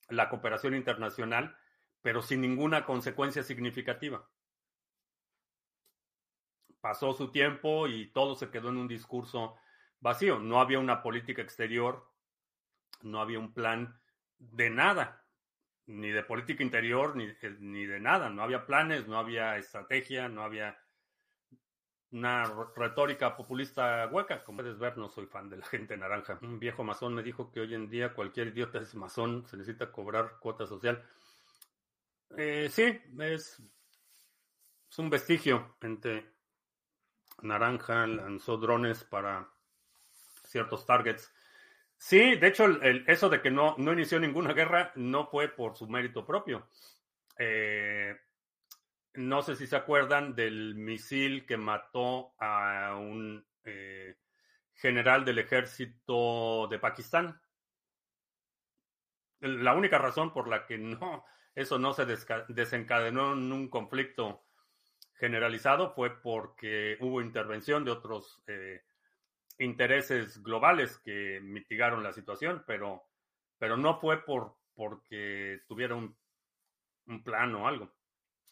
la 0.08 0.28
cooperación 0.28 0.74
internacional, 0.74 1.56
pero 2.02 2.20
sin 2.20 2.42
ninguna 2.42 2.84
consecuencia 2.84 3.42
significativa. 3.42 4.28
Pasó 6.80 7.14
su 7.14 7.30
tiempo 7.30 7.88
y 7.88 8.08
todo 8.08 8.34
se 8.34 8.50
quedó 8.50 8.68
en 8.68 8.76
un 8.76 8.88
discurso 8.88 9.56
vacío. 10.00 10.40
No 10.40 10.60
había 10.60 10.78
una 10.78 11.02
política 11.02 11.40
exterior, 11.40 12.11
no 13.02 13.20
había 13.20 13.38
un 13.38 13.52
plan 13.52 13.98
de 14.38 14.70
nada, 14.70 15.24
ni 15.86 16.10
de 16.10 16.22
política 16.22 16.62
interior, 16.62 17.16
ni, 17.16 17.28
ni 17.60 17.86
de 17.86 18.00
nada. 18.00 18.30
No 18.30 18.42
había 18.42 18.66
planes, 18.66 19.06
no 19.08 19.18
había 19.18 19.56
estrategia, 19.56 20.28
no 20.28 20.42
había 20.42 20.78
una 22.12 22.44
retórica 22.76 23.36
populista 23.36 24.06
hueca. 24.10 24.44
Como 24.44 24.58
puedes 24.58 24.78
ver, 24.78 24.96
no 24.98 25.08
soy 25.08 25.26
fan 25.26 25.48
de 25.48 25.56
la 25.56 25.66
gente 25.66 25.96
naranja. 25.96 26.38
Un 26.42 26.58
viejo 26.58 26.84
masón 26.84 27.14
me 27.14 27.22
dijo 27.22 27.50
que 27.50 27.60
hoy 27.60 27.74
en 27.74 27.88
día 27.88 28.14
cualquier 28.14 28.48
idiota 28.48 28.78
es 28.78 28.94
masón, 28.94 29.46
se 29.48 29.56
necesita 29.56 29.90
cobrar 29.90 30.38
cuota 30.38 30.66
social. 30.66 31.02
Eh, 32.36 32.68
sí, 32.70 33.00
es, 33.18 33.62
es 34.90 34.98
un 34.98 35.10
vestigio. 35.10 35.76
Gente 35.80 36.32
naranja 37.42 38.06
lanzó 38.06 38.56
drones 38.56 39.04
para 39.04 39.48
ciertos 40.44 40.86
targets. 40.86 41.32
Sí, 42.04 42.34
de 42.34 42.48
hecho, 42.48 42.66
eso 43.06 43.28
de 43.28 43.40
que 43.40 43.52
no, 43.52 43.76
no 43.78 43.92
inició 43.92 44.18
ninguna 44.18 44.54
guerra 44.54 44.90
no 44.96 45.28
fue 45.28 45.46
por 45.48 45.76
su 45.76 45.86
mérito 45.86 46.26
propio. 46.26 46.66
Eh, 47.38 48.16
no 49.14 49.40
sé 49.42 49.54
si 49.54 49.68
se 49.68 49.76
acuerdan 49.76 50.34
del 50.34 50.74
misil 50.74 51.46
que 51.46 51.56
mató 51.56 52.34
a 52.40 52.96
un 52.96 53.46
eh, 53.62 54.16
general 54.74 55.24
del 55.24 55.38
ejército 55.38 56.66
de 56.66 56.80
Pakistán. 56.80 57.40
La 59.38 59.72
única 59.72 59.96
razón 59.98 60.32
por 60.32 60.48
la 60.48 60.66
que 60.66 60.78
no, 60.78 61.24
eso 61.54 61.78
no 61.78 61.92
se 61.92 62.04
desencadenó 62.48 63.34
en 63.34 63.52
un 63.52 63.68
conflicto 63.68 64.44
generalizado 65.14 65.94
fue 65.94 66.20
porque 66.20 66.96
hubo 66.98 67.22
intervención 67.22 67.84
de 67.84 67.92
otros 67.92 68.42
eh, 68.48 68.82
intereses 69.62 70.42
globales 70.42 70.98
que 70.98 71.40
mitigaron 71.42 72.02
la 72.02 72.12
situación, 72.12 72.64
pero, 72.66 73.02
pero 73.58 73.76
no 73.76 73.98
fue 73.98 74.24
por 74.24 74.56
porque 74.74 75.60
tuviera 75.68 75.94
un, 75.94 76.16
plan 77.24 77.54
o 77.54 77.66
algo. 77.66 77.92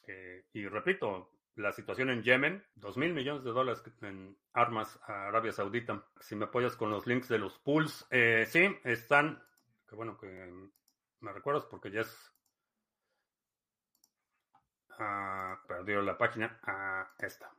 Eh, 0.07 0.45
y 0.53 0.67
repito, 0.67 1.33
la 1.55 1.73
situación 1.73 2.11
en 2.11 2.23
Yemen, 2.23 2.65
dos 2.75 2.97
mil 2.97 3.15
millones 3.15 3.45
de 3.45 3.53
dólares 3.53 3.83
en 4.03 4.37
armas 4.53 4.99
a 5.07 5.29
Arabia 5.29 5.53
Saudita. 5.53 6.05
Si 6.21 6.37
me 6.37 6.47
apoyas 6.47 6.77
con 6.77 6.91
los 6.91 7.07
links 7.07 7.29
de 7.29 7.39
los 7.39 7.59
pools, 7.59 8.07
eh, 8.11 8.45
sí, 8.47 8.77
están, 8.85 9.43
que 9.89 9.97
bueno 9.97 10.19
que 10.19 10.29
me 11.21 11.33
recuerdas 11.33 11.65
porque 11.65 11.91
ya 11.91 12.01
es... 12.01 12.33
Uh, 14.99 15.57
perdió 15.67 16.03
la 16.03 16.19
página. 16.19 16.61
a 16.63 17.15
esta. 17.19 17.51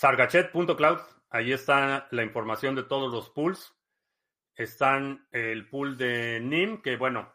Sargachet.cloud, 0.00 0.98
ahí 1.28 1.52
está 1.52 2.08
la 2.10 2.22
información 2.22 2.74
de 2.74 2.84
todos 2.84 3.12
los 3.12 3.28
pools. 3.28 3.76
Están 4.54 5.28
el 5.30 5.68
pool 5.68 5.98
de 5.98 6.40
NIM, 6.40 6.80
que 6.80 6.96
bueno, 6.96 7.30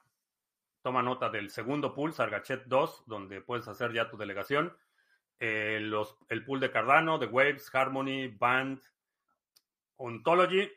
toma 0.82 1.03
nota 1.03 1.30
del 1.30 1.51
segundo 1.51 1.93
pool, 1.93 2.11
Sargachet 2.11 2.63
2, 2.66 3.03
donde 3.05 3.41
puedes 3.41 3.68
hacer 3.68 3.93
ya 3.93 4.09
tu 4.09 4.18
delegación. 4.18 4.76
Eh, 5.39 5.80
el 6.30 6.43
pool 6.43 6.59
de 6.59 6.72
Cardano, 6.72 7.20
de 7.20 7.28
Waves, 7.28 7.70
Harmony, 7.72 8.36
Band, 8.36 8.82
Ontology, 9.97 10.68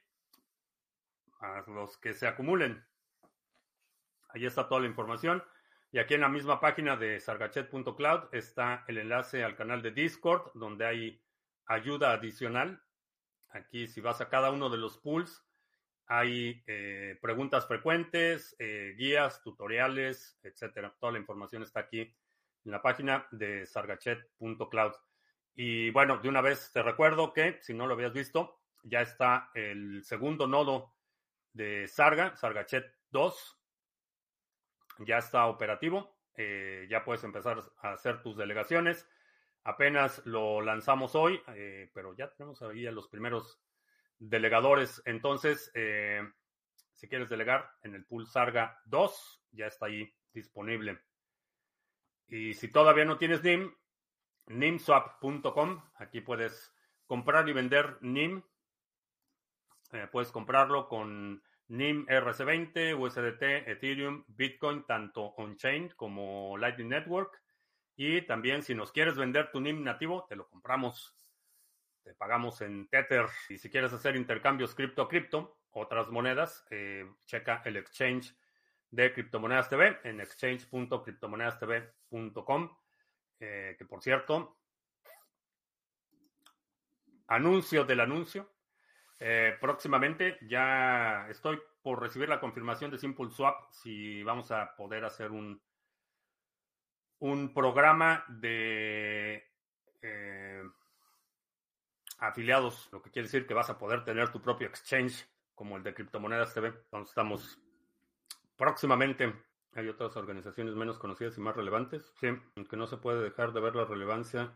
los 1.69 1.97
que 1.97 2.13
se 2.13 2.27
acumulen. 2.27 2.87
Ahí 4.29 4.45
está 4.45 4.69
toda 4.69 4.83
la 4.83 4.89
información. 4.89 5.43
Y 5.91 6.01
aquí 6.01 6.13
en 6.13 6.21
la 6.21 6.29
misma 6.29 6.61
página 6.61 6.99
de 6.99 7.19
sargachet.cloud 7.19 8.25
está 8.33 8.85
el 8.89 8.99
enlace 8.99 9.43
al 9.43 9.57
canal 9.57 9.81
de 9.81 9.93
Discord, 9.93 10.51
donde 10.53 10.85
hay 10.85 11.23
ayuda 11.69 12.13
adicional. 12.13 12.83
Aquí 13.51 13.87
si 13.87 14.01
vas 14.01 14.21
a 14.21 14.29
cada 14.29 14.51
uno 14.51 14.69
de 14.69 14.79
los 14.79 14.99
pools, 14.99 15.45
hay 16.07 16.63
eh, 16.67 17.19
preguntas 17.21 17.67
frecuentes, 17.67 18.57
eh, 18.59 18.95
guías, 18.97 19.43
tutoriales, 19.43 20.39
etcétera. 20.43 20.95
Toda 20.99 21.13
la 21.13 21.19
información 21.19 21.63
está 21.63 21.81
aquí 21.81 22.01
en 22.01 22.73
la 22.73 22.83
página 22.83 23.27
de 23.31 23.67
sargachet.cloud. 23.67 24.93
Y 25.55 25.91
bueno, 25.91 26.19
de 26.19 26.29
una 26.29 26.41
vez 26.41 26.73
te 26.73 26.83
recuerdo 26.83 27.33
que 27.33 27.59
si 27.63 27.75
no 27.75 27.87
lo 27.87 27.95
habías 27.95 28.13
visto, 28.13 28.61
ya 28.83 29.03
está 29.03 29.51
el 29.55 30.03
segundo 30.05 30.47
nodo 30.47 30.95
de 31.53 31.87
Sarga, 31.89 32.37
Sargachet 32.37 32.87
2. 33.11 33.61
Ya 35.01 35.19
está 35.19 35.47
operativo. 35.47 36.17
Eh, 36.37 36.87
ya 36.89 37.05
puedes 37.05 37.25
empezar 37.25 37.63
a 37.83 37.93
hacer 37.93 38.23
tus 38.23 38.37
delegaciones. 38.37 39.07
Apenas 39.65 40.25
lo 40.25 40.61
lanzamos 40.61 41.15
hoy, 41.15 41.41
pero 41.93 42.15
ya 42.15 42.31
tenemos 42.31 42.63
ahí 42.63 42.87
a 42.87 42.93
los 42.93 43.09
primeros 43.09 43.61
delegadores. 44.19 45.03
Entonces, 45.05 45.71
eh, 45.75 46.23
si 46.93 47.09
quieres 47.09 47.29
delegar 47.29 47.71
en 47.83 47.95
el 47.95 48.05
pool 48.05 48.27
Sarga 48.27 48.81
2, 48.87 49.45
ya 49.53 49.67
está 49.67 49.87
ahí 49.87 50.13
disponible. 50.33 50.99
Y 52.27 52.55
si 52.55 52.71
todavía 52.71 53.05
no 53.05 53.19
tienes 53.19 53.43
NIM, 53.43 53.73
nimswap.com, 54.47 55.83
aquí 55.97 56.21
puedes 56.21 56.75
comprar 57.07 57.49
y 57.49 57.53
vender 57.53 57.99
NIM. 58.01 58.43
Eh, 59.93 60.07
puedes 60.13 60.31
comprarlo 60.31 60.89
con 60.89 61.43
NIM 61.69 62.07
RC20, 62.07 62.99
USDT, 62.99 63.69
Ethereum, 63.71 64.25
Bitcoin, 64.29 64.85
tanto 64.85 65.23
on-chain 65.37 65.91
como 65.97 66.57
Lightning 66.59 66.89
Network. 66.89 67.41
Y 67.99 68.23
también 68.23 68.63
si 68.63 68.75
nos 68.75 68.93
quieres 68.93 69.17
vender 69.17 69.51
tu 69.51 69.61
NIM 69.61 69.85
nativo, 69.85 70.25
te 70.29 70.37
lo 70.37 70.49
compramos 70.49 71.19
pagamos 72.15 72.61
en 72.61 72.89
Tether. 72.89 73.27
Y 73.49 73.59
si 73.59 73.69
quieres 73.71 73.93
hacer 73.93 74.15
intercambios 74.17 74.75
cripto 74.75 75.03
a 75.03 75.09
cripto, 75.09 75.61
otras 75.73 76.09
monedas, 76.09 76.67
eh, 76.71 77.07
checa 77.27 77.63
el 77.65 77.77
exchange 77.77 78.37
de 78.91 79.13
Criptomonedas 79.13 79.69
TV 79.69 79.99
en 80.05 80.21
exchange.criptomonedastv.com. 80.21 82.77
Eh, 83.41 83.77
que 83.79 83.85
por 83.85 84.03
cierto, 84.03 84.59
anuncio 87.27 87.85
del 87.85 88.01
anuncio. 88.01 88.51
Eh, 89.21 89.57
próximamente 89.61 90.39
ya 90.43 91.27
estoy 91.29 91.61
por 91.83 92.01
recibir 92.01 92.29
la 92.29 92.39
confirmación 92.39 92.93
de 92.93 92.99
Simple 92.99 93.31
Swap 93.31 93.73
si 93.73 94.23
vamos 94.23 94.53
a 94.53 94.77
poder 94.77 95.05
hacer 95.05 95.33
un, 95.33 95.61
un 97.21 97.53
programa 97.53 98.25
de 98.29 99.45
afiliados, 102.19 102.89
lo 102.93 103.03
que 103.03 103.11
quiere 103.11 103.27
decir 103.27 103.47
que 103.47 103.55
vas 103.55 103.71
a 103.71 103.79
poder 103.79 104.05
tener 104.05 104.31
tu 104.31 104.43
propio 104.43 104.69
exchange 104.69 105.27
como 105.55 105.77
el 105.77 105.83
de 105.83 105.95
Criptomonedas 105.95 106.55
TV, 106.55 106.73
donde 106.91 107.09
estamos 107.09 107.59
próximamente. 108.57 109.35
Hay 109.75 109.89
otras 109.89 110.17
organizaciones 110.17 110.75
menos 110.75 110.99
conocidas 110.99 111.37
y 111.39 111.41
más 111.41 111.55
relevantes. 111.55 112.13
Sí, 112.19 112.29
aunque 112.57 112.77
no 112.77 112.87
se 112.87 112.97
puede 112.97 113.23
dejar 113.23 113.53
de 113.53 113.61
ver 113.61 113.77
la 113.77 113.85
relevancia 113.85 114.53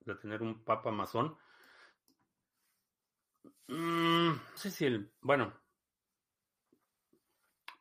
de 0.00 0.14
tener 0.14 0.42
un 0.42 0.64
papa 0.64 0.90
masón. 0.90 1.36
Mm, 3.68 4.32
sí, 4.54 4.70
sí, 4.70 4.86
el, 4.86 5.10
bueno, 5.20 5.52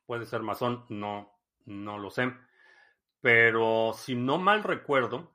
puede 0.05 0.25
ser 0.25 0.41
masón, 0.41 0.85
no, 0.89 1.31
no 1.65 1.97
lo 1.97 2.09
sé. 2.09 2.33
Pero 3.23 3.93
si 3.95 4.15
no 4.15 4.37
mal 4.37 4.63
recuerdo, 4.63 5.31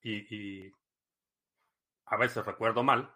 y 0.00 0.70
a 2.06 2.16
veces 2.16 2.46
recuerdo 2.46 2.84
mal, 2.84 3.12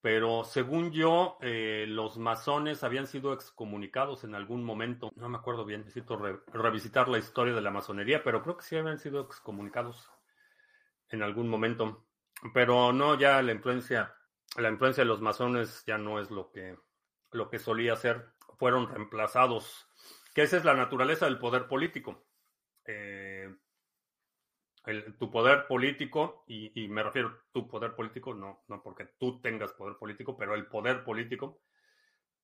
pero 0.00 0.42
según 0.42 0.90
yo, 0.90 1.38
eh, 1.40 1.84
los 1.86 2.18
masones 2.18 2.82
habían 2.82 3.06
sido 3.06 3.32
excomunicados 3.32 4.24
en 4.24 4.34
algún 4.34 4.64
momento. 4.64 5.12
No 5.14 5.28
me 5.28 5.38
acuerdo 5.38 5.64
bien, 5.64 5.82
necesito 5.82 6.16
revisitar 6.52 7.06
la 7.08 7.18
historia 7.18 7.54
de 7.54 7.60
la 7.60 7.70
masonería, 7.70 8.24
pero 8.24 8.42
creo 8.42 8.56
que 8.56 8.64
sí 8.64 8.76
habían 8.76 8.98
sido 8.98 9.20
excomunicados 9.20 10.10
en 11.08 11.22
algún 11.22 11.48
momento. 11.48 12.08
Pero 12.52 12.92
no, 12.92 13.16
ya 13.16 13.40
la 13.42 13.52
influencia, 13.52 14.12
la 14.56 14.70
influencia 14.70 15.04
de 15.04 15.08
los 15.08 15.20
masones 15.20 15.84
ya 15.86 15.98
no 15.98 16.18
es 16.18 16.32
lo 16.32 16.50
que, 16.50 16.76
lo 17.30 17.48
que 17.48 17.60
solía 17.60 17.94
ser. 17.94 18.32
Fueron 18.58 18.88
reemplazados, 18.88 19.86
que 20.34 20.42
esa 20.42 20.56
es 20.56 20.64
la 20.64 20.74
naturaleza 20.74 21.26
del 21.26 21.38
poder 21.38 21.68
político. 21.68 22.24
Eh, 22.86 23.54
tu 25.18 25.30
poder 25.30 25.66
político, 25.66 26.44
y, 26.46 26.88
me 26.88 27.02
refiero 27.02 27.28
a 27.28 27.40
tu 27.52 27.66
poder 27.66 27.94
político, 27.94 28.34
no, 28.34 28.64
no 28.68 28.82
porque 28.82 29.06
tú 29.18 29.40
tengas 29.40 29.72
poder 29.72 29.96
político, 29.96 30.36
pero 30.36 30.54
el 30.54 30.66
poder 30.66 31.04
político, 31.04 31.62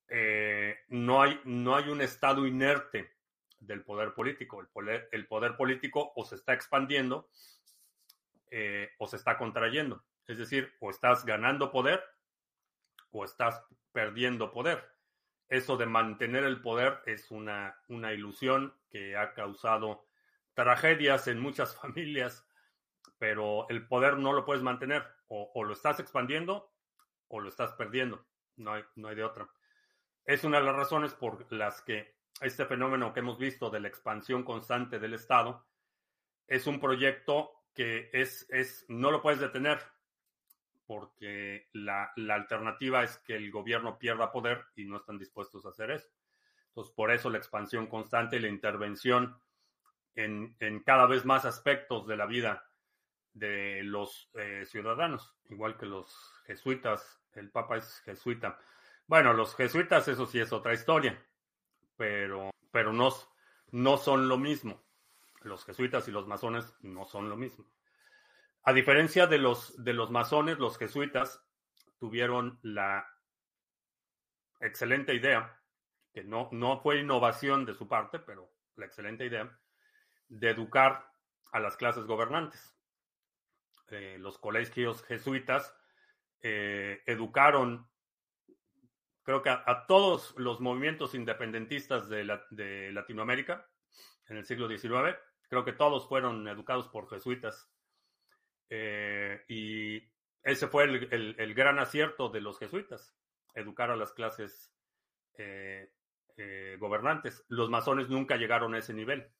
eh, 0.08 0.78
no, 0.88 1.22
hay, 1.22 1.40
no 1.44 1.76
hay 1.76 1.88
un 1.90 2.00
estado 2.00 2.46
inerte 2.46 3.14
del 3.60 3.84
poder 3.84 4.14
político. 4.14 4.60
El 4.60 4.68
poder, 4.68 5.08
el 5.12 5.26
poder 5.26 5.56
político 5.56 6.12
o 6.16 6.24
se 6.24 6.34
está 6.36 6.54
expandiendo 6.54 7.28
eh, 8.50 8.90
o 8.98 9.06
se 9.06 9.16
está 9.16 9.36
contrayendo. 9.36 10.02
Es 10.26 10.38
decir, 10.38 10.72
o 10.80 10.90
estás 10.90 11.24
ganando 11.24 11.70
poder 11.70 12.02
o 13.12 13.24
estás 13.24 13.62
perdiendo 13.92 14.50
poder. 14.50 14.84
Eso 15.48 15.76
de 15.76 15.86
mantener 15.86 16.44
el 16.44 16.60
poder 16.62 17.00
es 17.06 17.30
una, 17.30 17.76
una 17.88 18.12
ilusión 18.12 18.74
que 18.88 19.16
ha 19.16 19.34
causado 19.34 20.06
tragedias 20.54 21.26
en 21.28 21.40
muchas 21.40 21.76
familias, 21.80 22.46
pero 23.18 23.68
el 23.68 23.86
poder 23.86 24.18
no 24.18 24.32
lo 24.32 24.44
puedes 24.44 24.62
mantener. 24.62 25.04
O, 25.28 25.62
lo 25.62 25.72
estás 25.72 26.00
expandiendo 26.00 26.72
o 27.28 27.40
lo 27.40 27.48
estás 27.48 27.72
perdiendo. 27.74 28.26
No 28.56 28.72
hay, 28.72 28.84
no 28.96 29.08
hay 29.08 29.14
de 29.14 29.24
otra. 29.24 29.48
Es 30.24 30.42
una 30.42 30.58
de 30.58 30.64
las 30.64 30.74
razones 30.74 31.14
por 31.14 31.50
las 31.52 31.82
que 31.82 32.16
este 32.40 32.66
fenómeno 32.66 33.12
que 33.12 33.20
hemos 33.20 33.38
visto 33.38 33.70
de 33.70 33.80
la 33.80 33.88
expansión 33.88 34.42
constante 34.42 34.98
del 34.98 35.14
Estado 35.14 35.66
es 36.48 36.66
un 36.66 36.80
proyecto 36.80 37.52
que 37.74 38.10
es, 38.12 38.46
es 38.50 38.84
no 38.88 39.10
lo 39.10 39.22
puedes 39.22 39.40
detener 39.40 39.80
porque 40.86 41.68
la, 41.72 42.12
la, 42.16 42.34
alternativa 42.34 43.04
es 43.04 43.18
que 43.18 43.36
el 43.36 43.52
gobierno 43.52 43.96
pierda 43.96 44.32
poder 44.32 44.66
y 44.74 44.84
no 44.84 44.96
están 44.96 45.18
dispuestos 45.18 45.64
a 45.64 45.68
hacer 45.68 45.92
eso. 45.92 46.08
Entonces, 46.66 46.92
por 46.94 47.12
eso 47.12 47.30
la 47.30 47.38
expansión 47.38 47.86
constante 47.86 48.36
y 48.36 48.40
la 48.40 48.48
intervención 48.48 49.40
en, 50.14 50.56
cada 50.84 51.06
vez 51.06 51.24
más 51.24 51.44
aspectos 51.44 52.06
de 52.06 52.16
la 52.16 52.26
vida 52.26 52.66
de 53.32 53.82
los 53.84 54.30
eh, 54.34 54.64
ciudadanos, 54.66 55.34
igual 55.48 55.76
que 55.76 55.86
los 55.86 56.32
jesuitas. 56.46 57.20
El 57.32 57.50
Papa 57.50 57.76
es 57.76 58.00
jesuita. 58.04 58.58
Bueno, 59.06 59.32
los 59.32 59.54
jesuitas, 59.54 60.08
eso 60.08 60.26
sí 60.26 60.40
es 60.40 60.52
otra 60.52 60.74
historia, 60.74 61.24
pero, 61.96 62.50
pero 62.70 62.92
no, 62.92 63.10
no 63.70 63.96
son 63.96 64.28
lo 64.28 64.36
mismo. 64.36 64.82
Los 65.42 65.64
jesuitas 65.64 66.06
y 66.08 66.10
los 66.10 66.26
masones 66.26 66.74
no 66.80 67.04
son 67.04 67.28
lo 67.28 67.36
mismo. 67.36 67.66
A 68.62 68.72
diferencia 68.72 69.26
de 69.26 69.38
los, 69.38 69.82
de 69.82 69.94
los 69.94 70.10
masones, 70.10 70.58
los 70.58 70.76
jesuitas 70.76 71.42
tuvieron 71.98 72.58
la 72.62 73.06
excelente 74.60 75.14
idea, 75.14 75.58
que 76.12 76.24
no, 76.24 76.48
no 76.52 76.80
fue 76.80 76.98
innovación 76.98 77.64
de 77.64 77.74
su 77.74 77.88
parte, 77.88 78.18
pero 78.18 78.52
la 78.76 78.86
excelente 78.86 79.24
idea, 79.24 79.58
de 80.30 80.50
educar 80.50 81.10
a 81.52 81.60
las 81.60 81.76
clases 81.76 82.06
gobernantes. 82.06 82.74
Eh, 83.90 84.16
los 84.18 84.38
colegios 84.38 85.02
jesuitas 85.04 85.76
eh, 86.42 87.02
educaron, 87.06 87.88
creo 89.22 89.42
que 89.42 89.50
a, 89.50 89.84
todos 89.86 90.32
los 90.38 90.60
movimientos 90.60 91.14
independentistas 91.14 92.08
de, 92.08 92.24
Latinoamérica 92.92 93.68
en 94.28 94.36
el 94.36 94.46
siglo 94.46 94.68
XIX, 94.68 95.18
creo 95.48 95.64
que 95.64 95.72
todos 95.72 96.08
fueron 96.08 96.46
educados 96.46 96.88
por 96.88 97.10
jesuitas. 97.10 97.68
Eh, 98.68 99.44
y 99.48 100.00
ese 100.44 100.68
fue 100.68 100.84
el, 100.84 101.54
gran 101.54 101.80
acierto 101.80 102.28
de 102.28 102.40
los 102.40 102.60
jesuitas, 102.60 103.16
educar 103.54 103.90
a 103.90 103.96
las 103.96 104.12
clases 104.12 104.72
gobernantes. 106.78 107.44
Los 107.48 107.70
masones 107.70 108.08
nunca 108.08 108.36
llegaron 108.36 108.74
a 108.74 108.78
ese 108.78 108.94
nivel. 108.94 109.32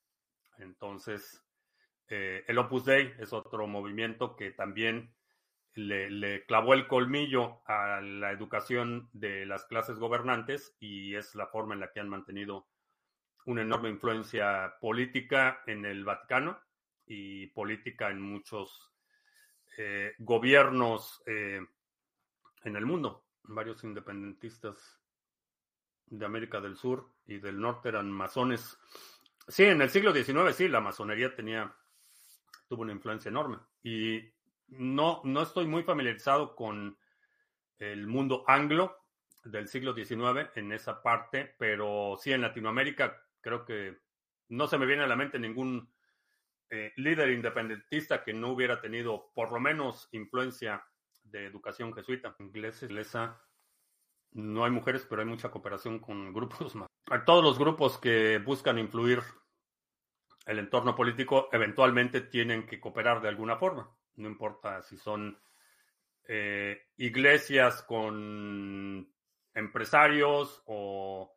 Entonces, 0.58 1.44
eh, 2.08 2.44
el 2.46 2.58
Opus 2.58 2.84
Dei 2.84 3.14
es 3.18 3.32
otro 3.32 3.66
movimiento 3.66 4.36
que 4.36 4.50
también 4.50 5.14
le, 5.74 6.44
clavó 6.46 6.74
el 6.74 6.86
colmillo 6.86 7.62
a 7.66 8.00
la 8.00 8.32
educación 8.32 9.08
de 9.12 9.46
las 9.46 9.64
clases 9.66 9.98
gobernantes 9.98 10.76
y 10.80 11.14
es 11.14 11.34
la 11.34 11.46
forma 11.46 11.74
en 11.74 11.80
la 11.80 11.92
que 11.92 12.00
han 12.00 12.08
mantenido 12.08 12.66
una 13.46 13.62
enorme 13.62 13.88
influencia 13.88 14.74
política 14.80 15.62
en 15.66 15.84
el 15.84 16.04
Vaticano 16.04 16.60
y 17.06 17.46
política 17.48 18.10
en 18.10 18.20
muchos 18.20 18.92
eh, 19.78 20.14
gobiernos 20.18 21.22
eh, 21.26 21.60
en 22.64 22.76
el 22.76 22.86
mundo. 22.86 23.24
Varios 23.44 23.82
independentistas 23.84 25.00
de 26.06 26.26
América 26.26 26.60
del 26.60 26.76
Sur 26.76 27.14
y 27.26 27.38
del 27.38 27.60
Norte 27.60 27.88
eran 27.88 28.10
masones. 28.10 28.78
Sí, 29.48 29.64
en 29.64 29.82
el 29.82 29.90
siglo 29.90 30.12
XIX 30.12 30.54
sí, 30.54 30.68
la 30.68 30.80
masonería 30.80 31.34
tenía 31.34 31.74
tuvo 32.70 32.82
una 32.82 32.92
influencia 32.92 33.28
enorme. 33.28 33.58
Y 33.82 34.32
no, 34.68 35.20
no 35.24 35.42
estoy 35.42 35.66
muy 35.66 35.82
familiarizado 35.82 36.54
con 36.54 36.96
el 37.78 38.06
mundo 38.06 38.44
anglo 38.46 38.96
del 39.44 39.66
siglo 39.66 39.92
XIX 39.92 40.50
en 40.54 40.70
esa 40.70 41.02
parte, 41.02 41.56
pero 41.58 42.16
sí 42.20 42.32
en 42.32 42.42
Latinoamérica 42.42 43.20
creo 43.40 43.64
que 43.64 43.98
no 44.48 44.68
se 44.68 44.78
me 44.78 44.86
viene 44.86 45.02
a 45.02 45.08
la 45.08 45.16
mente 45.16 45.38
ningún 45.38 45.92
eh, 46.68 46.92
líder 46.96 47.30
independentista 47.30 48.22
que 48.22 48.32
no 48.32 48.50
hubiera 48.50 48.80
tenido 48.80 49.32
por 49.34 49.50
lo 49.50 49.58
menos 49.58 50.08
influencia 50.12 50.84
de 51.24 51.46
educación 51.46 51.92
jesuita. 51.92 52.36
Inglesa, 52.38 52.86
inglesa, 52.86 53.42
no 54.32 54.64
hay 54.64 54.70
mujeres, 54.70 55.06
pero 55.08 55.22
hay 55.22 55.28
mucha 55.28 55.50
cooperación 55.50 55.98
con 55.98 56.32
grupos 56.32 56.74
más. 56.74 56.88
Todos 57.26 57.42
los 57.42 57.58
grupos 57.58 57.98
que 57.98 58.38
buscan 58.38 58.78
influir 58.78 59.22
el 60.46 60.58
entorno 60.58 60.94
político 60.94 61.48
eventualmente 61.52 62.22
tienen 62.22 62.66
que 62.66 62.80
cooperar 62.80 63.20
de 63.20 63.28
alguna 63.28 63.56
forma. 63.56 63.90
No 64.16 64.28
importa 64.28 64.82
si 64.82 64.96
son 64.96 65.38
eh, 66.26 66.88
iglesias 66.96 67.82
con 67.82 69.12
empresarios 69.54 70.62
o 70.66 71.36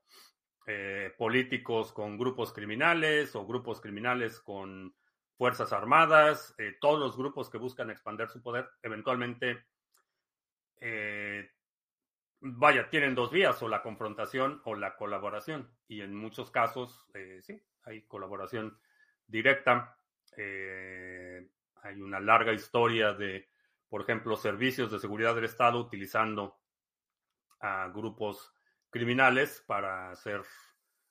eh, 0.66 1.14
políticos 1.18 1.92
con 1.92 2.18
grupos 2.18 2.54
criminales 2.54 3.36
o 3.36 3.46
grupos 3.46 3.82
criminales 3.82 4.40
con 4.40 4.96
fuerzas 5.36 5.74
armadas, 5.74 6.56
eh, 6.58 6.78
todos 6.80 7.00
los 7.00 7.18
grupos 7.18 7.50
que 7.50 7.58
buscan 7.58 7.90
expandir 7.90 8.30
su 8.30 8.42
poder, 8.42 8.70
eventualmente, 8.82 9.66
vaya, 12.44 12.90
tienen 12.90 13.16
dos 13.16 13.32
vías, 13.32 13.62
o 13.64 13.70
la 13.70 13.82
confrontación 13.82 14.62
o 14.66 14.76
la 14.76 14.96
colaboración. 14.96 15.72
Y 15.88 16.02
en 16.02 16.14
muchos 16.14 16.52
casos, 16.52 17.08
sí, 17.42 17.62
hay 17.84 18.04
colaboración 18.04 18.78
directa. 19.28 19.98
Eh, 20.38 21.48
hay 21.82 22.02
una 22.02 22.20
larga 22.20 22.54
historia 22.54 23.14
de, 23.14 23.50
por 23.90 24.02
ejemplo, 24.02 24.36
servicios 24.36 24.92
de 24.92 25.00
seguridad 25.00 25.36
del 25.36 25.46
Estado 25.46 25.80
utilizando 25.80 26.60
a 27.60 27.88
grupos 27.90 28.54
criminales 28.90 29.64
para 29.66 30.12
hacer 30.12 30.42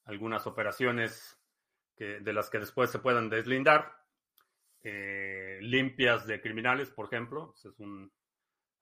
algunas 0.05 0.47
operaciones 0.47 1.39
que, 1.97 2.21
de 2.21 2.33
las 2.33 2.51
que 2.51 2.59
después 2.59 2.91
se 2.91 2.99
puedan 2.99 3.31
deslindar. 3.31 3.93
Eh, 4.85 5.59
limpias 5.63 6.27
de 6.27 6.41
criminales, 6.41 6.91
por 6.91 7.07
ejemplo, 7.07 7.55
es 7.57 7.79
un, 7.79 8.13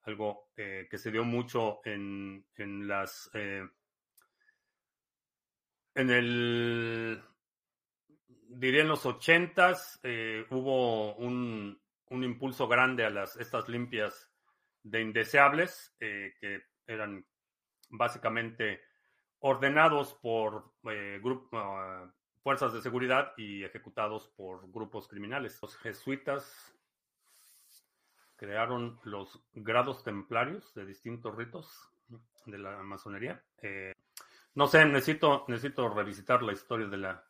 algo 0.03 0.49
eh, 0.57 0.87
que 0.89 0.97
se 0.97 1.11
dio 1.11 1.23
mucho 1.23 1.81
en, 1.85 2.45
en 2.55 2.87
las 2.87 3.29
en 3.33 3.69
el 6.09 7.21
diría 8.51 8.81
en 8.81 8.87
los 8.87 9.05
ochentas 9.05 9.99
eh, 10.03 10.45
hubo 10.49 11.15
un, 11.15 11.79
impulso 12.09 12.67
grande 12.67 13.05
a 13.05 13.09
las, 13.09 13.37
estas 13.37 13.69
limpias 13.69 14.29
de 14.83 15.01
indeseables 15.01 15.95
eh, 15.99 16.33
que 16.39 16.63
eran 16.85 17.25
básicamente 17.89 18.81
ordenados 19.39 20.13
por 20.15 20.73
eh, 20.89 21.21
ah, 21.53 22.11
fuerzas 22.43 22.73
de 22.73 22.81
seguridad 22.81 23.33
y 23.37 23.63
ejecutados 23.63 24.27
por 24.35 24.69
grupos 24.71 25.07
criminales. 25.07 25.57
Los 25.61 25.77
jesuitas 25.77 26.75
crearon 28.41 28.99
los 29.03 29.39
grados 29.53 30.03
templarios 30.03 30.73
de 30.73 30.83
distintos 30.83 31.35
ritos 31.35 31.91
de 32.47 32.57
la 32.57 32.81
masonería. 32.81 33.39
no 34.55 34.65
sé, 34.65 34.83
necesito, 34.83 35.45
necesito 35.47 35.87
revisitar 35.87 36.41
la 36.41 36.51
historia 36.51 36.87
de 36.87 36.97
la 36.97 37.23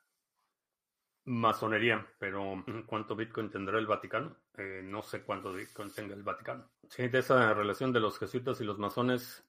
masonería, 1.26 2.07
pero 2.18 2.64
¿cuánto 2.86 3.18
Bitcoin 3.18 3.51
tendrá 3.51 3.78
el 3.78 3.88
Vaticano? 3.88 4.38
Eh, 4.55 4.80
no 4.86 5.01
sé 5.01 5.24
cuánto 5.24 5.51
Bitcoin 5.51 5.91
tenga 5.93 6.16
el 6.16 6.24
Vaticano. 6.24 6.72
Sí, 6.88 7.09
de 7.09 7.20
esa 7.20 7.53
relación 7.53 7.91
de 7.91 7.99
los 7.99 8.18
jesuitas 8.18 8.62
y 8.62 8.64
los 8.64 8.80
masones 8.80 9.45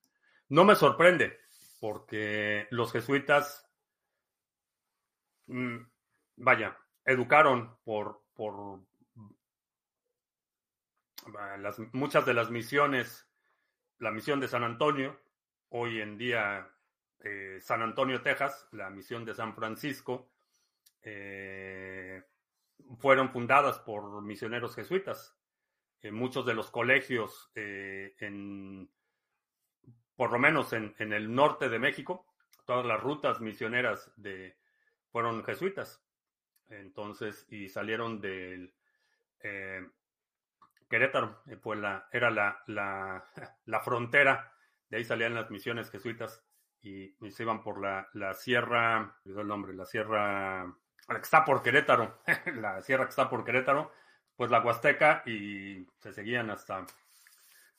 no 0.49 0.65
me 0.65 0.75
sorprende, 0.75 1.39
porque 1.79 2.67
los 2.71 2.91
jesuitas, 2.91 3.71
mm, 5.47 5.77
vaya, 6.39 6.77
educaron 7.05 7.77
por, 7.85 8.21
por 8.35 8.81
muchas 11.93 12.27
de 12.27 12.35
las 12.35 12.51
misiones, 12.51 13.29
la 13.99 14.11
misión 14.11 14.41
de 14.41 14.49
San 14.49 14.65
Antonio, 14.65 15.21
hoy 15.69 16.01
en 16.01 16.19
día 16.19 16.69
eh, 17.25 17.59
San 17.61 17.83
Antonio, 17.83 18.21
Texas, 18.21 18.69
la 18.73 18.91
misión 18.91 19.25
de 19.25 19.35
San 19.35 19.55
Francisco, 19.55 20.31
eh, 21.03 22.23
fueron 22.99 23.31
fundadas 23.31 23.79
por 23.79 24.23
misioneros 24.23 24.75
jesuitas. 24.75 25.37
Eh, 26.01 26.11
muchos 26.11 26.45
de 26.45 26.55
los 26.55 26.71
colegios, 26.71 27.53
en, 27.55 28.91
por 30.17 30.33
lo 30.33 30.39
menos 30.41 30.73
en, 30.73 30.95
el 30.99 31.33
norte 31.33 31.69
de 31.69 31.79
México, 31.79 32.27
todas 32.65 32.85
las 32.85 33.01
rutas 33.01 33.41
misioneras 33.41 34.11
de, 34.17 34.57
fueron 35.11 35.45
jesuitas. 35.45 36.03
Entonces, 36.69 37.47
y 37.51 37.69
salieron 37.69 38.21
del 38.21 38.75
Querétaro, 40.93 41.41
fue 41.63 41.77
la, 41.77 42.07
era 42.13 42.31
la, 42.31 42.63
la, 42.67 43.25
la, 43.65 43.81
frontera, 43.81 44.53
de 44.91 44.99
ahí 44.99 45.05
salían 45.05 45.33
las 45.33 45.51
misiones 45.51 45.91
jesuitas 45.91 46.45
y, 46.83 47.17
se 47.31 47.45
iban 47.45 47.63
por 47.63 47.81
la, 47.81 48.11
la 48.13 48.35
sierra, 48.35 49.17
el 49.25 49.49
nombre, 49.49 49.73
la 49.73 49.87
sierra 49.87 50.71
que 51.09 51.17
está 51.17 51.47
por 51.47 51.63
Querétaro, 51.63 52.21
la 52.57 52.83
sierra 52.83 53.05
que 53.05 53.09
está 53.09 53.31
por 53.31 53.43
Querétaro, 53.43 53.91
pues 54.37 54.51
la 54.51 54.61
Huasteca 54.61 55.23
y 55.25 55.87
se 55.97 56.13
seguían 56.13 56.51
hasta, 56.51 56.85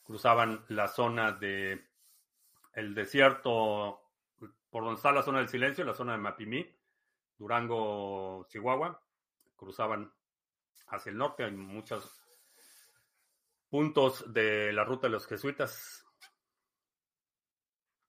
cruzaban 0.03 0.65
la 0.69 0.87
zona 0.87 1.33
de 1.33 1.85
el 2.73 2.95
desierto, 2.95 4.09
por 4.71 4.85
donde 4.85 4.95
está 4.95 5.11
la 5.11 5.21
zona 5.21 5.37
del 5.37 5.49
silencio, 5.49 5.85
la 5.85 5.93
zona 5.93 6.13
de 6.13 6.17
Mapimí, 6.17 6.67
Durango, 7.37 8.47
Chihuahua, 8.49 8.99
cruzaban 9.55 10.11
hacia 10.87 11.11
el 11.11 11.17
norte, 11.19 11.43
hay 11.43 11.51
muchos 11.51 12.22
puntos 13.73 14.31
de 14.31 14.71
la 14.71 14.83
ruta 14.83 15.07
de 15.07 15.13
los 15.13 15.25
jesuitas 15.25 16.05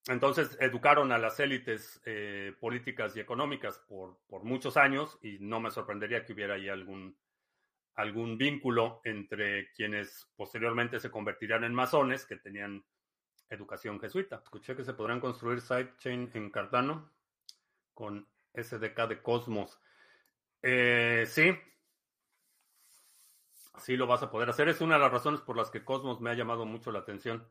entonces 0.09 0.59
educaron 0.61 1.11
a 1.11 1.17
las 1.17 1.41
élites 1.41 2.03
eh, 2.05 2.53
políticas 2.61 3.17
y 3.17 3.21
económicas 3.21 3.79
por, 3.89 4.19
por, 4.27 4.45
muchos 4.45 4.77
años 4.77 5.19
y 5.23 5.39
no 5.41 5.61
me 5.61 5.71
sorprendería 5.71 6.23
que 6.23 6.35
hubiera 6.35 6.57
ahí 6.57 6.69
algún, 6.69 7.17
algún 7.95 8.37
vínculo 8.37 9.01
entre 9.05 9.73
quienes 9.73 10.29
posteriormente 10.37 11.01
se 11.01 11.11
convertirían 11.11 11.65
en 11.65 11.73
masones, 11.73 12.27
que 12.27 12.37
tenían 12.37 12.85
educación 13.49 13.99
jesuita. 13.99 14.43
Escuché 14.45 14.77
que 14.77 14.85
se 14.85 14.93
podrán 14.93 15.19
construir 15.19 15.63
sidechain 15.63 16.31
en 16.35 16.51
Cardano 16.51 17.11
con 17.95 18.29
SDK 18.53 19.09
de 19.09 19.23
Cosmos. 19.23 19.81
Eh, 20.61 21.25
sí, 21.27 21.57
sí 23.79 23.97
lo 23.97 24.07
vas 24.07 24.23
a 24.23 24.31
poder 24.31 24.51
hacer. 24.51 24.69
Es 24.69 24.81
una 24.81 24.95
de 24.95 25.01
las 25.01 25.13
razones 25.13 25.41
por 25.41 25.57
las 25.57 25.71
que 25.71 25.85
Cosmos 25.85 26.21
me 26.21 26.31
ha 26.31 26.35
llamado 26.35 26.65
mucho 26.67 26.93
la 26.93 27.01
atención, 27.01 27.49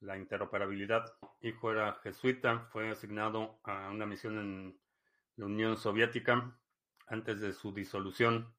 la 0.00 0.16
interoperabilidad. 0.16 1.14
Hijo 1.40 1.70
era 1.72 1.94
jesuita, 2.02 2.68
fue 2.72 2.90
asignado 2.90 3.60
a 3.64 3.90
una 3.90 4.06
misión 4.06 4.38
en 4.38 4.80
la 5.36 5.46
Unión 5.46 5.76
Soviética 5.76 6.56
antes 7.06 7.40
de 7.40 7.52
su 7.52 7.72
disolución. 7.72 8.54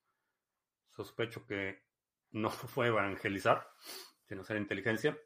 Sospecho 0.92 1.46
que 1.46 1.84
no 2.32 2.50
fue 2.50 2.88
evangelizar, 2.88 3.70
sino 4.28 4.44
ser 4.44 4.58
inteligencia. 4.58 5.18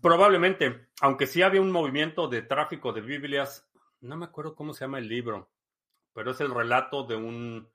Probablemente, 0.00 0.88
aunque 1.00 1.26
sí 1.26 1.42
había 1.42 1.60
un 1.60 1.70
movimiento 1.70 2.28
de 2.28 2.42
tráfico 2.42 2.92
de 2.92 3.02
Biblias, 3.02 3.68
no 4.00 4.16
me 4.16 4.24
acuerdo 4.24 4.54
cómo 4.54 4.72
se 4.72 4.84
llama 4.84 4.98
el 4.98 5.08
libro, 5.08 5.50
pero 6.14 6.30
es 6.30 6.40
el 6.40 6.52
relato 6.52 7.04
de 7.04 7.14
un, 7.14 7.68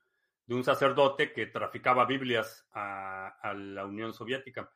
de 0.48 0.56
un 0.56 0.64
sacerdote 0.64 1.34
que 1.34 1.46
traficaba 1.48 2.06
Biblias 2.06 2.66
a, 2.74 3.54
la 3.54 3.86
Unión 3.86 4.14
Soviética. 4.14 4.72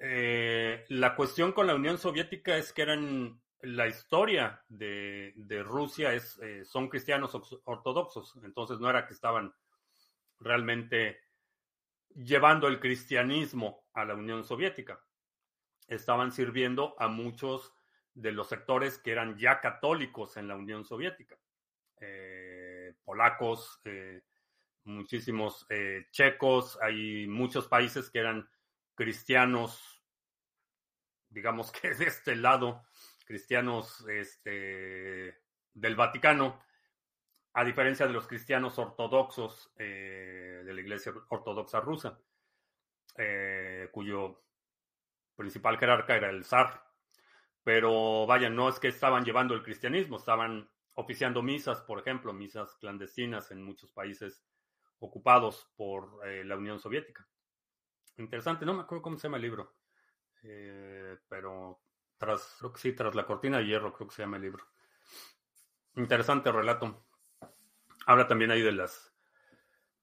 Eh, 0.00 0.84
la 0.88 1.16
cuestión 1.16 1.52
con 1.52 1.66
la 1.66 1.74
Unión 1.74 1.98
Soviética 1.98 2.56
es 2.56 2.72
que 2.72 2.82
eran 2.82 3.40
la 3.62 3.88
historia 3.88 4.62
de, 4.68 5.34
Rusia 5.64 6.14
es, 6.14 6.38
eh, 6.38 6.64
son 6.64 6.88
cristianos 6.88 7.34
ortodoxos, 7.64 8.38
entonces 8.44 8.78
no 8.78 8.88
era 8.88 9.06
que 9.06 9.14
estaban 9.14 9.52
realmente 10.38 11.20
llevando 12.14 12.68
el 12.68 12.80
cristianismo 12.80 13.86
a 13.92 14.04
la 14.04 14.14
Unión 14.14 14.44
Soviética 14.44 15.00
estaban 15.86 16.32
sirviendo 16.32 16.94
a 16.98 17.08
muchos 17.08 17.74
de 18.14 18.32
los 18.32 18.48
sectores 18.48 18.98
que 18.98 19.12
eran 19.12 19.36
ya 19.36 19.60
católicos 19.60 20.36
en 20.36 20.48
la 20.48 20.56
Unión 20.56 20.84
Soviética. 20.84 21.36
Eh, 22.00 22.59
polacos, 23.04 23.80
eh, 23.84 24.22
muchísimos 24.84 25.66
eh, 25.68 26.06
checos, 26.10 26.78
hay 26.82 27.26
muchos 27.26 27.68
países 27.68 28.10
que 28.10 28.20
eran 28.20 28.48
cristianos, 28.94 30.02
digamos 31.28 31.72
que 31.72 31.94
de 31.94 32.06
este 32.06 32.36
lado, 32.36 32.84
cristianos 33.26 34.06
este, 34.08 35.38
del 35.74 35.96
Vaticano, 35.96 36.60
a 37.52 37.64
diferencia 37.64 38.06
de 38.06 38.12
los 38.12 38.28
cristianos 38.28 38.78
ortodoxos 38.78 39.72
de 39.76 40.62
la 40.64 40.80
Iglesia 40.80 41.12
Ortodoxa 41.30 41.80
rusa, 41.80 42.20
cuyo 43.90 44.40
principal 45.40 45.78
jerarca 45.78 46.14
era 46.14 46.30
el 46.30 46.44
zar. 46.44 46.84
Pero 47.64 48.26
vaya, 48.26 48.50
no 48.50 48.68
es 48.68 48.78
que 48.78 48.88
estaban 48.88 49.24
llevando 49.24 49.54
el 49.54 49.62
cristianismo, 49.62 50.16
estaban 50.16 50.70
oficiando 50.94 51.42
misas, 51.42 51.80
por 51.80 51.98
ejemplo, 51.98 52.32
misas 52.32 52.74
clandestinas 52.76 53.50
en 53.50 53.62
muchos 53.62 53.90
países 53.92 54.44
ocupados 54.98 55.72
por 55.76 56.26
eh, 56.26 56.44
la 56.44 56.56
Unión 56.56 56.78
Soviética. 56.78 57.26
Interesante, 58.16 58.66
no 58.66 58.74
me 58.74 58.82
acuerdo 58.82 59.02
cómo 59.02 59.16
se 59.16 59.28
llama 59.28 59.38
el 59.38 59.42
libro, 59.42 59.76
eh, 60.42 61.18
pero 61.28 61.80
tras, 62.18 62.56
creo 62.58 62.72
que 62.72 62.80
sí, 62.80 62.92
tras 62.92 63.14
la 63.14 63.26
cortina 63.26 63.58
de 63.58 63.66
hierro, 63.66 63.92
creo 63.92 64.08
que 64.08 64.14
se 64.14 64.22
llama 64.22 64.36
el 64.36 64.42
libro. 64.42 64.64
Interesante 65.96 66.52
relato. 66.52 67.06
Habla 68.06 68.28
también 68.28 68.50
ahí 68.50 68.62
de 68.62 68.72
las 68.72 69.14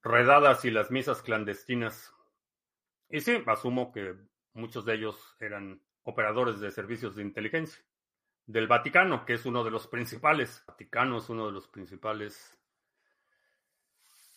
redadas 0.02 0.66
y 0.66 0.72
las 0.72 0.90
misas 0.90 1.22
clandestinas. 1.22 2.14
Y 3.10 3.22
sí, 3.22 3.44
asumo 3.46 3.92
que 3.92 4.16
Muchos 4.58 4.86
de 4.86 4.96
ellos 4.96 5.36
eran 5.40 5.84
operadores 6.02 6.60
de 6.60 6.72
servicios 6.72 7.16
de 7.16 7.22
inteligencia. 7.22 7.80
Del 8.48 8.68
Vaticano, 8.68 9.26
que 9.26 9.34
es 9.34 9.46
uno 9.46 9.64
de 9.64 9.70
los 9.70 9.88
principales. 9.88 10.64
Vaticano 10.66 11.20
es 11.20 11.30
uno 11.30 11.46
de 11.46 11.52
los 11.52 11.68
principales 11.68 12.58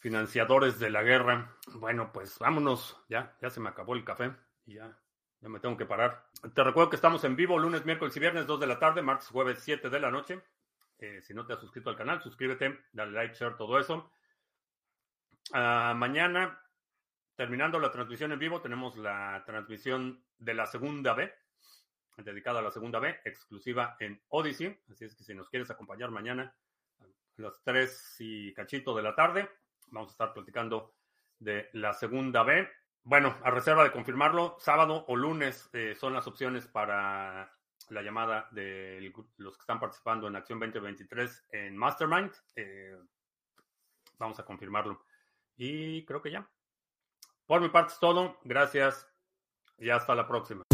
financiadores 0.00 0.78
de 0.78 0.90
la 0.90 1.02
guerra. 1.02 1.56
Bueno, 1.74 2.12
pues 2.12 2.38
vámonos. 2.38 3.02
Ya, 3.08 3.36
ya 3.40 3.48
se 3.48 3.60
me 3.60 3.70
acabó 3.70 3.94
el 3.94 4.04
café 4.04 4.34
y 4.66 4.74
ya, 4.74 4.98
ya 5.40 5.48
me 5.48 5.60
tengo 5.60 5.76
que 5.76 5.86
parar. 5.86 6.26
Te 6.54 6.62
recuerdo 6.62 6.90
que 6.90 6.96
estamos 6.96 7.24
en 7.24 7.36
vivo 7.36 7.58
lunes, 7.58 7.86
miércoles 7.86 8.16
y 8.16 8.20
viernes, 8.20 8.46
2 8.46 8.60
de 8.60 8.66
la 8.66 8.78
tarde, 8.78 9.00
martes, 9.00 9.28
jueves, 9.28 9.60
7 9.62 9.88
de 9.88 10.00
la 10.00 10.10
noche. 10.10 10.42
Eh, 10.98 11.22
si 11.22 11.32
no 11.32 11.46
te 11.46 11.54
has 11.54 11.60
suscrito 11.60 11.88
al 11.88 11.96
canal, 11.96 12.20
suscríbete, 12.20 12.80
dale 12.92 13.12
like, 13.12 13.34
share, 13.34 13.56
todo 13.56 13.78
eso. 13.78 14.12
Ah, 15.52 15.94
mañana 15.96 16.60
terminando 17.40 17.78
la 17.78 17.90
transmisión 17.90 18.32
en 18.32 18.38
vivo, 18.38 18.60
tenemos 18.60 18.98
la 18.98 19.42
transmisión 19.46 20.22
de 20.36 20.52
la 20.52 20.66
segunda 20.66 21.14
B, 21.14 21.32
dedicada 22.24 22.60
a 22.60 22.62
la 22.62 22.70
segunda 22.70 22.98
B, 22.98 23.20
exclusiva 23.24 23.96
en 24.00 24.20
Odyssey. 24.28 24.78
Así 24.90 25.04
es 25.04 25.14
que 25.14 25.24
si 25.24 25.34
nos 25.34 25.48
quieres 25.48 25.70
acompañar 25.70 26.10
mañana 26.10 26.54
a 27.00 27.04
las 27.36 27.60
3 27.62 28.16
y 28.20 28.54
cachito 28.54 28.94
de 28.94 29.02
la 29.02 29.14
tarde, 29.14 29.48
vamos 29.88 30.10
a 30.10 30.12
estar 30.12 30.32
platicando 30.32 30.94
de 31.38 31.68
la 31.72 31.92
segunda 31.92 32.42
B. 32.42 32.68
Bueno, 33.02 33.36
a 33.42 33.50
reserva 33.50 33.82
de 33.82 33.92
confirmarlo, 33.92 34.56
sábado 34.58 35.04
o 35.08 35.16
lunes 35.16 35.70
eh, 35.72 35.94
son 35.98 36.12
las 36.12 36.26
opciones 36.26 36.66
para 36.66 37.52
la 37.88 38.02
llamada 38.02 38.48
de 38.52 39.12
los 39.38 39.56
que 39.56 39.62
están 39.62 39.80
participando 39.80 40.28
en 40.28 40.36
Acción 40.36 40.60
2023 40.60 41.46
en 41.52 41.76
Mastermind. 41.76 42.32
Eh, 42.56 42.96
vamos 44.18 44.38
a 44.38 44.44
confirmarlo. 44.44 45.04
Y 45.56 46.04
creo 46.04 46.22
que 46.22 46.30
ya. 46.30 46.48
Por 47.46 47.60
mi 47.60 47.68
parte 47.68 47.94
es 47.94 47.98
todo. 47.98 48.38
Gracias 48.44 49.08
y 49.78 49.90
hasta 49.90 50.14
la 50.14 50.28
próxima. 50.28 50.69